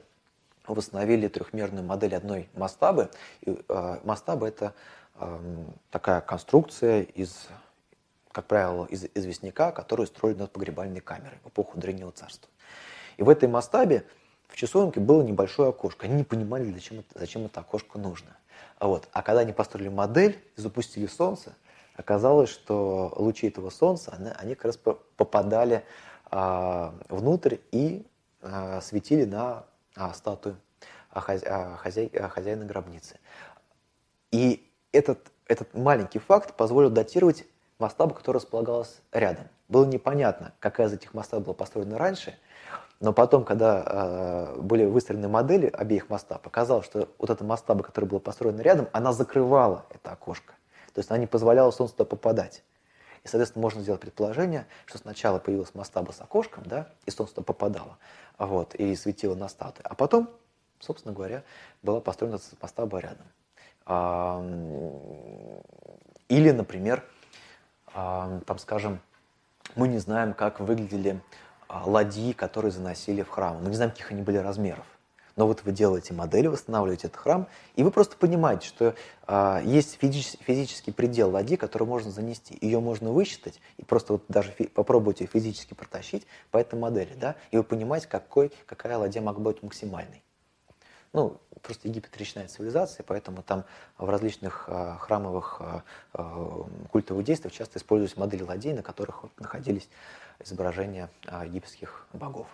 восстановили 0.67 1.29
трехмерную 1.29 1.85
модель 1.85 2.17
одной 2.17 2.49
мастабы. 2.55 3.11
И, 3.43 3.57
э, 3.69 3.99
мастаба– 4.05 4.47
это 4.49 4.75
э, 5.15 5.65
такая 5.91 6.21
конструкция 6.21 7.03
из, 7.03 7.49
как 8.33 8.47
правило, 8.47 8.87
из 8.87 9.07
известняка, 9.15 9.73
которую 9.73 10.07
строили 10.07 10.39
над 10.39 10.53
погребальной 10.53 11.01
камерой 11.01 11.39
в 11.45 11.49
эпоху 11.49 11.79
Древнего 11.79 12.13
Царства. 12.13 12.51
И 13.17 13.23
в 13.23 13.29
этой 13.29 13.49
мастабе 13.49 14.05
в 14.53 14.57
часовенке 14.57 15.01
было 15.01 15.23
небольшое 15.23 15.71
окошко. 15.71 16.05
Они 16.05 16.15
не 16.15 16.25
понимали, 16.25 16.71
зачем 16.71 16.99
это, 16.99 17.19
зачем 17.19 17.47
это 17.47 17.61
окошко 17.61 17.99
нужно. 17.99 18.37
А, 18.79 18.87
вот. 18.87 19.09
а 19.13 19.23
когда 19.23 19.41
они 19.41 19.53
построили 19.55 19.89
модель 19.89 20.39
и 20.57 20.61
запустили 20.61 21.07
солнце, 21.07 21.55
оказалось, 21.97 22.51
что 22.51 23.15
лучи 23.17 23.49
этого 23.49 23.71
солнца, 23.71 24.13
они, 24.15 24.29
они 24.37 24.55
как 24.55 24.67
раз 24.67 24.77
попадали 24.77 25.85
а, 26.27 26.95
внутрь 27.09 27.57
и 27.71 28.05
а, 28.43 28.83
светили 28.83 29.25
на 29.25 29.65
а, 29.97 30.13
статую 30.13 30.59
хозя, 31.09 31.77
хозяй, 31.79 32.11
хозяина 32.11 32.67
гробницы. 32.67 33.19
И 34.33 34.71
этот, 34.93 35.33
этот 35.47 35.73
маленький 35.73 36.19
факт 36.19 36.55
позволил 36.55 36.91
датировать 36.91 37.47
мастабу, 37.79 38.15
которая 38.15 38.43
располагалась 38.43 39.01
рядом. 39.13 39.49
Было 39.69 39.87
непонятно, 39.87 40.53
какая 40.59 40.89
из 40.89 40.93
этих 40.93 41.15
мастаб 41.15 41.43
была 41.43 41.55
построена 41.55 41.97
раньше, 41.97 42.39
но 43.03 43.13
потом, 43.13 43.45
когда 43.45 43.83
э, 43.85 44.61
были 44.61 44.85
выстроены 44.85 45.27
модели 45.27 45.67
обеих 45.67 46.09
мастаб, 46.09 46.47
оказалось, 46.47 46.87
что 46.87 47.09
вот 47.19 47.31
эта 47.31 47.43
мастаба, 47.43 47.83
которая 47.83 48.09
была 48.09 48.21
построена 48.21 48.61
рядом, 48.61 48.89
она 48.93 49.13
закрывала 49.13 49.87
это 49.91 50.13
окошко. 50.13 50.55
То 50.95 51.01
есть 51.01 51.11
она 51.11 51.19
не 51.19 51.27
позволяла 51.27 51.73
солнцу 51.73 51.97
туда 51.97 52.05
попадать. 52.05 52.63
И, 53.25 53.29
соответственно, 53.29 53.63
можно 53.63 53.83
сделать 53.83 54.01
предположение, 54.01 54.69
что 54.87 54.99
сначала 54.99 55.41
появилась 55.41 55.75
мастаба 55.75 56.13
с 56.13 56.21
окошком, 56.21 56.63
да, 56.65 56.91
и 57.05 57.11
солнце 57.11 57.35
туда 57.35 57.45
попадало, 57.45 57.99
вот, 58.39 58.77
и 58.77 58.95
светило 58.95 59.35
на 59.35 59.49
статуи. 59.49 59.83
А 59.83 59.97
потом, 59.97 60.31
собственно 60.79 61.13
говоря, 61.13 61.43
была 61.83 62.01
построена 62.01 62.39
мастаба 62.61 63.01
рядом. 63.01 63.27
Или, 66.29 66.51
например, 66.53 67.03
там, 67.93 68.59
скажем, 68.59 69.01
мы 69.75 69.89
не 69.89 69.99
знаем, 69.99 70.35
как 70.35 70.61
выглядели 70.61 71.21
а, 71.21 71.21
ладьи, 71.85 72.33
которые 72.33 72.73
заносили 72.73 73.23
в 73.23 73.29
храм. 73.29 73.59
Мы 73.63 73.71
не 73.71 73.77
знаем, 73.77 73.91
каких 73.93 74.11
они 74.11 74.23
были 74.23 74.39
размеров. 74.39 74.87
Но 75.37 75.47
вот 75.47 75.63
вы 75.65 75.73
делаете 75.73 76.13
модель, 76.13 76.49
восстанавливаете 76.49 77.07
этот 77.07 77.19
храм, 77.19 77.49
и 77.75 77.83
вы 77.83 77.91
просто 77.91 78.17
понимаете, 78.17 78.67
что 78.67 78.95
а, 79.27 79.63
есть 79.65 79.99
физический, 79.99 80.45
физический 80.45 80.93
предел 80.93 81.31
ладьи, 81.31 81.57
который 81.57 81.89
можно 81.89 82.11
занести. 82.11 82.59
Ее 82.61 82.81
можно 82.81 83.11
высчитать 83.13 83.59
и 83.79 83.85
просто 83.85 84.15
вот 84.15 84.25
даже 84.29 84.51
фи, 84.51 84.67
попробуйте 84.69 85.25
физически 85.27 85.73
протащить 85.75 86.27
по 86.51 86.59
этой 86.59 86.79
модели, 86.79 87.15
да, 87.15 87.37
и 87.51 87.57
вы 87.57 87.63
понимаете, 87.63 88.09
какой, 88.09 88.53
какая 88.67 88.99
ладья 88.99 89.23
могла 89.23 89.45
быть 89.45 89.63
максимальной. 89.63 90.23
Ну, 91.15 91.39
просто 91.61 91.89
Египет 91.89 92.17
речная 92.17 92.49
цивилизация, 92.49 93.05
поэтому 93.07 93.43
там 93.43 93.65
в 93.99 94.09
различных 94.09 94.65
а, 94.67 94.97
храмовых 94.99 95.61
а, 95.61 95.83
а, 96.15 96.67
культовых 96.91 97.25
действиях 97.25 97.53
часто 97.53 97.79
используются 97.79 98.19
модели 98.19 98.43
ладей, 98.43 98.73
на 98.73 98.83
которых 98.83 99.23
вот, 99.23 99.33
находились 99.39 99.89
изображения 100.45 101.11
а, 101.27 101.45
египетских 101.45 102.07
богов. 102.13 102.47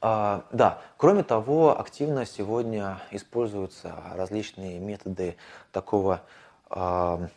А, 0.00 0.44
да, 0.52 0.82
кроме 0.96 1.22
того, 1.22 1.78
активно 1.78 2.26
сегодня 2.26 3.00
используются 3.10 3.94
различные 4.14 4.78
методы 4.78 5.36
такого 5.72 6.22
а, 6.68 7.28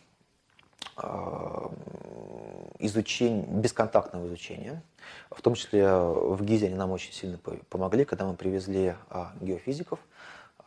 изучения, 2.80 3.44
бесконтактного 3.44 4.26
изучения. 4.26 4.82
В 5.30 5.42
том 5.42 5.54
числе 5.54 5.88
в 5.88 6.44
ГИЗе 6.44 6.68
они 6.68 6.76
нам 6.76 6.92
очень 6.92 7.14
сильно 7.14 7.38
помогли, 7.70 8.04
когда 8.04 8.26
мы 8.26 8.34
привезли 8.34 8.96
геофизиков 9.40 10.00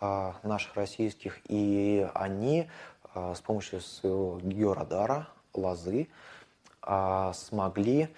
наших 0.00 0.76
российских, 0.76 1.40
и 1.48 2.08
они 2.14 2.70
с 3.12 3.40
помощью 3.40 3.80
своего 3.80 4.38
георадара, 4.40 5.26
лозы, 5.52 6.06
смогли 7.34 8.08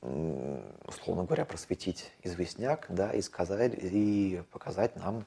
условно 0.00 1.24
говоря, 1.24 1.44
просветить 1.44 2.12
известняк, 2.22 2.86
да, 2.88 3.12
и 3.12 3.20
сказать, 3.20 3.72
и 3.74 4.42
показать 4.52 4.96
нам, 4.96 5.26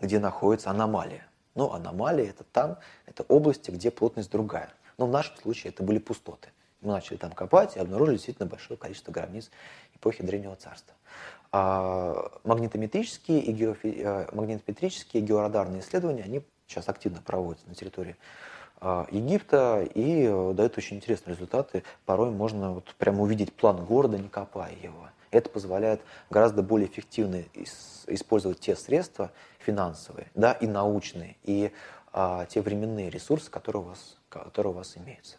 где 0.00 0.18
находится 0.18 0.70
аномалия. 0.70 1.26
Ну, 1.54 1.72
аномалия 1.72 2.30
это 2.30 2.44
там, 2.44 2.78
это 3.06 3.24
области, 3.24 3.70
где 3.70 3.90
плотность 3.90 4.30
другая. 4.30 4.70
Но 4.98 5.06
в 5.06 5.10
нашем 5.10 5.36
случае 5.36 5.72
это 5.72 5.82
были 5.82 5.98
пустоты. 5.98 6.48
Мы 6.80 6.92
начали 6.92 7.16
там 7.16 7.32
копать 7.32 7.76
и 7.76 7.80
обнаружили 7.80 8.16
действительно 8.16 8.48
большое 8.48 8.78
количество 8.78 9.12
гробниц 9.12 9.50
эпохи 9.94 10.22
Древнего 10.22 10.56
Царства. 10.56 10.94
А 11.52 12.30
магнитометрические 12.44 13.40
и, 13.40 13.52
геофи... 13.52 13.94
Э, 13.98 14.28
магнитометрические 14.32 15.22
и 15.22 15.26
георадарные 15.26 15.80
исследования, 15.80 16.22
они 16.22 16.42
сейчас 16.66 16.88
активно 16.88 17.20
проводятся 17.20 17.68
на 17.68 17.74
территории 17.74 18.16
Египта 19.10 19.82
и 19.82 20.24
э, 20.24 20.52
дают 20.54 20.78
очень 20.78 20.96
интересные 20.96 21.34
результаты. 21.34 21.82
Порой 22.06 22.30
можно 22.30 22.72
вот 22.72 22.94
прямо 22.96 23.22
увидеть 23.22 23.52
план 23.52 23.84
города, 23.84 24.16
не 24.16 24.28
копая 24.28 24.72
его. 24.82 25.08
Это 25.30 25.50
позволяет 25.50 26.00
гораздо 26.30 26.62
более 26.62 26.88
эффективно 26.88 27.42
использовать 28.06 28.60
те 28.60 28.74
средства 28.74 29.30
финансовые 29.58 30.28
да, 30.34 30.52
и 30.52 30.66
научные, 30.66 31.36
и 31.44 31.72
а, 32.12 32.46
те 32.46 32.60
временные 32.60 33.10
ресурсы, 33.10 33.50
которые 33.50 33.82
у 33.82 33.86
вас, 33.86 34.16
которые 34.28 34.72
у 34.72 34.76
вас 34.76 34.96
имеются. 34.96 35.36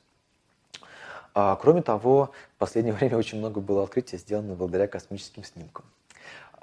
А, 1.34 1.56
кроме 1.56 1.82
того, 1.82 2.32
в 2.56 2.60
последнее 2.60 2.94
время 3.00 3.18
очень 3.18 3.40
много 3.40 3.60
было 3.60 3.84
открытий, 3.84 4.18
сделано 4.18 4.56
благодаря 4.56 4.88
космическим 4.88 5.44
снимкам. 5.44 5.86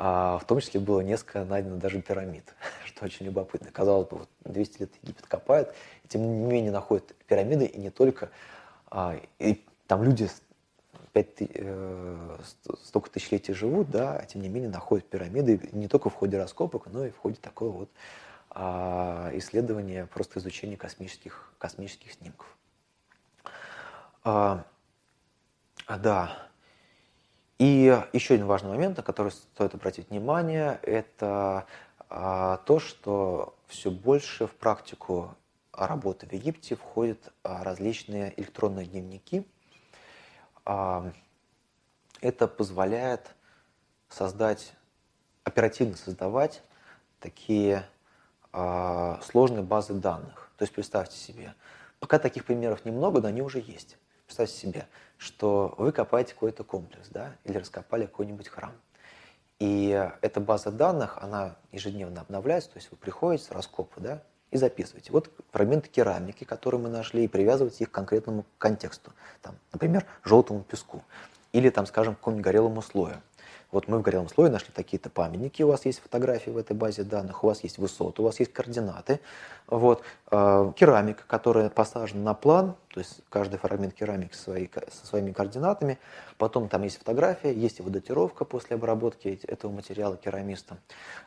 А, 0.00 0.38
в 0.38 0.44
том 0.44 0.60
числе 0.60 0.78
было 0.78 1.00
несколько 1.00 1.44
найдено 1.44 1.76
даже 1.76 2.00
пирамид, 2.00 2.54
что 2.86 3.04
очень 3.04 3.26
любопытно. 3.26 3.70
Казалось 3.72 4.08
бы, 4.08 4.18
вот 4.18 4.28
200 4.44 4.80
лет 4.82 4.90
Египет 5.02 5.26
копает, 5.26 5.74
и 6.04 6.08
тем 6.08 6.22
не 6.22 6.46
менее 6.46 6.70
находят 6.70 7.14
пирамиды, 7.26 7.66
и 7.66 7.78
не 7.80 7.90
только. 7.90 8.30
А, 8.90 9.16
и 9.40 9.60
там 9.88 10.04
люди 10.04 10.28
5, 11.12 11.26
э, 11.40 12.38
столько 12.84 13.10
тысячелетий 13.10 13.54
живут, 13.54 13.90
да, 13.90 14.18
а 14.18 14.24
тем 14.24 14.40
не 14.40 14.48
менее 14.48 14.70
находят 14.70 15.04
пирамиды 15.04 15.68
не 15.72 15.88
только 15.88 16.10
в 16.10 16.14
ходе 16.14 16.38
раскопок, 16.38 16.86
но 16.86 17.04
и 17.04 17.10
в 17.10 17.18
ходе 17.18 17.36
такого 17.40 17.70
вот 17.70 17.90
а, 18.50 19.30
исследования, 19.34 20.06
просто 20.06 20.38
изучения 20.38 20.76
космических, 20.76 21.52
космических 21.58 22.12
снимков. 22.12 22.46
А, 24.22 24.64
да, 25.88 26.47
и 27.58 28.00
еще 28.12 28.34
один 28.34 28.46
важный 28.46 28.70
момент, 28.70 28.98
на 28.98 29.02
который 29.02 29.32
стоит 29.32 29.74
обратить 29.74 30.10
внимание, 30.10 30.78
это 30.82 31.66
а, 32.08 32.58
то, 32.58 32.78
что 32.78 33.56
все 33.66 33.90
больше 33.90 34.46
в 34.46 34.54
практику 34.54 35.34
работы 35.72 36.26
в 36.26 36.32
Египте 36.32 36.76
входят 36.76 37.32
а, 37.42 37.64
различные 37.64 38.32
электронные 38.40 38.86
дневники. 38.86 39.44
А, 40.64 41.10
это 42.20 42.46
позволяет 42.46 43.34
создать, 44.08 44.74
оперативно 45.44 45.96
создавать 45.96 46.62
такие 47.20 47.84
сложные 48.50 49.62
базы 49.62 49.92
данных. 49.92 50.50
То 50.56 50.62
есть 50.62 50.72
представьте 50.72 51.16
себе, 51.16 51.54
пока 52.00 52.18
таких 52.18 52.46
примеров 52.46 52.84
немного, 52.84 53.20
но 53.20 53.28
они 53.28 53.42
уже 53.42 53.58
есть. 53.58 53.98
Представьте 54.28 54.56
себе, 54.58 54.86
что 55.16 55.74
вы 55.78 55.90
копаете 55.90 56.34
какой-то 56.34 56.62
комплекс, 56.62 57.08
да, 57.08 57.34
или 57.44 57.56
раскопали 57.56 58.04
какой-нибудь 58.04 58.48
храм. 58.48 58.74
И 59.58 59.88
эта 60.20 60.38
база 60.38 60.70
данных, 60.70 61.16
она 61.22 61.56
ежедневно 61.72 62.20
обновляется, 62.20 62.68
то 62.68 62.76
есть 62.76 62.90
вы 62.90 62.98
приходите 62.98 63.44
с 63.44 63.50
раскопа, 63.50 64.00
да, 64.02 64.22
и 64.50 64.58
записываете. 64.58 65.12
Вот 65.12 65.30
фрагменты 65.50 65.88
керамики, 65.88 66.44
которые 66.44 66.78
мы 66.78 66.90
нашли, 66.90 67.24
и 67.24 67.28
привязываете 67.28 67.84
их 67.84 67.90
к 67.90 67.94
конкретному 67.94 68.44
контексту. 68.58 69.14
Там, 69.40 69.56
например, 69.72 70.04
желтому 70.24 70.62
песку. 70.62 71.02
Или, 71.52 71.70
там, 71.70 71.86
скажем, 71.86 72.14
к 72.14 72.18
какому-нибудь 72.18 72.44
горелому 72.44 72.82
слою. 72.82 73.22
Вот 73.70 73.86
мы 73.86 73.98
в 73.98 74.02
горелом 74.02 74.28
слое 74.28 74.50
нашли 74.50 74.70
такие-то 74.72 75.10
памятники, 75.10 75.62
у 75.62 75.68
вас 75.68 75.84
есть 75.84 76.00
фотографии 76.00 76.48
в 76.48 76.56
этой 76.56 76.74
базе 76.74 77.02
данных, 77.02 77.44
у 77.44 77.48
вас 77.48 77.62
есть 77.64 77.76
высоты, 77.76 78.22
у 78.22 78.24
вас 78.24 78.40
есть 78.40 78.50
координаты. 78.50 79.20
Вот. 79.66 80.02
Э, 80.30 80.72
керамика, 80.74 81.24
которая 81.26 81.68
посажена 81.68 82.22
на 82.22 82.34
план, 82.34 82.76
то 82.88 83.00
есть 83.00 83.20
каждый 83.28 83.58
фрагмент 83.58 83.92
керамики 83.92 84.34
своей, 84.34 84.70
со 84.90 85.06
своими 85.06 85.32
координатами. 85.32 85.98
Потом 86.38 86.70
там 86.70 86.82
есть 86.82 86.96
фотография, 86.96 87.52
есть 87.52 87.80
его 87.80 87.90
датировка 87.90 88.46
после 88.46 88.76
обработки 88.76 89.38
этого 89.46 89.70
материала 89.70 90.16
керамистом. 90.16 90.78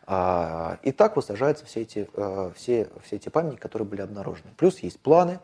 А, 0.08 0.80
и 0.82 0.92
так 0.92 1.18
высажаются 1.18 1.66
все 1.66 1.82
эти, 1.82 2.10
э, 2.12 2.52
все, 2.56 2.89
все 3.04 3.18
эти 3.18 3.30
памятники, 3.30 3.62
которые 3.62 3.88
были 3.88 4.02
обнаружены. 4.02 4.50
Плюс 4.58 4.80
есть 4.80 5.00
планы. 5.00 5.39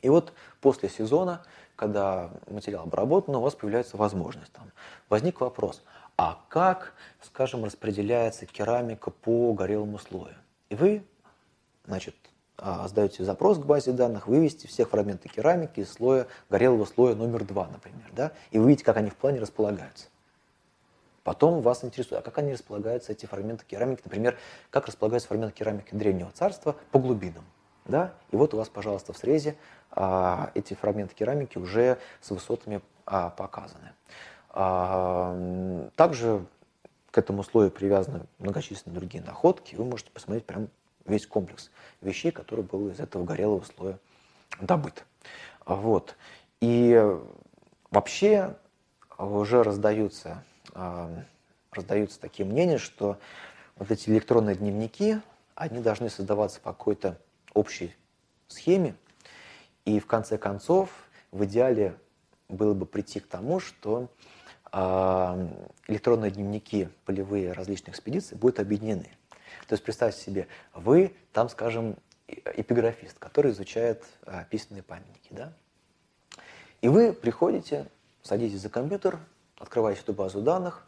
И 0.00 0.08
вот 0.08 0.32
после 0.62 0.88
сезона, 0.88 1.42
когда 1.74 2.30
материал 2.48 2.84
обработан, 2.84 3.34
у 3.34 3.40
вас 3.42 3.54
появляется 3.54 3.98
возможность. 3.98 4.52
Там, 4.52 4.72
возник 5.10 5.42
вопрос– 5.42 5.82
а 6.16 6.42
как, 6.48 6.94
скажем, 7.22 7.64
распределяется 7.64 8.46
керамика 8.46 9.10
по 9.10 9.52
горелому 9.52 9.98
слою. 9.98 10.34
И 10.70 10.74
вы, 10.74 11.04
значит, 11.84 12.14
а, 12.58 12.88
сдаете 12.88 13.22
запрос 13.24 13.58
к 13.58 13.66
базе 13.66 13.92
данных, 13.92 14.26
вывести 14.26 14.66
все 14.66 14.86
фрагменты 14.86 15.28
керамики 15.28 15.80
из 15.80 15.92
слоя, 15.92 16.26
горелого 16.48 16.86
слоя 16.86 17.14
номер 17.14 17.44
два, 17.44 17.68
например, 17.68 18.10
да, 18.12 18.32
и 18.50 18.58
вы 18.58 18.68
видите, 18.68 18.84
как 18.84 18.96
они 18.96 19.10
в 19.10 19.16
плане 19.16 19.40
располагаются. 19.40 20.06
Потом 21.22 21.60
вас 21.60 21.84
интересует, 21.84 22.20
а 22.20 22.22
как 22.22 22.38
они 22.38 22.52
располагаются, 22.52 23.12
эти 23.12 23.26
фрагменты 23.26 23.64
керамики, 23.66 24.00
например, 24.04 24.38
как 24.70 24.86
располагаются 24.86 25.28
фрагменты 25.28 25.56
керамики 25.56 25.92
Древнего 25.92 26.30
Царства 26.30 26.76
по 26.92 27.00
глубинам. 27.00 27.44
Да? 27.84 28.14
И 28.30 28.36
вот 28.36 28.54
у 28.54 28.56
вас, 28.56 28.68
пожалуйста, 28.68 29.12
в 29.12 29.18
срезе 29.18 29.56
а, 29.90 30.50
эти 30.54 30.74
фрагменты 30.74 31.14
керамики 31.14 31.58
уже 31.58 31.98
с 32.20 32.30
высотами 32.30 32.80
а, 33.06 33.30
показаны. 33.30 33.92
А, 34.58 35.36
также 35.96 36.46
к 37.10 37.18
этому 37.18 37.42
слою 37.42 37.70
привязаны 37.70 38.22
многочисленные 38.38 38.98
другие 38.98 39.22
находки. 39.22 39.74
Вы 39.74 39.84
можете 39.84 40.10
посмотреть 40.10 40.46
прям 40.46 40.68
весь 41.04 41.26
комплекс 41.26 41.70
вещей, 42.00 42.32
который 42.32 42.64
был 42.64 42.88
из 42.88 42.98
этого 42.98 43.22
горелого 43.24 43.62
слоя 43.64 43.98
добыт. 44.58 45.04
Вот. 45.66 46.16
И 46.62 46.98
вообще 47.90 48.56
уже 49.18 49.62
раздаются, 49.62 50.42
а, 50.72 51.10
раздаются 51.70 52.18
такие 52.18 52.48
мнения, 52.48 52.78
что 52.78 53.18
вот 53.76 53.90
эти 53.90 54.08
электронные 54.08 54.56
дневники, 54.56 55.20
они 55.54 55.80
должны 55.80 56.08
создаваться 56.08 56.60
по 56.60 56.72
какой-то 56.72 57.20
общей 57.52 57.94
схеме, 58.48 58.94
и 59.84 60.00
в 60.00 60.06
конце 60.06 60.38
концов 60.38 60.88
в 61.30 61.44
идеале 61.44 61.94
было 62.48 62.72
бы 62.72 62.86
прийти 62.86 63.20
к 63.20 63.26
тому, 63.26 63.60
что 63.60 64.08
электронные 64.72 66.30
дневники 66.30 66.88
полевые 67.04 67.52
различных 67.52 67.94
экспедиций 67.94 68.36
будут 68.36 68.60
объединены. 68.60 69.08
То 69.66 69.72
есть 69.72 69.82
представьте 69.82 70.20
себе, 70.20 70.48
вы 70.74 71.14
там, 71.32 71.48
скажем, 71.48 71.96
эпиграфист, 72.28 73.18
который 73.18 73.52
изучает 73.52 74.04
а, 74.24 74.44
письменные 74.44 74.82
памятники, 74.82 75.28
да? 75.30 75.52
И 76.82 76.88
вы 76.88 77.12
приходите, 77.12 77.86
садитесь 78.22 78.60
за 78.60 78.68
компьютер, 78.68 79.18
открываете 79.58 80.02
эту 80.02 80.12
базу 80.12 80.40
данных 80.40 80.86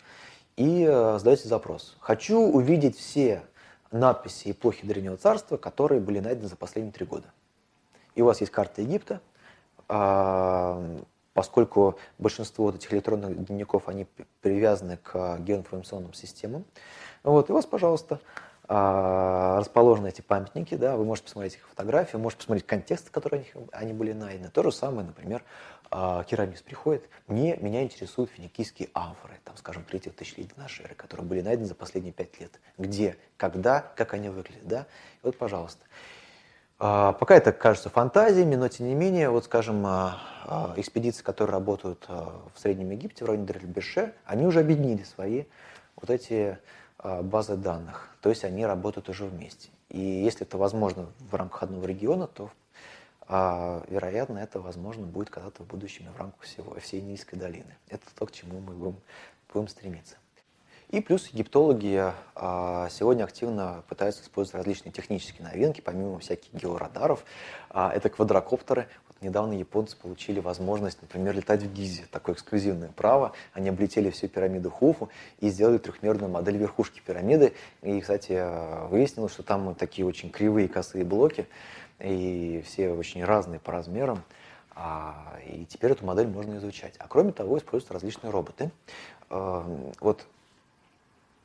и 0.57 0.85
а, 0.85 1.19
задаете 1.19 1.49
запрос. 1.49 1.97
Хочу 2.01 2.39
увидеть 2.39 2.97
все 2.97 3.43
надписи 3.91 4.51
эпохи 4.51 4.87
Древнего 4.87 5.17
Царства, 5.17 5.57
которые 5.57 6.01
были 6.01 6.19
найдены 6.21 6.49
за 6.49 6.57
последние 6.57 6.93
три 6.93 7.07
года. 7.07 7.33
И 8.15 8.23
у 8.23 8.27
вас 8.27 8.41
есть 8.41 8.53
карта 8.53 8.83
Египта, 8.83 9.21
поскольку 11.39 11.97
большинство 12.19 12.65
вот 12.65 12.75
этих 12.75 12.93
электронных 12.93 13.45
дневников, 13.45 13.87
они 13.87 14.09
привязаны 14.41 14.97
к 14.97 15.39
геоинформационным 15.39 16.13
системам. 16.13 16.65
Вот, 17.23 17.49
и 17.49 17.53
у 17.53 17.55
вас, 17.55 17.65
пожалуйста, 17.65 18.19
а, 18.67 19.61
расположены 19.61 20.09
эти 20.09 20.21
памятники, 20.21 20.75
да, 20.75 20.97
вы 20.97 21.05
можете 21.05 21.27
посмотреть 21.27 21.55
их 21.55 21.69
фотографии, 21.69 22.17
можете 22.17 22.39
посмотреть 22.39 22.67
контекст, 22.67 23.07
в 23.07 23.11
который 23.13 23.53
они 23.71 23.93
были 23.93 24.15
найдены. 24.15 24.49
То 24.49 24.65
же 24.65 24.73
самое, 24.73 25.07
например, 25.07 25.45
а, 25.93 26.25
керамист 26.25 26.65
приходит, 26.65 27.09
мне, 27.29 27.57
меня 27.59 27.85
интересуют 27.85 28.33
финикийские 28.33 28.89
амфоры, 28.93 29.35
там, 29.45 29.57
скажем, 29.59 29.85
третьего 29.85 30.17
тысячелетия 30.17 30.55
нашей 30.57 30.87
эры, 30.87 30.97
которые 30.97 31.25
были 31.25 31.41
найдены 31.41 31.67
за 31.67 31.77
последние 31.77 32.13
пять 32.13 32.41
лет. 32.41 32.59
Где, 32.79 33.17
когда, 33.37 33.81
как 33.95 34.13
они 34.13 34.29
выглядят, 34.29 34.67
да? 34.67 34.87
И 35.23 35.27
вот, 35.27 35.39
пожалуйста. 35.39 35.85
А, 36.81 37.13
пока 37.13 37.37
это 37.37 37.53
кажется 37.53 37.91
фантазиями, 37.91 38.55
но 38.55 38.69
тем 38.69 38.87
не 38.87 38.95
менее, 38.95 39.31
вот 39.31 39.45
скажем, 39.45 39.85
а, 39.85 40.21
а, 40.47 40.75
экспедиции, 40.77 41.25
которые 41.25 41.55
работают 41.55 42.07
в 42.09 42.59
Среднем 42.59 42.91
Египте, 42.91 43.25
в 43.25 43.29
районе 43.29 43.47
Дрельбеше, 43.47 44.15
они 44.25 44.47
уже 44.47 44.61
объединили 44.61 45.03
свои 45.03 45.45
вот 45.97 46.11
эти 46.11 46.59
базы 47.03 47.57
данных, 47.57 48.09
то 48.21 48.29
есть 48.29 48.45
они 48.45 48.67
работают 48.67 49.09
уже 49.09 49.25
вместе. 49.27 49.71
И 49.89 50.01
если 50.01 50.45
это 50.45 50.59
возможно 50.59 51.07
в 51.31 51.35
рамках 51.35 51.65
одного 51.65 51.87
региона, 51.87 52.27
то 52.27 52.51
вероятно 53.89 54.39
это 54.39 54.61
возможно 54.61 55.07
будет 55.07 55.31
когда-то 55.31 55.63
в 55.63 55.67
будущем 55.67 56.07
в 56.13 56.19
рамках 56.19 56.43
всего, 56.43 56.75
всей 56.81 57.01
Нильской 57.01 57.39
долины. 57.39 57.77
Это 57.89 58.05
то, 58.17 58.27
к 58.27 58.33
чему 58.33 58.59
мы 58.59 58.73
будем, 58.73 58.97
будем 59.53 59.69
стремиться. 59.69 60.17
И 60.91 61.03
плюс 61.03 61.27
египтологи 61.29 62.15
а, 62.35 62.89
сегодня 62.91 63.25
активно 63.25 63.85
пытаются 63.91 64.23
использовать 64.23 64.65
различные 64.65 64.91
технические 64.91 65.47
новинки, 65.47 65.83
помимо 65.83 66.19
всяких 66.19 66.55
георадаров. 66.55 67.25
А, 67.69 67.93
это 67.93 68.09
квадрокоптеры. 68.09 68.89
Вот 69.09 69.21
недавно 69.21 69.53
японцы 69.53 69.99
получили 69.99 70.41
возможность, 70.41 71.03
например, 71.03 71.37
летать 71.37 71.63
в 71.63 71.71
Гизе, 71.75 72.07
такое 72.11 72.35
эксклюзивное 72.35 72.89
право. 72.89 73.33
Они 73.53 73.69
облетели 73.69 74.09
всю 74.09 74.29
пирамиду 74.29 74.71
Хуфу 74.71 75.11
и 75.41 75.51
сделали 75.51 75.77
трехмерную 75.77 76.31
модель 76.31 76.57
верхушки 76.57 77.03
пирамиды. 77.05 77.53
И, 77.83 78.01
кстати, 78.01 78.89
выяснилось, 78.89 79.33
что 79.33 79.43
там 79.43 79.75
такие 79.75 80.07
очень 80.07 80.31
кривые 80.31 80.69
косые 80.69 81.05
блоки, 81.05 81.47
и 82.01 82.65
все 82.67 82.93
очень 82.93 83.23
разные 83.23 83.61
по 83.61 83.73
размерам. 83.73 84.23
А, 84.75 85.37
и 85.47 85.67
теперь 85.67 85.93
эту 85.93 86.07
модель 86.07 86.29
можно 86.29 86.57
изучать. 86.57 86.95
А 86.99 87.09
кроме 87.09 87.33
того, 87.33 87.59
используются 87.59 87.93
различные 87.93 88.31
роботы. 88.31 88.71
Эм, 89.29 89.93
вот 90.01 90.25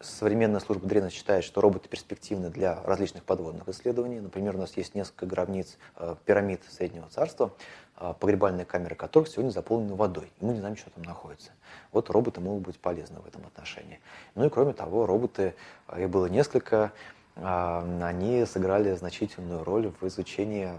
современная 0.04 0.60
служба 0.60 0.88
древности 0.88 1.18
считает, 1.18 1.44
что 1.44 1.62
роботы 1.62 1.90
перспективны 1.90 2.50
для 2.50 2.82
различных 2.84 3.24
подводных 3.24 3.68
исследований. 3.70 4.20
Например, 4.20 4.56
у 4.56 4.60
нас 4.60 4.76
есть 4.78 4.96
несколько 4.96 5.26
гробниц 5.26 5.78
э, 5.98 6.16
пирамид 6.26 6.62
Среднего 6.70 7.08
Царства, 7.10 7.54
э, 7.98 8.14
погребальные 8.20 8.66
камеры 8.66 8.96
которых 8.96 9.30
сегодня 9.30 9.52
заполнены 9.52 9.96
водой. 9.96 10.32
И 10.40 10.46
мы 10.46 10.54
не 10.54 10.60
знаем, 10.60 10.76
что 10.76 10.90
там 10.92 11.04
находится. 11.04 11.52
Вот 11.92 12.10
роботы 12.10 12.42
могут 12.42 12.64
быть 12.64 12.80
полезны 12.80 13.20
в 13.20 13.28
этом 13.28 13.46
отношении. 13.46 14.00
Ну 14.36 14.46
и 14.46 14.50
кроме 14.50 14.74
того, 14.74 15.06
роботы, 15.06 15.56
э, 15.88 16.04
их 16.04 16.10
было 16.10 16.28
несколько, 16.28 16.92
они 17.36 18.46
сыграли 18.46 18.94
значительную 18.94 19.64
роль 19.64 19.92
в 20.00 20.06
изучении 20.06 20.70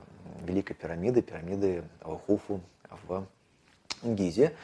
Великой 0.45 0.75
пирамиды, 0.75 1.21
пирамиды 1.21 1.83
Хуфу 2.01 2.61
в 3.09 3.27
Гизе. 4.05 4.55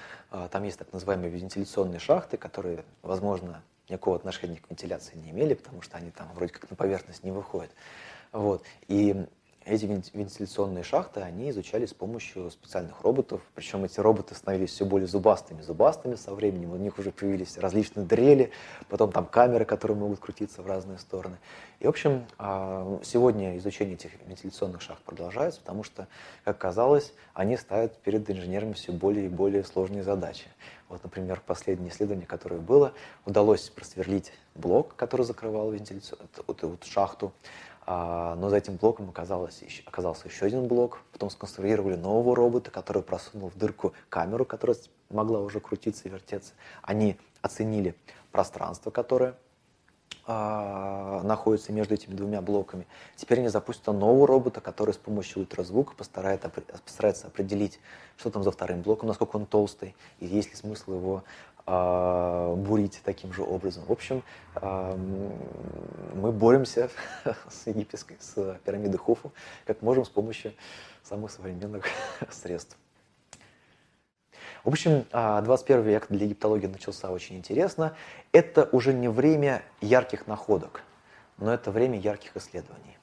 Там 0.52 0.62
есть 0.62 0.78
так 0.78 0.92
называемые 0.92 1.30
вентиляционные 1.30 1.98
шахты, 1.98 2.36
которые, 2.36 2.84
возможно, 3.02 3.64
никакого 3.91 4.16
отношения 4.16 4.57
к 4.57 4.70
вентиляции 4.70 5.16
не 5.16 5.30
имели, 5.30 5.55
потому 5.55 5.82
что 5.82 5.97
они 5.97 6.11
там 6.11 6.32
вроде 6.34 6.53
как 6.53 6.70
на 6.70 6.76
поверхность 6.76 7.24
не 7.24 7.30
выходят. 7.30 7.70
Вот. 8.32 8.64
И 8.88 9.26
эти 9.71 9.87
вентиляционные 9.87 10.83
шахты, 10.83 11.21
они 11.21 11.51
изучали 11.51 11.87
с 11.87 11.95
помощью 11.95 12.51
специальных 12.51 13.03
роботов, 13.03 13.41
причем 13.55 13.85
эти 13.85 14.01
роботы 14.01 14.35
становились 14.35 14.71
все 14.71 14.85
более 14.85 15.07
зубастыми, 15.07 15.62
зубастыми 15.62 16.16
со 16.16 16.35
временем, 16.35 16.73
у 16.73 16.77
них 16.77 16.99
уже 16.99 17.11
появились 17.11 17.57
различные 17.57 18.05
дрели, 18.05 18.51
потом 18.89 19.12
там 19.12 19.27
камеры, 19.27 19.64
которые 19.64 19.97
могут 19.97 20.21
крутиться 20.21 20.62
в 20.62 20.66
разные 20.66 20.99
стороны. 20.99 21.37
И, 21.79 21.87
в 21.87 21.89
общем, 21.89 22.27
а, 22.39 23.01
сегодня 23.03 23.57
изучение 23.59 23.95
этих 23.95 24.11
вентиляционных 24.27 24.83
шахт 24.83 25.03
продолжается, 25.03 25.61
потому 25.61 25.85
что, 25.85 26.09
как 26.45 26.59
казалось, 26.59 27.12
они 27.33 27.57
ставят 27.57 27.97
перед 27.99 28.29
инженерами 28.31 28.73
все 28.73 28.93
более 28.93 29.27
и 29.27 29.29
более 29.29 29.64
сложные 29.64 30.03
задачи. 30.03 30.47
Вот, 30.89 31.05
например, 31.05 31.41
последнее 31.47 31.91
исследование, 31.91 32.27
которое 32.27 32.59
было, 32.59 32.93
удалось 33.25 33.71
просверлить 33.71 34.33
блок, 34.57 34.97
который 34.97 35.25
закрывал 35.25 35.71
вентиляцию, 35.71 36.18
эту 36.49 36.68
вот 36.68 36.85
шахту, 36.85 37.33
а, 37.33 37.70
но 37.87 38.49
за 38.49 38.57
этим 38.57 38.76
блоком 38.76 39.09
оказалось, 39.09 39.62
оказался 39.87 40.28
еще 40.28 40.47
один 40.47 40.68
блок. 40.68 41.01
Потом 41.12 41.31
сконструировали 41.31 41.97
нового 41.97 42.37
робота, 42.37 42.70
который 42.70 43.03
просунул 43.03 43.51
в 43.51 43.57
дырку 43.57 43.95
камеру, 44.09 44.45
которая 44.45 44.76
могла 45.09 45.41
уже 45.41 45.61
крутиться 45.61 46.09
и 46.09 46.11
вертеться. 46.11 46.53
Они 46.83 47.16
оценили 47.43 47.95
пространство, 48.31 48.91
которое 48.91 49.35
а, 50.26 51.22
находится 51.24 51.72
между 51.72 51.95
этими 51.95 52.14
двумя 52.14 52.41
блоками. 52.41 52.87
Теперь 53.16 53.41
они 53.41 53.49
запустят 53.49 53.87
нового 53.89 54.28
робота, 54.28 54.61
который 54.61 54.95
с 54.95 54.97
помощью 54.97 55.41
ультразвука 55.41 55.95
постарается, 55.97 56.49
постарается 56.85 57.26
определить, 57.26 57.81
что 58.16 58.31
там 58.31 58.45
за 58.45 58.53
вторым 58.53 58.83
блоком, 58.83 59.09
насколько 59.09 59.37
он 59.37 59.47
толстый, 59.47 59.97
и 60.20 60.26
есть 60.26 60.51
ли 60.51 60.57
смысл 60.57 60.95
его 60.95 61.24
бурить 61.71 63.01
таким 63.05 63.33
же 63.33 63.43
образом. 63.43 63.85
В 63.85 63.93
общем, 63.93 64.23
э, 64.57 64.97
мы 66.14 66.33
боремся 66.33 66.91
с 67.49 67.66
египетской, 67.66 68.16
с 68.21 68.59
пирамидой 68.64 68.99
Хуфу, 68.99 69.33
как 69.66 69.83
можем 69.83 70.05
с 70.05 70.09
помощью 70.09 70.53
самых 71.03 71.31
современных 71.31 71.85
средств. 72.31 72.77
В 74.64 74.68
общем, 74.68 75.07
21 75.11 75.81
а, 75.83 75.83
век 75.83 76.07
для 76.09 76.27
египтологии 76.27 76.66
начался 76.66 77.11
очень 77.11 77.37
интересно. 77.37 77.97
Это 78.33 78.68
уже 78.73 78.93
не 78.93 79.09
время 79.09 79.62
ярких 79.81 80.27
находок, 80.27 80.83
но 81.39 81.53
это 81.53 81.71
время 81.71 81.99
ярких 81.99 82.37
исследований. 82.37 82.99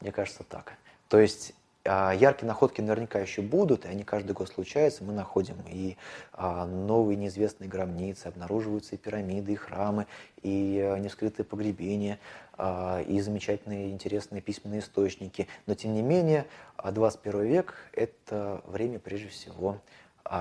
Мне 0.00 0.12
кажется 0.12 0.44
так. 0.44 0.74
То 1.08 1.18
есть 1.18 1.52
а, 1.52 1.63
яркие 1.84 2.46
находки 2.46 2.80
наверняка 2.80 3.18
еще 3.18 3.42
будут, 3.42 3.84
и 3.84 3.88
они 3.88 4.04
каждый 4.04 4.32
год 4.32 4.48
случаются. 4.48 5.04
Мы 5.04 5.12
находим 5.12 5.56
и 5.68 5.96
а, 6.32 6.64
новые 6.64 7.16
неизвестные 7.16 7.68
гробницы, 7.68 8.26
обнаруживаются 8.26 8.94
и 8.94 8.98
пирамиды, 8.98 9.52
и 9.52 9.56
храмы, 9.56 10.06
и 10.42 10.80
а, 10.82 10.98
нескрытые 10.98 11.44
погребения, 11.44 12.18
и 12.56 13.20
замечательные 13.20 13.90
интересные 13.90 14.40
письменные 14.40 14.78
источники. 14.78 15.48
Но 15.66 15.74
тем 15.74 15.92
не 15.92 16.02
менее, 16.02 16.46
21 16.84 17.42
век– 17.42 17.74
это 17.92 18.62
время 18.64 19.00
прежде 19.00 19.26
всего 19.26 19.80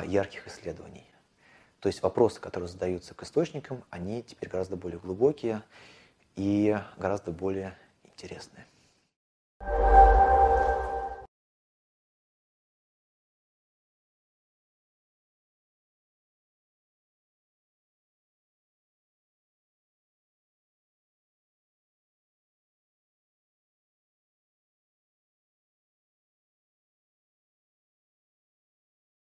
ярких 0.05 0.47
исследований. 0.47 1.05
То 1.79 1.87
есть 1.87 2.03
вопросы, 2.03 2.39
которые 2.39 2.69
задаются 2.69 3.15
к 3.15 3.23
источникам, 3.23 3.83
они 3.89 4.21
теперь 4.21 4.47
гораздо 4.47 4.75
более 4.75 4.99
глубокие 4.99 5.63
и 6.35 6.77
гораздо 6.97 7.31
более 7.31 7.75
интересные. 8.05 8.65